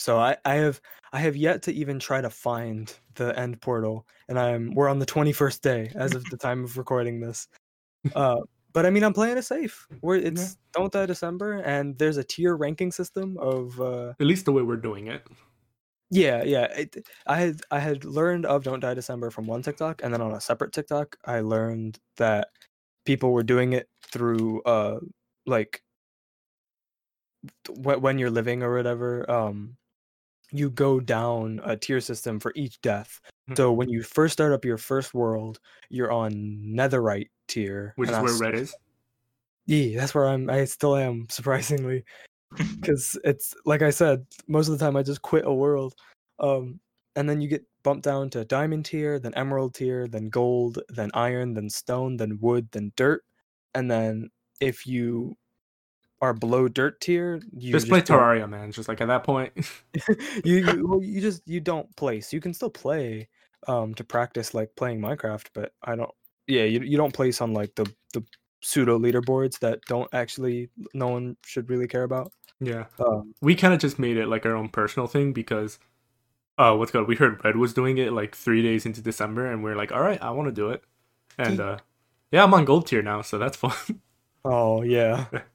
So 0.00 0.18
i 0.18 0.36
i 0.44 0.54
have 0.54 0.80
i 1.12 1.18
have 1.18 1.36
yet 1.36 1.62
to 1.62 1.72
even 1.72 1.98
try 1.98 2.20
to 2.20 2.30
find 2.30 2.94
the 3.14 3.38
end 3.38 3.60
portal 3.60 4.06
and 4.28 4.38
i'm 4.38 4.72
we're 4.74 4.88
on 4.88 4.98
the 4.98 5.06
21st 5.06 5.60
day 5.60 5.92
as 5.94 6.14
of 6.14 6.24
the 6.30 6.36
time 6.46 6.64
of 6.64 6.76
recording 6.78 7.20
this 7.20 7.48
uh 8.14 8.40
but 8.72 8.86
i 8.86 8.90
mean 8.90 9.04
i'm 9.04 9.12
playing 9.12 9.36
it 9.36 9.42
safe 9.42 9.86
where 10.00 10.16
it's 10.16 10.56
don't 10.72 10.92
die 10.92 11.06
december 11.06 11.58
and 11.60 11.98
there's 11.98 12.16
a 12.16 12.24
tier 12.24 12.56
ranking 12.56 12.90
system 12.90 13.36
of 13.38 13.78
uh 13.80 14.12
At 14.18 14.26
least 14.26 14.46
the 14.46 14.52
way 14.52 14.62
we're 14.62 14.76
doing 14.76 15.08
it. 15.08 15.26
Yeah, 16.10 16.42
yeah. 16.42 16.64
It, 16.76 17.06
I 17.26 17.36
had 17.36 17.60
I 17.70 17.78
had 17.78 18.04
learned 18.04 18.44
of 18.44 18.64
Don't 18.64 18.80
Die 18.80 18.94
December 18.94 19.30
from 19.30 19.46
one 19.46 19.62
TikTok, 19.62 20.02
and 20.02 20.12
then 20.12 20.20
on 20.20 20.32
a 20.32 20.40
separate 20.40 20.72
TikTok, 20.72 21.16
I 21.24 21.38
learned 21.38 22.00
that 22.16 22.48
people 23.06 23.30
were 23.32 23.44
doing 23.44 23.74
it 23.74 23.88
through 24.02 24.60
uh 24.62 24.98
like 25.46 25.82
when 27.68 28.18
you're 28.18 28.30
living 28.30 28.62
or 28.62 28.74
whatever. 28.74 29.30
Um, 29.30 29.76
you 30.52 30.70
go 30.70 31.00
down 31.00 31.60
a 31.64 31.76
tier 31.76 32.00
system 32.00 32.40
for 32.40 32.52
each 32.56 32.80
death. 32.80 33.20
Mhm. 33.50 33.56
So 33.56 33.72
when 33.72 33.88
you 33.88 34.02
first 34.02 34.32
start 34.32 34.52
up 34.52 34.64
your 34.64 34.78
first 34.78 35.14
world, 35.14 35.60
you're 35.88 36.12
on 36.12 36.32
Netherite 36.32 37.30
tier, 37.48 37.92
Which 37.96 38.08
is 38.10 38.14
where 38.16 38.22
that's- 38.24 38.40
red 38.40 38.54
is. 38.54 38.74
Yeah, 39.66 39.98
that's 40.00 40.14
where 40.14 40.26
I'm. 40.28 40.50
I 40.50 40.64
still 40.64 40.96
am 40.96 41.26
surprisingly, 41.30 42.04
because 42.80 43.18
it's 43.24 43.54
like 43.64 43.82
I 43.82 43.90
said, 43.90 44.26
most 44.48 44.68
of 44.68 44.78
the 44.78 44.84
time 44.84 44.96
I 44.96 45.02
just 45.02 45.22
quit 45.22 45.44
a 45.46 45.52
world, 45.54 45.94
um, 46.40 46.80
and 47.16 47.28
then 47.28 47.40
you 47.40 47.48
get 47.48 47.64
bumped 47.82 48.04
down 48.04 48.30
to 48.30 48.44
diamond 48.44 48.84
tier, 48.86 49.18
then 49.18 49.32
emerald 49.34 49.74
tier, 49.74 50.08
then 50.08 50.28
gold, 50.28 50.80
then 50.88 51.10
iron, 51.14 51.54
then 51.54 51.70
stone, 51.70 52.16
then 52.16 52.38
wood, 52.40 52.68
then 52.72 52.92
dirt, 52.96 53.24
and 53.74 53.90
then 53.90 54.30
if 54.60 54.86
you 54.86 55.36
are 56.20 56.34
below 56.34 56.68
dirt 56.68 57.00
tier, 57.00 57.40
you 57.56 57.72
just 57.72 57.88
play 57.88 58.00
don't- 58.00 58.18
Terraria, 58.18 58.48
man. 58.48 58.72
Just 58.72 58.88
like 58.88 59.00
at 59.00 59.08
that 59.08 59.24
point, 59.24 59.52
you, 60.44 60.56
you 60.58 60.86
well, 60.88 61.02
you 61.02 61.20
just 61.20 61.42
you 61.46 61.60
don't 61.60 61.94
place. 61.96 62.32
You 62.32 62.40
can 62.40 62.52
still 62.54 62.70
play 62.70 63.28
um 63.68 63.94
to 63.94 64.04
practice 64.04 64.54
like 64.54 64.74
playing 64.76 65.00
Minecraft, 65.00 65.46
but 65.54 65.72
I 65.82 65.96
don't. 65.96 66.10
Yeah, 66.46 66.64
you 66.64 66.80
you 66.80 66.96
don't 66.96 67.14
place 67.14 67.40
on 67.40 67.52
like 67.52 67.74
the 67.74 67.90
the 68.12 68.22
pseudo 68.62 68.98
leaderboards 68.98 69.58
that 69.60 69.80
don't 69.86 70.12
actually 70.12 70.68
no 70.92 71.08
one 71.08 71.36
should 71.46 71.70
really 71.70 71.86
care 71.88 72.02
about. 72.02 72.32
yeah, 72.60 72.84
Um, 72.98 73.34
we 73.40 73.54
kind 73.54 73.72
of 73.72 73.80
just 73.80 73.98
made 73.98 74.18
it 74.18 74.26
like 74.28 74.44
our 74.44 74.54
own 74.54 74.68
personal 74.68 75.06
thing 75.06 75.32
because, 75.32 75.78
uh, 76.58 76.74
what's 76.76 76.90
good? 76.90 77.08
We 77.08 77.16
heard 77.16 77.42
Red 77.42 77.56
was 77.56 77.72
doing 77.72 77.96
it 77.96 78.12
like 78.12 78.34
three 78.36 78.62
days 78.62 78.84
into 78.84 79.00
December, 79.00 79.46
and 79.50 79.64
we 79.64 79.70
are 79.70 79.76
like, 79.76 79.92
all 79.92 80.02
right, 80.02 80.20
I 80.20 80.30
want 80.32 80.48
to 80.48 80.52
do 80.52 80.68
it, 80.70 80.82
and 81.38 81.58
uh, 81.60 81.78
yeah, 82.32 82.44
I'm 82.44 82.52
on 82.52 82.66
gold 82.66 82.86
tier 82.86 83.00
now, 83.02 83.22
so 83.22 83.38
that's 83.38 83.56
fun. 83.56 84.00
oh 84.44 84.82
yeah, 84.82 85.24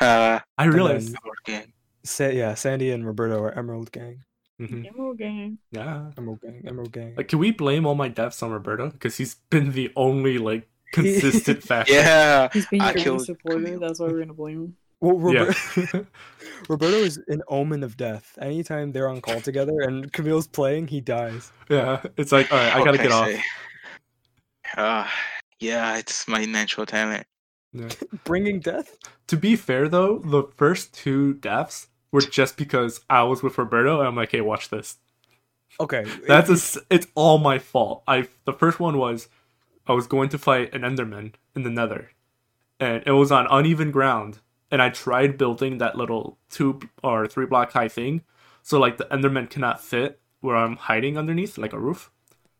I 0.00 0.40
then- 0.58 0.70
realized, 0.70 1.16
Okay. 1.46 1.66
Sa- 2.04 2.28
yeah. 2.28 2.54
Sandy 2.54 2.90
and 2.90 3.04
Roberto 3.06 3.42
are 3.42 3.52
Emerald 3.52 3.92
Gang. 3.92 4.24
Mhm. 4.60 4.86
Emerald 4.88 5.18
Gang. 5.18 5.58
yeah. 5.70 6.10
Emerald 6.18 6.40
Gang. 6.40 6.62
Emerald 6.66 6.90
Gang. 6.92 7.14
Like, 7.16 7.28
can 7.28 7.38
we 7.38 7.50
blame 7.52 7.86
all 7.86 7.94
my 7.94 8.08
deaths 8.08 8.42
on 8.42 8.50
Roberto 8.50 8.90
because 8.90 9.16
he's 9.16 9.36
been 9.50 9.72
the 9.72 9.92
only 9.94 10.38
like 10.38 10.68
consistent 10.92 11.62
factor? 11.70 11.92
Yeah. 11.92 12.48
He's 12.52 12.66
been 12.66 12.80
your 12.80 12.88
only 12.88 13.02
killed 13.02 13.24
supporter. 13.24 13.60
Camille. 13.60 13.80
That's 13.80 14.00
why 14.00 14.06
we're 14.08 14.20
gonna 14.20 14.34
blame 14.34 14.60
him. 14.64 14.76
well, 15.00 15.32
Yeah. 15.32 15.52
Roberto 16.68 16.96
is 16.96 17.18
an 17.28 17.42
omen 17.48 17.84
of 17.84 17.96
death. 17.96 18.36
Anytime 18.40 18.90
they're 18.92 19.08
on 19.08 19.20
call 19.20 19.40
together 19.40 19.80
and 19.82 20.12
Camille's 20.12 20.48
playing, 20.48 20.88
he 20.88 21.00
dies. 21.00 21.52
yeah. 21.68 22.02
It's 22.16 22.32
like, 22.32 22.50
all 22.50 22.58
right, 22.58 22.74
I 22.74 22.78
gotta 22.84 22.98
can 22.98 23.06
get 23.06 23.12
off. 23.12 23.42
Uh, 24.76 25.08
yeah, 25.60 25.98
it's 25.98 26.26
my 26.26 26.44
natural 26.46 26.84
talent. 26.86 27.26
Yeah. 27.72 27.88
Bringing 28.24 28.60
death. 28.60 28.96
To 29.28 29.36
be 29.36 29.56
fair 29.56 29.88
though, 29.88 30.18
the 30.18 30.44
first 30.56 30.94
two 30.94 31.34
deaths 31.34 31.88
were 32.10 32.22
just 32.22 32.56
because 32.56 33.00
I 33.10 33.22
was 33.24 33.42
with 33.42 33.58
Roberto 33.58 33.98
and 33.98 34.08
I'm 34.08 34.16
like, 34.16 34.32
hey, 34.32 34.40
watch 34.40 34.68
this. 34.70 34.98
Okay, 35.80 36.04
That's 36.26 36.76
a, 36.76 36.80
it's 36.90 37.06
all 37.14 37.38
my 37.38 37.58
fault. 37.58 38.02
I 38.08 38.28
the 38.44 38.52
first 38.52 38.80
one 38.80 38.98
was 38.98 39.28
I 39.86 39.92
was 39.92 40.06
going 40.08 40.28
to 40.30 40.38
fight 40.38 40.74
an 40.74 40.82
Enderman 40.82 41.34
in 41.54 41.62
the 41.62 41.70
Nether, 41.70 42.10
and 42.80 43.02
it 43.06 43.12
was 43.12 43.32
on 43.32 43.46
uneven 43.50 43.90
ground. 43.90 44.40
And 44.70 44.82
I 44.82 44.90
tried 44.90 45.38
building 45.38 45.78
that 45.78 45.96
little 45.96 46.38
two 46.50 46.80
or 47.02 47.26
three 47.26 47.46
block 47.46 47.72
high 47.72 47.88
thing, 47.88 48.22
so 48.62 48.78
like 48.80 48.98
the 48.98 49.06
Enderman 49.06 49.50
cannot 49.50 49.80
fit 49.82 50.20
where 50.40 50.56
I'm 50.56 50.76
hiding 50.76 51.18
underneath, 51.18 51.58
like 51.58 51.72
a 51.72 51.78
roof. 51.78 52.10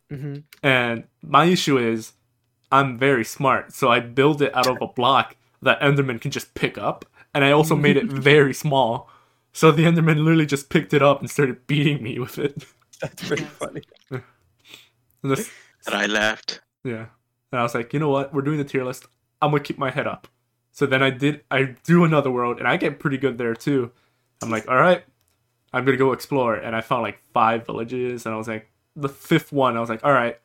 hmm 0.09 0.37
And 0.63 1.05
my 1.21 1.45
issue 1.45 1.77
is 1.77 2.13
I'm 2.71 2.97
very 2.97 3.25
smart, 3.25 3.73
so 3.73 3.89
I 3.89 3.99
build 3.99 4.41
it 4.41 4.55
out 4.55 4.67
of 4.67 4.77
a 4.81 4.87
block 4.87 5.35
that 5.61 5.79
Enderman 5.81 6.21
can 6.21 6.31
just 6.31 6.53
pick 6.53 6.77
up, 6.77 7.05
and 7.33 7.43
I 7.43 7.51
also 7.51 7.75
made 7.75 7.97
it 7.97 8.05
very 8.11 8.53
small. 8.53 9.09
So 9.53 9.71
the 9.71 9.83
Enderman 9.83 10.17
literally 10.23 10.45
just 10.45 10.69
picked 10.69 10.93
it 10.93 11.01
up 11.01 11.19
and 11.19 11.29
started 11.29 11.65
beating 11.67 12.03
me 12.03 12.19
with 12.19 12.37
it. 12.37 12.63
That's 13.01 13.27
pretty 13.27 13.43
funny. 13.45 13.81
And 15.23 15.31
this- 15.31 15.51
And 15.85 15.95
I 15.95 16.05
left. 16.05 16.61
yeah. 16.83 17.07
And 17.51 17.59
I 17.59 17.63
was 17.63 17.73
like, 17.75 17.93
you 17.93 17.99
know 17.99 18.09
what? 18.09 18.33
We're 18.33 18.41
doing 18.43 18.57
the 18.57 18.63
tier 18.63 18.83
list. 18.83 19.05
I'm 19.41 19.51
gonna 19.51 19.63
keep 19.63 19.77
my 19.77 19.89
head 19.89 20.07
up. 20.07 20.27
So 20.71 20.85
then 20.85 21.01
I 21.01 21.09
did 21.09 21.41
I 21.49 21.75
do 21.83 22.03
another 22.03 22.29
world 22.31 22.59
and 22.59 22.67
I 22.67 22.77
get 22.77 22.99
pretty 22.99 23.17
good 23.17 23.37
there 23.37 23.55
too. 23.55 23.91
I'm 24.41 24.49
like, 24.49 24.67
all 24.69 24.75
right, 24.77 25.03
I'm 25.73 25.83
gonna 25.83 25.97
go 25.97 26.11
explore. 26.13 26.55
And 26.55 26.75
I 26.75 26.81
found 26.81 27.01
like 27.03 27.19
five 27.33 27.65
villages 27.65 28.25
and 28.25 28.33
I 28.35 28.37
was 28.37 28.47
like 28.47 28.69
the 28.95 29.09
fifth 29.09 29.51
one, 29.51 29.75
I 29.77 29.79
was 29.79 29.89
like, 29.89 30.03
all 30.05 30.13
right, 30.13 30.39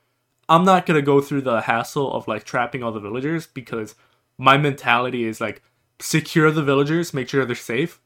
I'm 0.48 0.64
not 0.64 0.87
gonna 0.87 1.02
go 1.02 1.20
through 1.20 1.42
the 1.42 1.62
hassle 1.62 2.12
of 2.12 2.28
like 2.28 2.44
trapping 2.44 2.83
all 2.83 2.92
the 2.92 3.00
villagers 3.00 3.46
because 3.46 3.94
my 4.38 4.57
mentality 4.57 5.24
is 5.24 5.40
like 5.40 5.62
secure 6.00 6.50
the 6.50 6.62
villagers, 6.62 7.14
make 7.14 7.28
sure 7.28 7.44
they're 7.44 7.54
safe. 7.54 8.00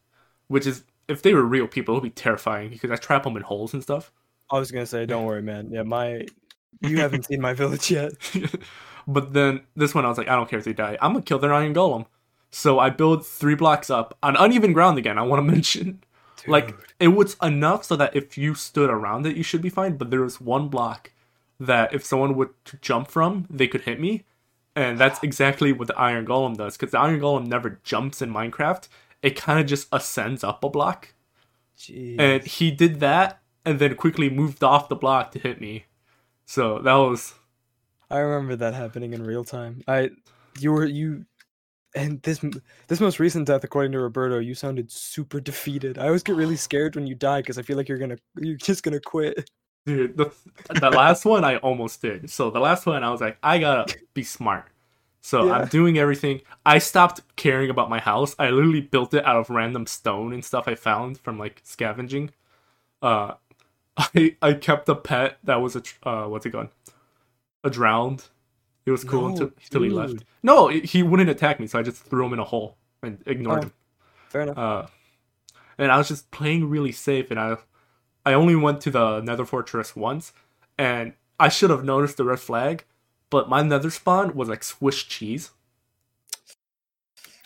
Which 0.47 0.65
is 0.65 0.83
if 1.07 1.21
they 1.21 1.33
were 1.33 1.43
real 1.43 1.67
people, 1.67 1.95
it 1.95 1.97
would 1.97 2.03
be 2.03 2.09
terrifying 2.09 2.69
because 2.69 2.91
I 2.91 2.95
trap 2.95 3.23
them 3.23 3.37
in 3.37 3.43
holes 3.43 3.73
and 3.73 3.83
stuff. 3.83 4.11
I 4.49 4.57
was 4.57 4.71
gonna 4.71 4.85
say, 4.85 5.05
don't 5.05 5.25
worry, 5.25 5.41
man. 5.41 5.69
Yeah, 5.71 5.83
my 5.83 6.25
you 6.81 6.97
haven't 7.01 7.25
seen 7.25 7.41
my 7.41 7.53
village 7.53 7.91
yet. 7.91 8.13
but 9.07 9.33
then 9.33 9.61
this 9.75 9.93
one, 9.93 10.05
I 10.05 10.09
was 10.09 10.17
like, 10.17 10.27
I 10.27 10.35
don't 10.35 10.49
care 10.49 10.59
if 10.59 10.65
they 10.65 10.73
die. 10.73 10.97
I'm 11.01 11.13
gonna 11.13 11.23
kill 11.23 11.39
their 11.39 11.53
iron 11.53 11.73
golem. 11.73 12.05
So 12.51 12.79
I 12.79 12.89
build 12.89 13.25
three 13.25 13.55
blocks 13.55 13.89
up 13.89 14.17
on 14.23 14.35
uneven 14.35 14.73
ground 14.73 14.97
again. 14.97 15.17
I 15.17 15.21
want 15.21 15.39
to 15.39 15.51
mention, 15.53 16.03
like, 16.47 16.75
it 16.99 17.09
was 17.09 17.35
enough 17.43 17.85
so 17.85 17.95
that 17.95 18.15
if 18.15 18.37
you 18.37 18.55
stood 18.55 18.89
around 18.89 19.27
it, 19.27 19.37
you 19.37 19.43
should 19.43 19.61
be 19.61 19.69
fine. 19.69 19.97
But 19.97 20.09
there 20.09 20.21
was 20.21 20.41
one 20.41 20.67
block 20.69 21.11
that 21.59 21.93
if 21.93 22.03
someone 22.03 22.35
would 22.35 22.49
jump 22.81 23.09
from, 23.09 23.45
they 23.49 23.67
could 23.67 23.81
hit 23.81 23.99
me, 23.99 24.25
and 24.75 24.97
that's 24.97 25.21
exactly 25.23 25.71
what 25.73 25.87
the 25.87 25.97
iron 25.97 26.25
golem 26.25 26.57
does. 26.57 26.77
Because 26.77 26.91
the 26.91 26.99
iron 26.99 27.19
golem 27.19 27.47
never 27.47 27.79
jumps 27.83 28.21
in 28.21 28.31
Minecraft. 28.31 28.87
It 29.21 29.35
kind 29.35 29.59
of 29.59 29.65
just 29.65 29.87
ascends 29.91 30.43
up 30.43 30.63
a 30.63 30.69
block, 30.69 31.13
Jeez. 31.77 32.15
and 32.19 32.43
he 32.43 32.71
did 32.71 32.99
that, 33.01 33.41
and 33.65 33.79
then 33.79 33.95
quickly 33.95 34.29
moved 34.29 34.63
off 34.63 34.89
the 34.89 34.95
block 34.95 35.31
to 35.31 35.39
hit 35.39 35.59
me. 35.59 35.85
So 36.45 36.79
that 36.79 36.95
was 36.95 37.35
I 38.09 38.19
remember 38.19 38.55
that 38.55 38.73
happening 38.73 39.13
in 39.13 39.23
real 39.23 39.43
time. 39.43 39.81
I, 39.87 40.09
you 40.59 40.71
were 40.71 40.85
you, 40.85 41.25
and 41.95 42.21
this 42.23 42.43
this 42.87 42.99
most 42.99 43.19
recent 43.19 43.47
death, 43.47 43.63
according 43.63 43.91
to 43.91 43.99
Roberto, 43.99 44.39
you 44.39 44.55
sounded 44.55 44.91
super 44.91 45.39
defeated. 45.39 45.97
I 45.97 46.07
always 46.07 46.23
get 46.23 46.35
really 46.35 46.55
scared 46.57 46.95
when 46.95 47.05
you 47.07 47.15
die 47.15 47.41
because 47.41 47.57
I 47.57 47.61
feel 47.61 47.77
like 47.77 47.87
you're 47.87 47.99
gonna 47.99 48.17
you're 48.37 48.57
just 48.57 48.83
gonna 48.83 48.99
quit. 48.99 49.49
Dude, 49.89 50.17
the 50.17 50.31
the 50.79 50.89
last 50.89 51.25
one 51.25 51.43
I 51.43 51.57
almost 51.57 52.01
did. 52.01 52.29
So 52.29 52.49
the 52.51 52.59
last 52.59 52.85
one 52.85 53.03
I 53.03 53.09
was 53.11 53.21
like, 53.21 53.37
I 53.41 53.59
gotta 53.59 53.95
be 54.13 54.23
smart. 54.23 54.65
So 55.21 55.47
Yeah. 55.47 55.53
I'm 55.53 55.67
doing 55.67 55.97
everything. 55.97 56.41
I 56.65 56.77
stopped 56.79 57.21
caring 57.35 57.69
about 57.69 57.89
my 57.89 57.99
house. 57.99 58.35
I 58.39 58.49
literally 58.51 58.81
built 58.81 59.13
it 59.13 59.25
out 59.25 59.37
of 59.37 59.49
random 59.49 59.85
stone 59.85 60.31
and 60.33 60.43
stuff 60.45 60.67
I 60.67 60.75
found 60.75 61.17
from 61.19 61.37
like 61.39 61.61
scavenging. 61.63 62.31
Uh, 63.01 63.33
I 63.97 64.35
I 64.41 64.53
kept 64.53 64.87
a 64.89 64.95
pet 64.95 65.37
that 65.43 65.61
was 65.61 65.75
a 65.75 65.83
uh 66.03 66.25
what's 66.27 66.45
it 66.45 66.51
called? 66.51 66.69
A 67.63 67.69
drowned. 67.69 68.25
It 68.85 68.91
was 68.91 69.03
cool 69.03 69.21
No, 69.23 69.27
until, 69.29 69.51
until 69.63 69.81
he 69.83 69.89
left. 69.89 70.23
No, 70.41 70.67
he 70.69 71.03
wouldn't 71.03 71.29
attack 71.29 71.59
me, 71.59 71.67
so 71.67 71.77
I 71.77 71.83
just 71.83 72.01
threw 72.03 72.25
him 72.25 72.33
in 72.33 72.39
a 72.39 72.43
hole 72.45 72.77
and 73.03 73.21
ignored 73.25 73.59
Oh. 73.59 73.61
him. 73.63 73.73
Fair 74.29 74.41
enough. 74.41 74.57
Uh, 74.57 74.85
and 75.77 75.91
I 75.91 75.97
was 75.97 76.07
just 76.07 76.31
playing 76.31 76.69
really 76.69 76.91
safe, 76.93 77.29
and 77.31 77.39
I, 77.39 77.57
I 78.25 78.33
only 78.33 78.55
went 78.55 78.81
to 78.81 78.91
the 78.91 79.21
Nether 79.21 79.45
Fortress 79.45 79.95
once, 79.95 80.33
and 80.77 81.13
I 81.39 81.49
should 81.49 81.69
have 81.69 81.83
noticed 81.83 82.17
the 82.17 82.23
red 82.25 82.39
flag, 82.39 82.85
but 83.29 83.49
my 83.49 83.61
Nether 83.61 83.89
spawn 83.89 84.35
was 84.35 84.49
like 84.49 84.63
Swiss 84.63 85.01
cheese. 85.03 85.51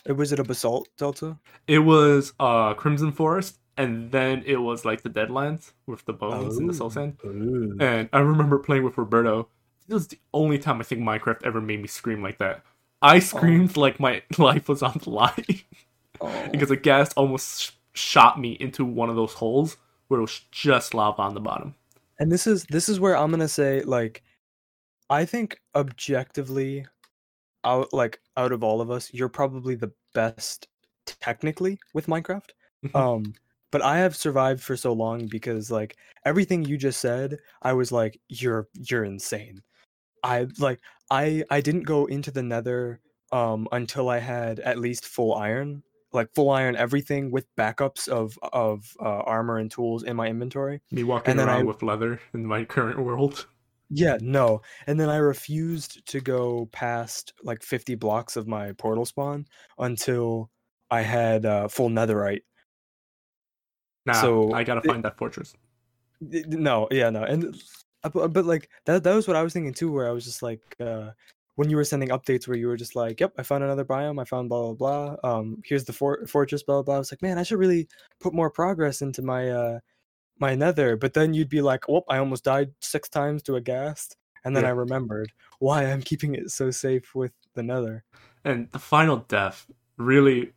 Uh, 0.08 0.14
was 0.14 0.32
it 0.32 0.38
a 0.38 0.44
basalt 0.44 0.88
delta? 0.98 1.38
It 1.66 1.80
was 1.80 2.32
uh 2.38 2.74
Crimson 2.74 3.12
Forest, 3.12 3.58
and 3.76 4.10
then 4.10 4.42
it 4.46 4.56
was 4.56 4.84
like 4.84 5.02
the 5.02 5.10
Deadlands 5.10 5.72
with 5.86 6.04
the 6.04 6.12
bones 6.12 6.58
and 6.58 6.68
the 6.68 6.74
soul 6.74 6.88
Oh. 6.88 6.90
sand. 6.90 7.16
And 7.80 8.08
I 8.12 8.18
remember 8.20 8.58
playing 8.58 8.84
with 8.84 8.98
Roberto. 8.98 9.48
This 9.86 9.94
was 9.94 10.08
the 10.08 10.18
only 10.32 10.58
time 10.58 10.80
I 10.80 10.84
think 10.84 11.00
Minecraft 11.02 11.42
ever 11.44 11.60
made 11.60 11.80
me 11.80 11.88
scream 11.88 12.22
like 12.22 12.38
that. 12.38 12.62
I 13.02 13.18
screamed 13.18 13.76
like 13.76 14.00
my 14.00 14.22
life 14.38 14.68
was 14.68 14.82
on 14.82 14.98
the 15.02 15.10
line. 15.10 15.44
Oh. 16.20 16.48
because 16.52 16.70
a 16.70 16.76
ghast 16.76 17.12
almost 17.16 17.60
sh- 17.60 17.70
shot 17.92 18.40
me 18.40 18.52
into 18.52 18.84
one 18.84 19.10
of 19.10 19.16
those 19.16 19.34
holes 19.34 19.76
where 20.14 20.20
it 20.20 20.30
was 20.30 20.42
just 20.52 20.94
lava 20.94 21.22
on 21.22 21.34
the 21.34 21.40
bottom. 21.40 21.74
And 22.20 22.30
this 22.30 22.46
is 22.46 22.64
this 22.66 22.88
is 22.88 23.00
where 23.00 23.16
I'm 23.16 23.30
gonna 23.32 23.48
say 23.48 23.82
like, 23.82 24.22
I 25.10 25.24
think 25.24 25.60
objectively, 25.74 26.86
out 27.64 27.92
like 27.92 28.20
out 28.36 28.52
of 28.52 28.62
all 28.62 28.80
of 28.80 28.90
us, 28.90 29.12
you're 29.12 29.28
probably 29.28 29.74
the 29.74 29.92
best 30.14 30.68
technically 31.06 31.78
with 31.94 32.06
Minecraft. 32.06 32.50
Mhm. 32.84 32.94
um, 32.94 33.34
but 33.72 33.82
I 33.82 33.98
have 33.98 34.14
survived 34.14 34.62
for 34.62 34.76
so 34.76 34.92
long 34.92 35.26
because 35.26 35.70
like 35.72 35.96
everything 36.24 36.64
you 36.64 36.76
just 36.76 37.00
said, 37.00 37.38
I 37.62 37.72
was 37.72 37.90
like, 37.90 38.20
you're 38.28 38.68
you're 38.74 39.04
insane. 39.04 39.60
I 40.22 40.46
like 40.60 40.80
I 41.10 41.42
I 41.50 41.60
didn't 41.60 41.82
go 41.82 42.06
into 42.06 42.30
the 42.30 42.42
Nether 42.42 43.00
um 43.32 43.66
until 43.72 44.08
I 44.08 44.18
had 44.18 44.60
at 44.60 44.78
least 44.78 45.06
full 45.06 45.34
iron, 45.34 45.82
like 46.14 46.32
full 46.34 46.50
iron 46.50 46.76
everything 46.76 47.30
with 47.30 47.46
backups 47.56 48.08
of 48.08 48.38
of 48.52 48.96
uh, 49.00 49.04
armor 49.26 49.58
and 49.58 49.70
tools 49.70 50.02
in 50.04 50.16
my 50.16 50.28
inventory. 50.28 50.80
Me 50.90 51.02
walking 51.04 51.32
And 51.32 51.40
around 51.40 51.60
I- 51.60 51.64
with 51.64 51.82
leather 51.82 52.20
in 52.32 52.46
my 52.46 52.64
current 52.64 52.98
world. 52.98 53.46
Yeah, 53.90 54.16
no. 54.20 54.62
And 54.86 54.98
then 54.98 55.10
I 55.10 55.16
refused 55.18 56.06
to 56.06 56.20
go 56.20 56.68
past 56.72 57.34
like 57.44 57.62
50 57.62 57.94
blocks 57.96 58.34
of 58.36 58.48
my 58.48 58.72
portal 58.72 59.04
spawn 59.04 59.46
until 59.78 60.50
I 60.90 61.02
had 61.02 61.44
uh, 61.44 61.68
full 61.68 61.90
netherite. 61.90 62.40
Nah, 64.06 64.14
So, 64.14 64.52
I 64.52 64.64
gotta 64.64 64.80
it- 64.84 64.86
find 64.88 65.04
that 65.04 65.16
fortress. 65.16 65.54
D- 66.28 66.44
No, 66.48 66.88
yeah, 66.90 67.10
no. 67.10 67.24
And 67.24 67.54
uh, 68.02 68.08
but, 68.08 68.32
but 68.32 68.44
like 68.46 68.68
that 68.86 69.02
that 69.04 69.14
was 69.14 69.26
what 69.28 69.36
I 69.36 69.42
was 69.42 69.52
thinking 69.52 69.74
too 69.74 69.92
where 69.92 70.08
I 70.08 70.12
was 70.12 70.24
just 70.24 70.42
like 70.42 70.60
uh 70.80 71.10
when 71.56 71.70
you 71.70 71.76
were 71.76 71.84
sending 71.84 72.08
updates 72.08 72.48
where 72.48 72.56
you 72.56 72.66
were 72.66 72.76
just 72.76 72.96
like, 72.96 73.20
"Yep, 73.20 73.34
I 73.38 73.42
found 73.42 73.62
another 73.64 73.84
biome. 73.84 74.20
I 74.20 74.24
found 74.24 74.48
blah 74.48 74.72
blah 74.72 75.16
blah. 75.22 75.38
Um, 75.38 75.62
here's 75.64 75.84
the 75.84 75.92
for- 75.92 76.26
fortress. 76.26 76.62
Blah 76.62 76.76
blah 76.76 76.82
blah." 76.82 76.94
I 76.96 76.98
was 76.98 77.12
like, 77.12 77.22
"Man, 77.22 77.38
I 77.38 77.42
should 77.42 77.58
really 77.58 77.88
put 78.20 78.34
more 78.34 78.50
progress 78.50 79.02
into 79.02 79.22
my 79.22 79.50
uh 79.50 79.78
my 80.38 80.54
Nether." 80.54 80.96
But 80.96 81.14
then 81.14 81.34
you'd 81.34 81.48
be 81.48 81.62
like, 81.62 81.88
"Oh, 81.88 82.04
I 82.08 82.18
almost 82.18 82.44
died 82.44 82.72
six 82.80 83.08
times 83.08 83.42
to 83.44 83.56
a 83.56 83.60
ghast," 83.60 84.16
and 84.44 84.56
then 84.56 84.64
Yeah. 84.64 84.70
I 84.70 84.72
remembered 84.72 85.32
why 85.58 85.84
I'm 85.84 86.02
keeping 86.02 86.34
it 86.34 86.50
so 86.50 86.70
safe 86.70 87.14
with 87.14 87.32
the 87.54 87.62
Nether. 87.62 88.04
And 88.44 88.70
the 88.72 88.78
final 88.78 89.18
death 89.18 89.66
really, 89.96 90.52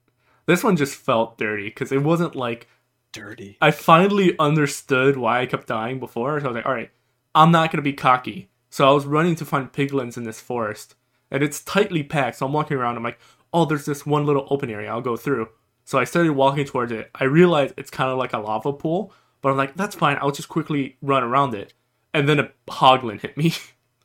this 0.48 0.64
one 0.64 0.76
just 0.76 0.96
felt 0.96 1.38
dirty 1.38 1.66
because 1.70 1.92
it 1.92 2.02
wasn't 2.04 2.36
like 2.36 2.68
Dirty. 3.14 3.58
I 3.62 3.72
finally 3.72 4.36
understood 4.38 5.16
why 5.18 5.40
I 5.42 5.46
kept 5.46 5.68
dying 5.68 6.00
before. 6.00 6.40
So 6.40 6.46
I 6.46 6.50
was 6.50 6.56
like, 6.56 6.66
all 6.66 6.74
right, 6.74 6.92
I'm 7.34 7.52
not 7.52 7.72
gonna 7.72 7.82
be 7.82 7.94
cocky. 7.94 8.50
So 8.78 8.88
I 8.88 8.92
was 8.92 9.08
running 9.08 9.34
to 9.38 9.44
find 9.44 9.74
piglins 9.74 10.18
in 10.18 10.24
this 10.24 10.40
forest, 10.40 10.94
and 11.32 11.42
it's 11.42 11.64
tightly 11.64 12.04
packed. 12.04 12.38
So 12.38 12.46
I'm 12.46 12.54
walking 12.54 12.78
around. 12.78 12.96
I'm 12.96 13.02
like, 13.02 13.18
oh, 13.52 13.66
there's 13.66 13.86
this 13.86 14.06
one 14.06 14.24
little 14.28 14.46
open 14.52 14.70
area. 14.70 14.92
I'll 14.92 15.02
go 15.02 15.18
through. 15.18 15.50
So 15.84 15.98
I 15.98 16.04
started 16.04 16.34
walking 16.34 16.64
towards 16.64 16.92
it. 16.92 17.10
I 17.16 17.24
realized 17.24 17.74
it's 17.76 17.90
kind 17.90 18.12
of 18.12 18.20
like 18.20 18.34
a 18.34 18.38
lava 18.38 18.72
pool, 18.72 19.12
but 19.42 19.50
I'm 19.50 19.58
like, 19.58 19.76
that's 19.76 19.96
fine. 19.96 20.20
I'll 20.22 20.30
just 20.30 20.48
quickly 20.48 20.96
run 21.02 21.24
around 21.24 21.56
it. 21.56 21.74
And 22.14 22.30
then 22.30 22.40
a 22.40 22.52
hoglin 22.68 23.20
hit 23.20 23.36
me 23.36 23.56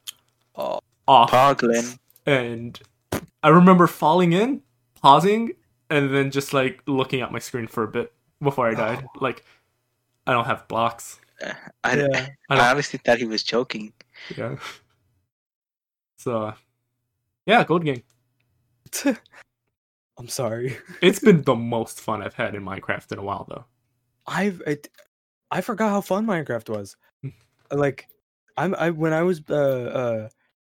Oh, 0.57 0.81
off, 1.07 1.31
Poglin. 1.31 1.99
and 2.25 2.81
I 3.43 3.51
remember 3.51 3.87
falling 3.87 4.33
in, 4.33 4.63
pausing, 5.03 5.53
and 5.91 6.15
then 6.15 6.31
just 6.31 6.55
like 6.55 6.81
looking 6.87 7.21
at 7.21 7.31
my 7.31 7.41
screen 7.41 7.67
for 7.67 7.83
a 7.83 7.89
bit 7.89 8.11
before 8.43 8.69
I 8.71 8.75
died. 8.75 9.05
Oh. 9.05 9.19
Like, 9.21 9.45
I 10.27 10.33
don't 10.33 10.47
have 10.47 10.67
blocks. 10.67 11.21
Uh, 11.45 11.53
I, 11.85 11.97
yeah. 11.97 12.07
I 12.15 12.29
I 12.49 12.57
don't- 12.57 12.65
honestly 12.65 12.99
thought 13.05 13.19
he 13.19 13.27
was 13.27 13.43
joking. 13.43 13.93
Yeah. 14.37 14.57
So, 16.17 16.55
yeah, 17.47 17.65
Gold 17.65 17.85
Gang. 17.85 18.03
I'm 20.19 20.29
sorry. 20.29 20.77
It's 21.01 21.19
been 21.19 21.43
the 21.43 21.55
most 21.55 22.01
fun 22.01 22.23
I've 22.23 22.35
had 22.35 22.55
in 22.55 22.63
Minecraft 22.63 23.11
in 23.13 23.19
a 23.19 23.23
while, 23.23 23.47
though. 23.49 23.65
I've 24.27 24.63
I, 24.67 24.79
I 25.51 25.61
forgot 25.61 25.91
how 25.91 26.01
fun 26.01 26.27
Minecraft 26.27 26.69
was. 26.69 26.97
like 27.73 28.09
I'm 28.57 28.75
I 28.75 28.91
when 28.91 29.13
I 29.13 29.23
was 29.23 29.43
uh 29.49 29.55
uh 29.55 30.29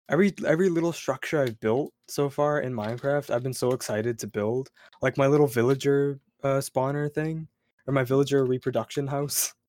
every 0.08 0.34
every 0.46 0.68
little 0.68 0.92
structure 0.92 1.40
I've 1.40 1.60
built 1.60 1.92
so 2.08 2.28
far 2.28 2.60
in 2.60 2.72
Minecraft, 2.72 3.30
I've 3.30 3.42
been 3.42 3.54
so 3.54 3.70
excited 3.70 4.18
to 4.20 4.26
build. 4.26 4.70
Like 5.02 5.16
my 5.16 5.26
little 5.26 5.46
villager 5.46 6.18
uh 6.42 6.58
spawner 6.60 7.12
thing 7.12 7.48
or 7.86 7.92
my 7.92 8.04
villager 8.04 8.44
reproduction 8.44 9.06
house. 9.06 9.54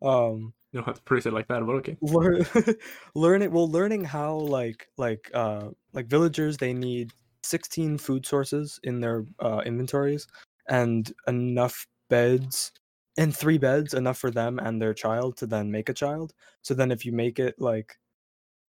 Um 0.00 0.52
You 0.72 0.78
don't 0.78 0.86
have 0.86 0.96
to 0.96 1.02
praise 1.02 1.26
it 1.26 1.34
like 1.34 1.48
that, 1.48 1.66
but 1.66 1.72
okay. 1.76 1.96
learn 2.00 2.46
learn 3.14 3.42
it 3.42 3.52
well 3.52 3.70
learning 3.70 4.04
how 4.04 4.34
like 4.34 4.88
like 4.96 5.30
uh 5.34 5.68
like 5.92 6.06
villagers 6.06 6.56
they 6.56 6.72
need 6.72 7.12
16 7.42 7.98
food 7.98 8.24
sources 8.24 8.80
in 8.82 9.00
their 9.00 9.24
uh 9.40 9.60
inventories 9.66 10.26
and 10.68 11.12
enough 11.26 11.86
beds 12.08 12.72
and 13.18 13.36
three 13.36 13.58
beds 13.58 13.92
enough 13.92 14.16
for 14.16 14.30
them 14.30 14.58
and 14.58 14.80
their 14.80 14.94
child 14.94 15.36
to 15.36 15.46
then 15.46 15.70
make 15.70 15.88
a 15.88 15.94
child 15.94 16.32
so 16.62 16.72
then 16.72 16.90
if 16.90 17.04
you 17.04 17.12
make 17.12 17.38
it 17.38 17.54
like 17.58 17.98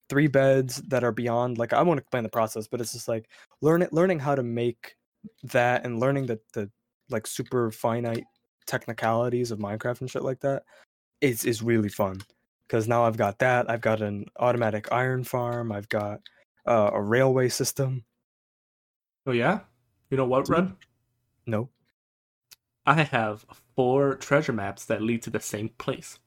three 0.09 0.27
beds 0.27 0.77
that 0.87 1.03
are 1.03 1.11
beyond 1.11 1.57
like 1.57 1.73
i 1.73 1.81
won't 1.81 1.99
explain 1.99 2.23
the 2.23 2.29
process 2.29 2.67
but 2.67 2.79
it's 2.81 2.93
just 2.93 3.07
like 3.07 3.29
learn 3.61 3.81
it 3.81 3.93
learning 3.93 4.19
how 4.19 4.35
to 4.35 4.43
make 4.43 4.95
that 5.43 5.85
and 5.85 5.99
learning 5.99 6.25
the 6.25 6.39
the 6.53 6.69
like 7.09 7.25
super 7.25 7.71
finite 7.71 8.25
technicalities 8.67 9.49
of 9.49 9.59
minecraft 9.59 10.01
and 10.01 10.11
shit 10.11 10.23
like 10.23 10.39
that 10.41 10.63
is 11.22 11.45
is 11.45 11.61
really 11.61 11.89
fun 11.89 12.22
because 12.68 12.88
now 12.88 13.03
I've 13.05 13.18
got 13.18 13.39
that. 13.39 13.70
I've 13.70 13.82
got 13.82 14.01
an 14.01 14.26
automatic 14.39 14.91
iron 14.91 15.24
farm. 15.24 15.72
I've 15.72 15.89
got 15.89 16.20
uh, 16.65 16.91
a 16.93 17.01
railway 17.01 17.49
system. 17.49 18.03
Oh, 19.26 19.32
yeah? 19.32 19.59
You 20.09 20.18
know 20.18 20.26
what, 20.26 20.47
Red? 20.49 20.74
No, 21.45 21.70
I 22.86 23.03
have 23.03 23.45
four 23.76 24.15
treasure 24.15 24.53
maps 24.53 24.86
that 24.86 25.01
lead 25.01 25.22
to 25.24 25.30
the 25.30 25.39
same 25.39 25.70
place. 25.78 26.20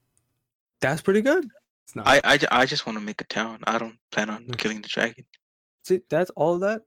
that's 0.81 1.01
pretty 1.03 1.21
good. 1.23 1.47
It's 1.85 1.97
not. 1.97 2.07
I, 2.07 2.21
I, 2.25 2.39
I 2.51 2.67
just 2.67 2.87
want 2.87 2.99
to 2.99 3.05
make 3.05 3.21
a 3.21 3.25
town. 3.25 3.61
I 3.67 3.79
don't 3.79 3.99
plan 4.13 4.31
on 4.31 4.45
Yeah. 4.49 4.55
killing 4.57 4.81
the 4.83 4.89
dragon. 4.89 5.25
See, 5.85 6.01
that's 6.09 6.31
all 6.37 6.59
that. 6.61 6.83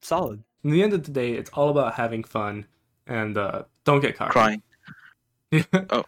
Solid. 0.00 0.42
In 0.64 0.70
the 0.70 0.82
end 0.82 0.92
of 0.92 1.04
the 1.04 1.10
day, 1.12 1.32
it's 1.34 1.50
all 1.50 1.70
about 1.70 1.94
having 1.94 2.22
fun 2.24 2.66
and 3.06 3.36
uh, 3.38 3.62
don't 3.84 4.00
get 4.00 4.16
caught. 4.16 4.30
Crying. 4.30 4.62
Oh. 5.90 6.04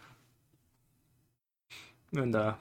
And 2.15 2.35
uh, 2.35 2.53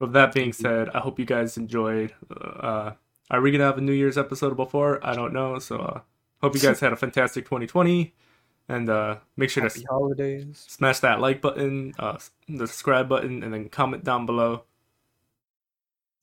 with 0.00 0.12
that 0.12 0.32
being 0.34 0.52
said, 0.52 0.88
I 0.90 1.00
hope 1.00 1.18
you 1.18 1.24
guys 1.24 1.56
enjoyed. 1.56 2.12
Uh, 2.30 2.92
are 3.30 3.40
we 3.40 3.50
gonna 3.50 3.64
have 3.64 3.78
a 3.78 3.80
New 3.80 3.92
Year's 3.92 4.18
episode 4.18 4.56
before? 4.56 5.04
I 5.06 5.14
don't 5.14 5.32
know. 5.32 5.58
So 5.58 5.76
uh, 5.78 6.00
hope 6.40 6.54
you 6.54 6.60
guys 6.60 6.80
had 6.86 6.92
a 6.92 6.96
fantastic 6.96 7.44
2020, 7.44 8.14
and 8.68 8.88
uh, 8.90 9.16
make 9.36 9.50
sure 9.50 9.68
to 9.68 9.84
holidays. 9.88 10.64
smash 10.68 11.00
that 11.00 11.20
like 11.20 11.40
button, 11.40 11.94
uh, 11.98 12.18
the 12.48 12.66
subscribe 12.66 13.08
button, 13.08 13.42
and 13.42 13.52
then 13.52 13.68
comment 13.68 14.04
down 14.04 14.26
below. 14.26 14.64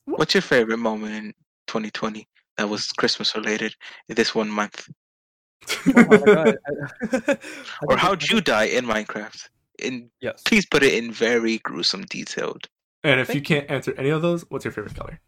What's 0.04 0.34
your 0.34 0.42
favorite 0.42 0.78
moment 0.78 1.14
in 1.14 1.32
2020 1.68 2.26
that 2.58 2.68
was 2.68 2.90
Christmas 2.92 3.34
related 3.36 3.74
in 4.08 4.14
this 4.16 4.34
one 4.34 4.48
month? 4.50 4.88
Oh 5.86 5.92
my 6.08 6.16
God, 6.18 6.56
I- 6.66 7.20
I 7.32 7.36
Or 7.88 7.96
how'd 7.96 8.28
you 8.28 8.40
die 8.40 8.64
in 8.64 8.84
Minecraft? 8.84 9.48
In 9.82 10.10
Yes. 10.20 10.42
please 10.44 10.66
put 10.66 10.82
it 10.82 10.94
in 10.94 11.12
very 11.12 11.58
gruesome 11.58 12.04
detailed. 12.04 12.68
and 13.04 13.20
if 13.20 13.34
you 13.34 13.40
can't 13.42 13.68
answer 13.70 13.92
any 13.98 14.10
of 14.10 14.22
those, 14.22 14.42
what's 14.48 14.64
your 14.64 14.72
favorite 14.72 14.94
color? 14.94 15.20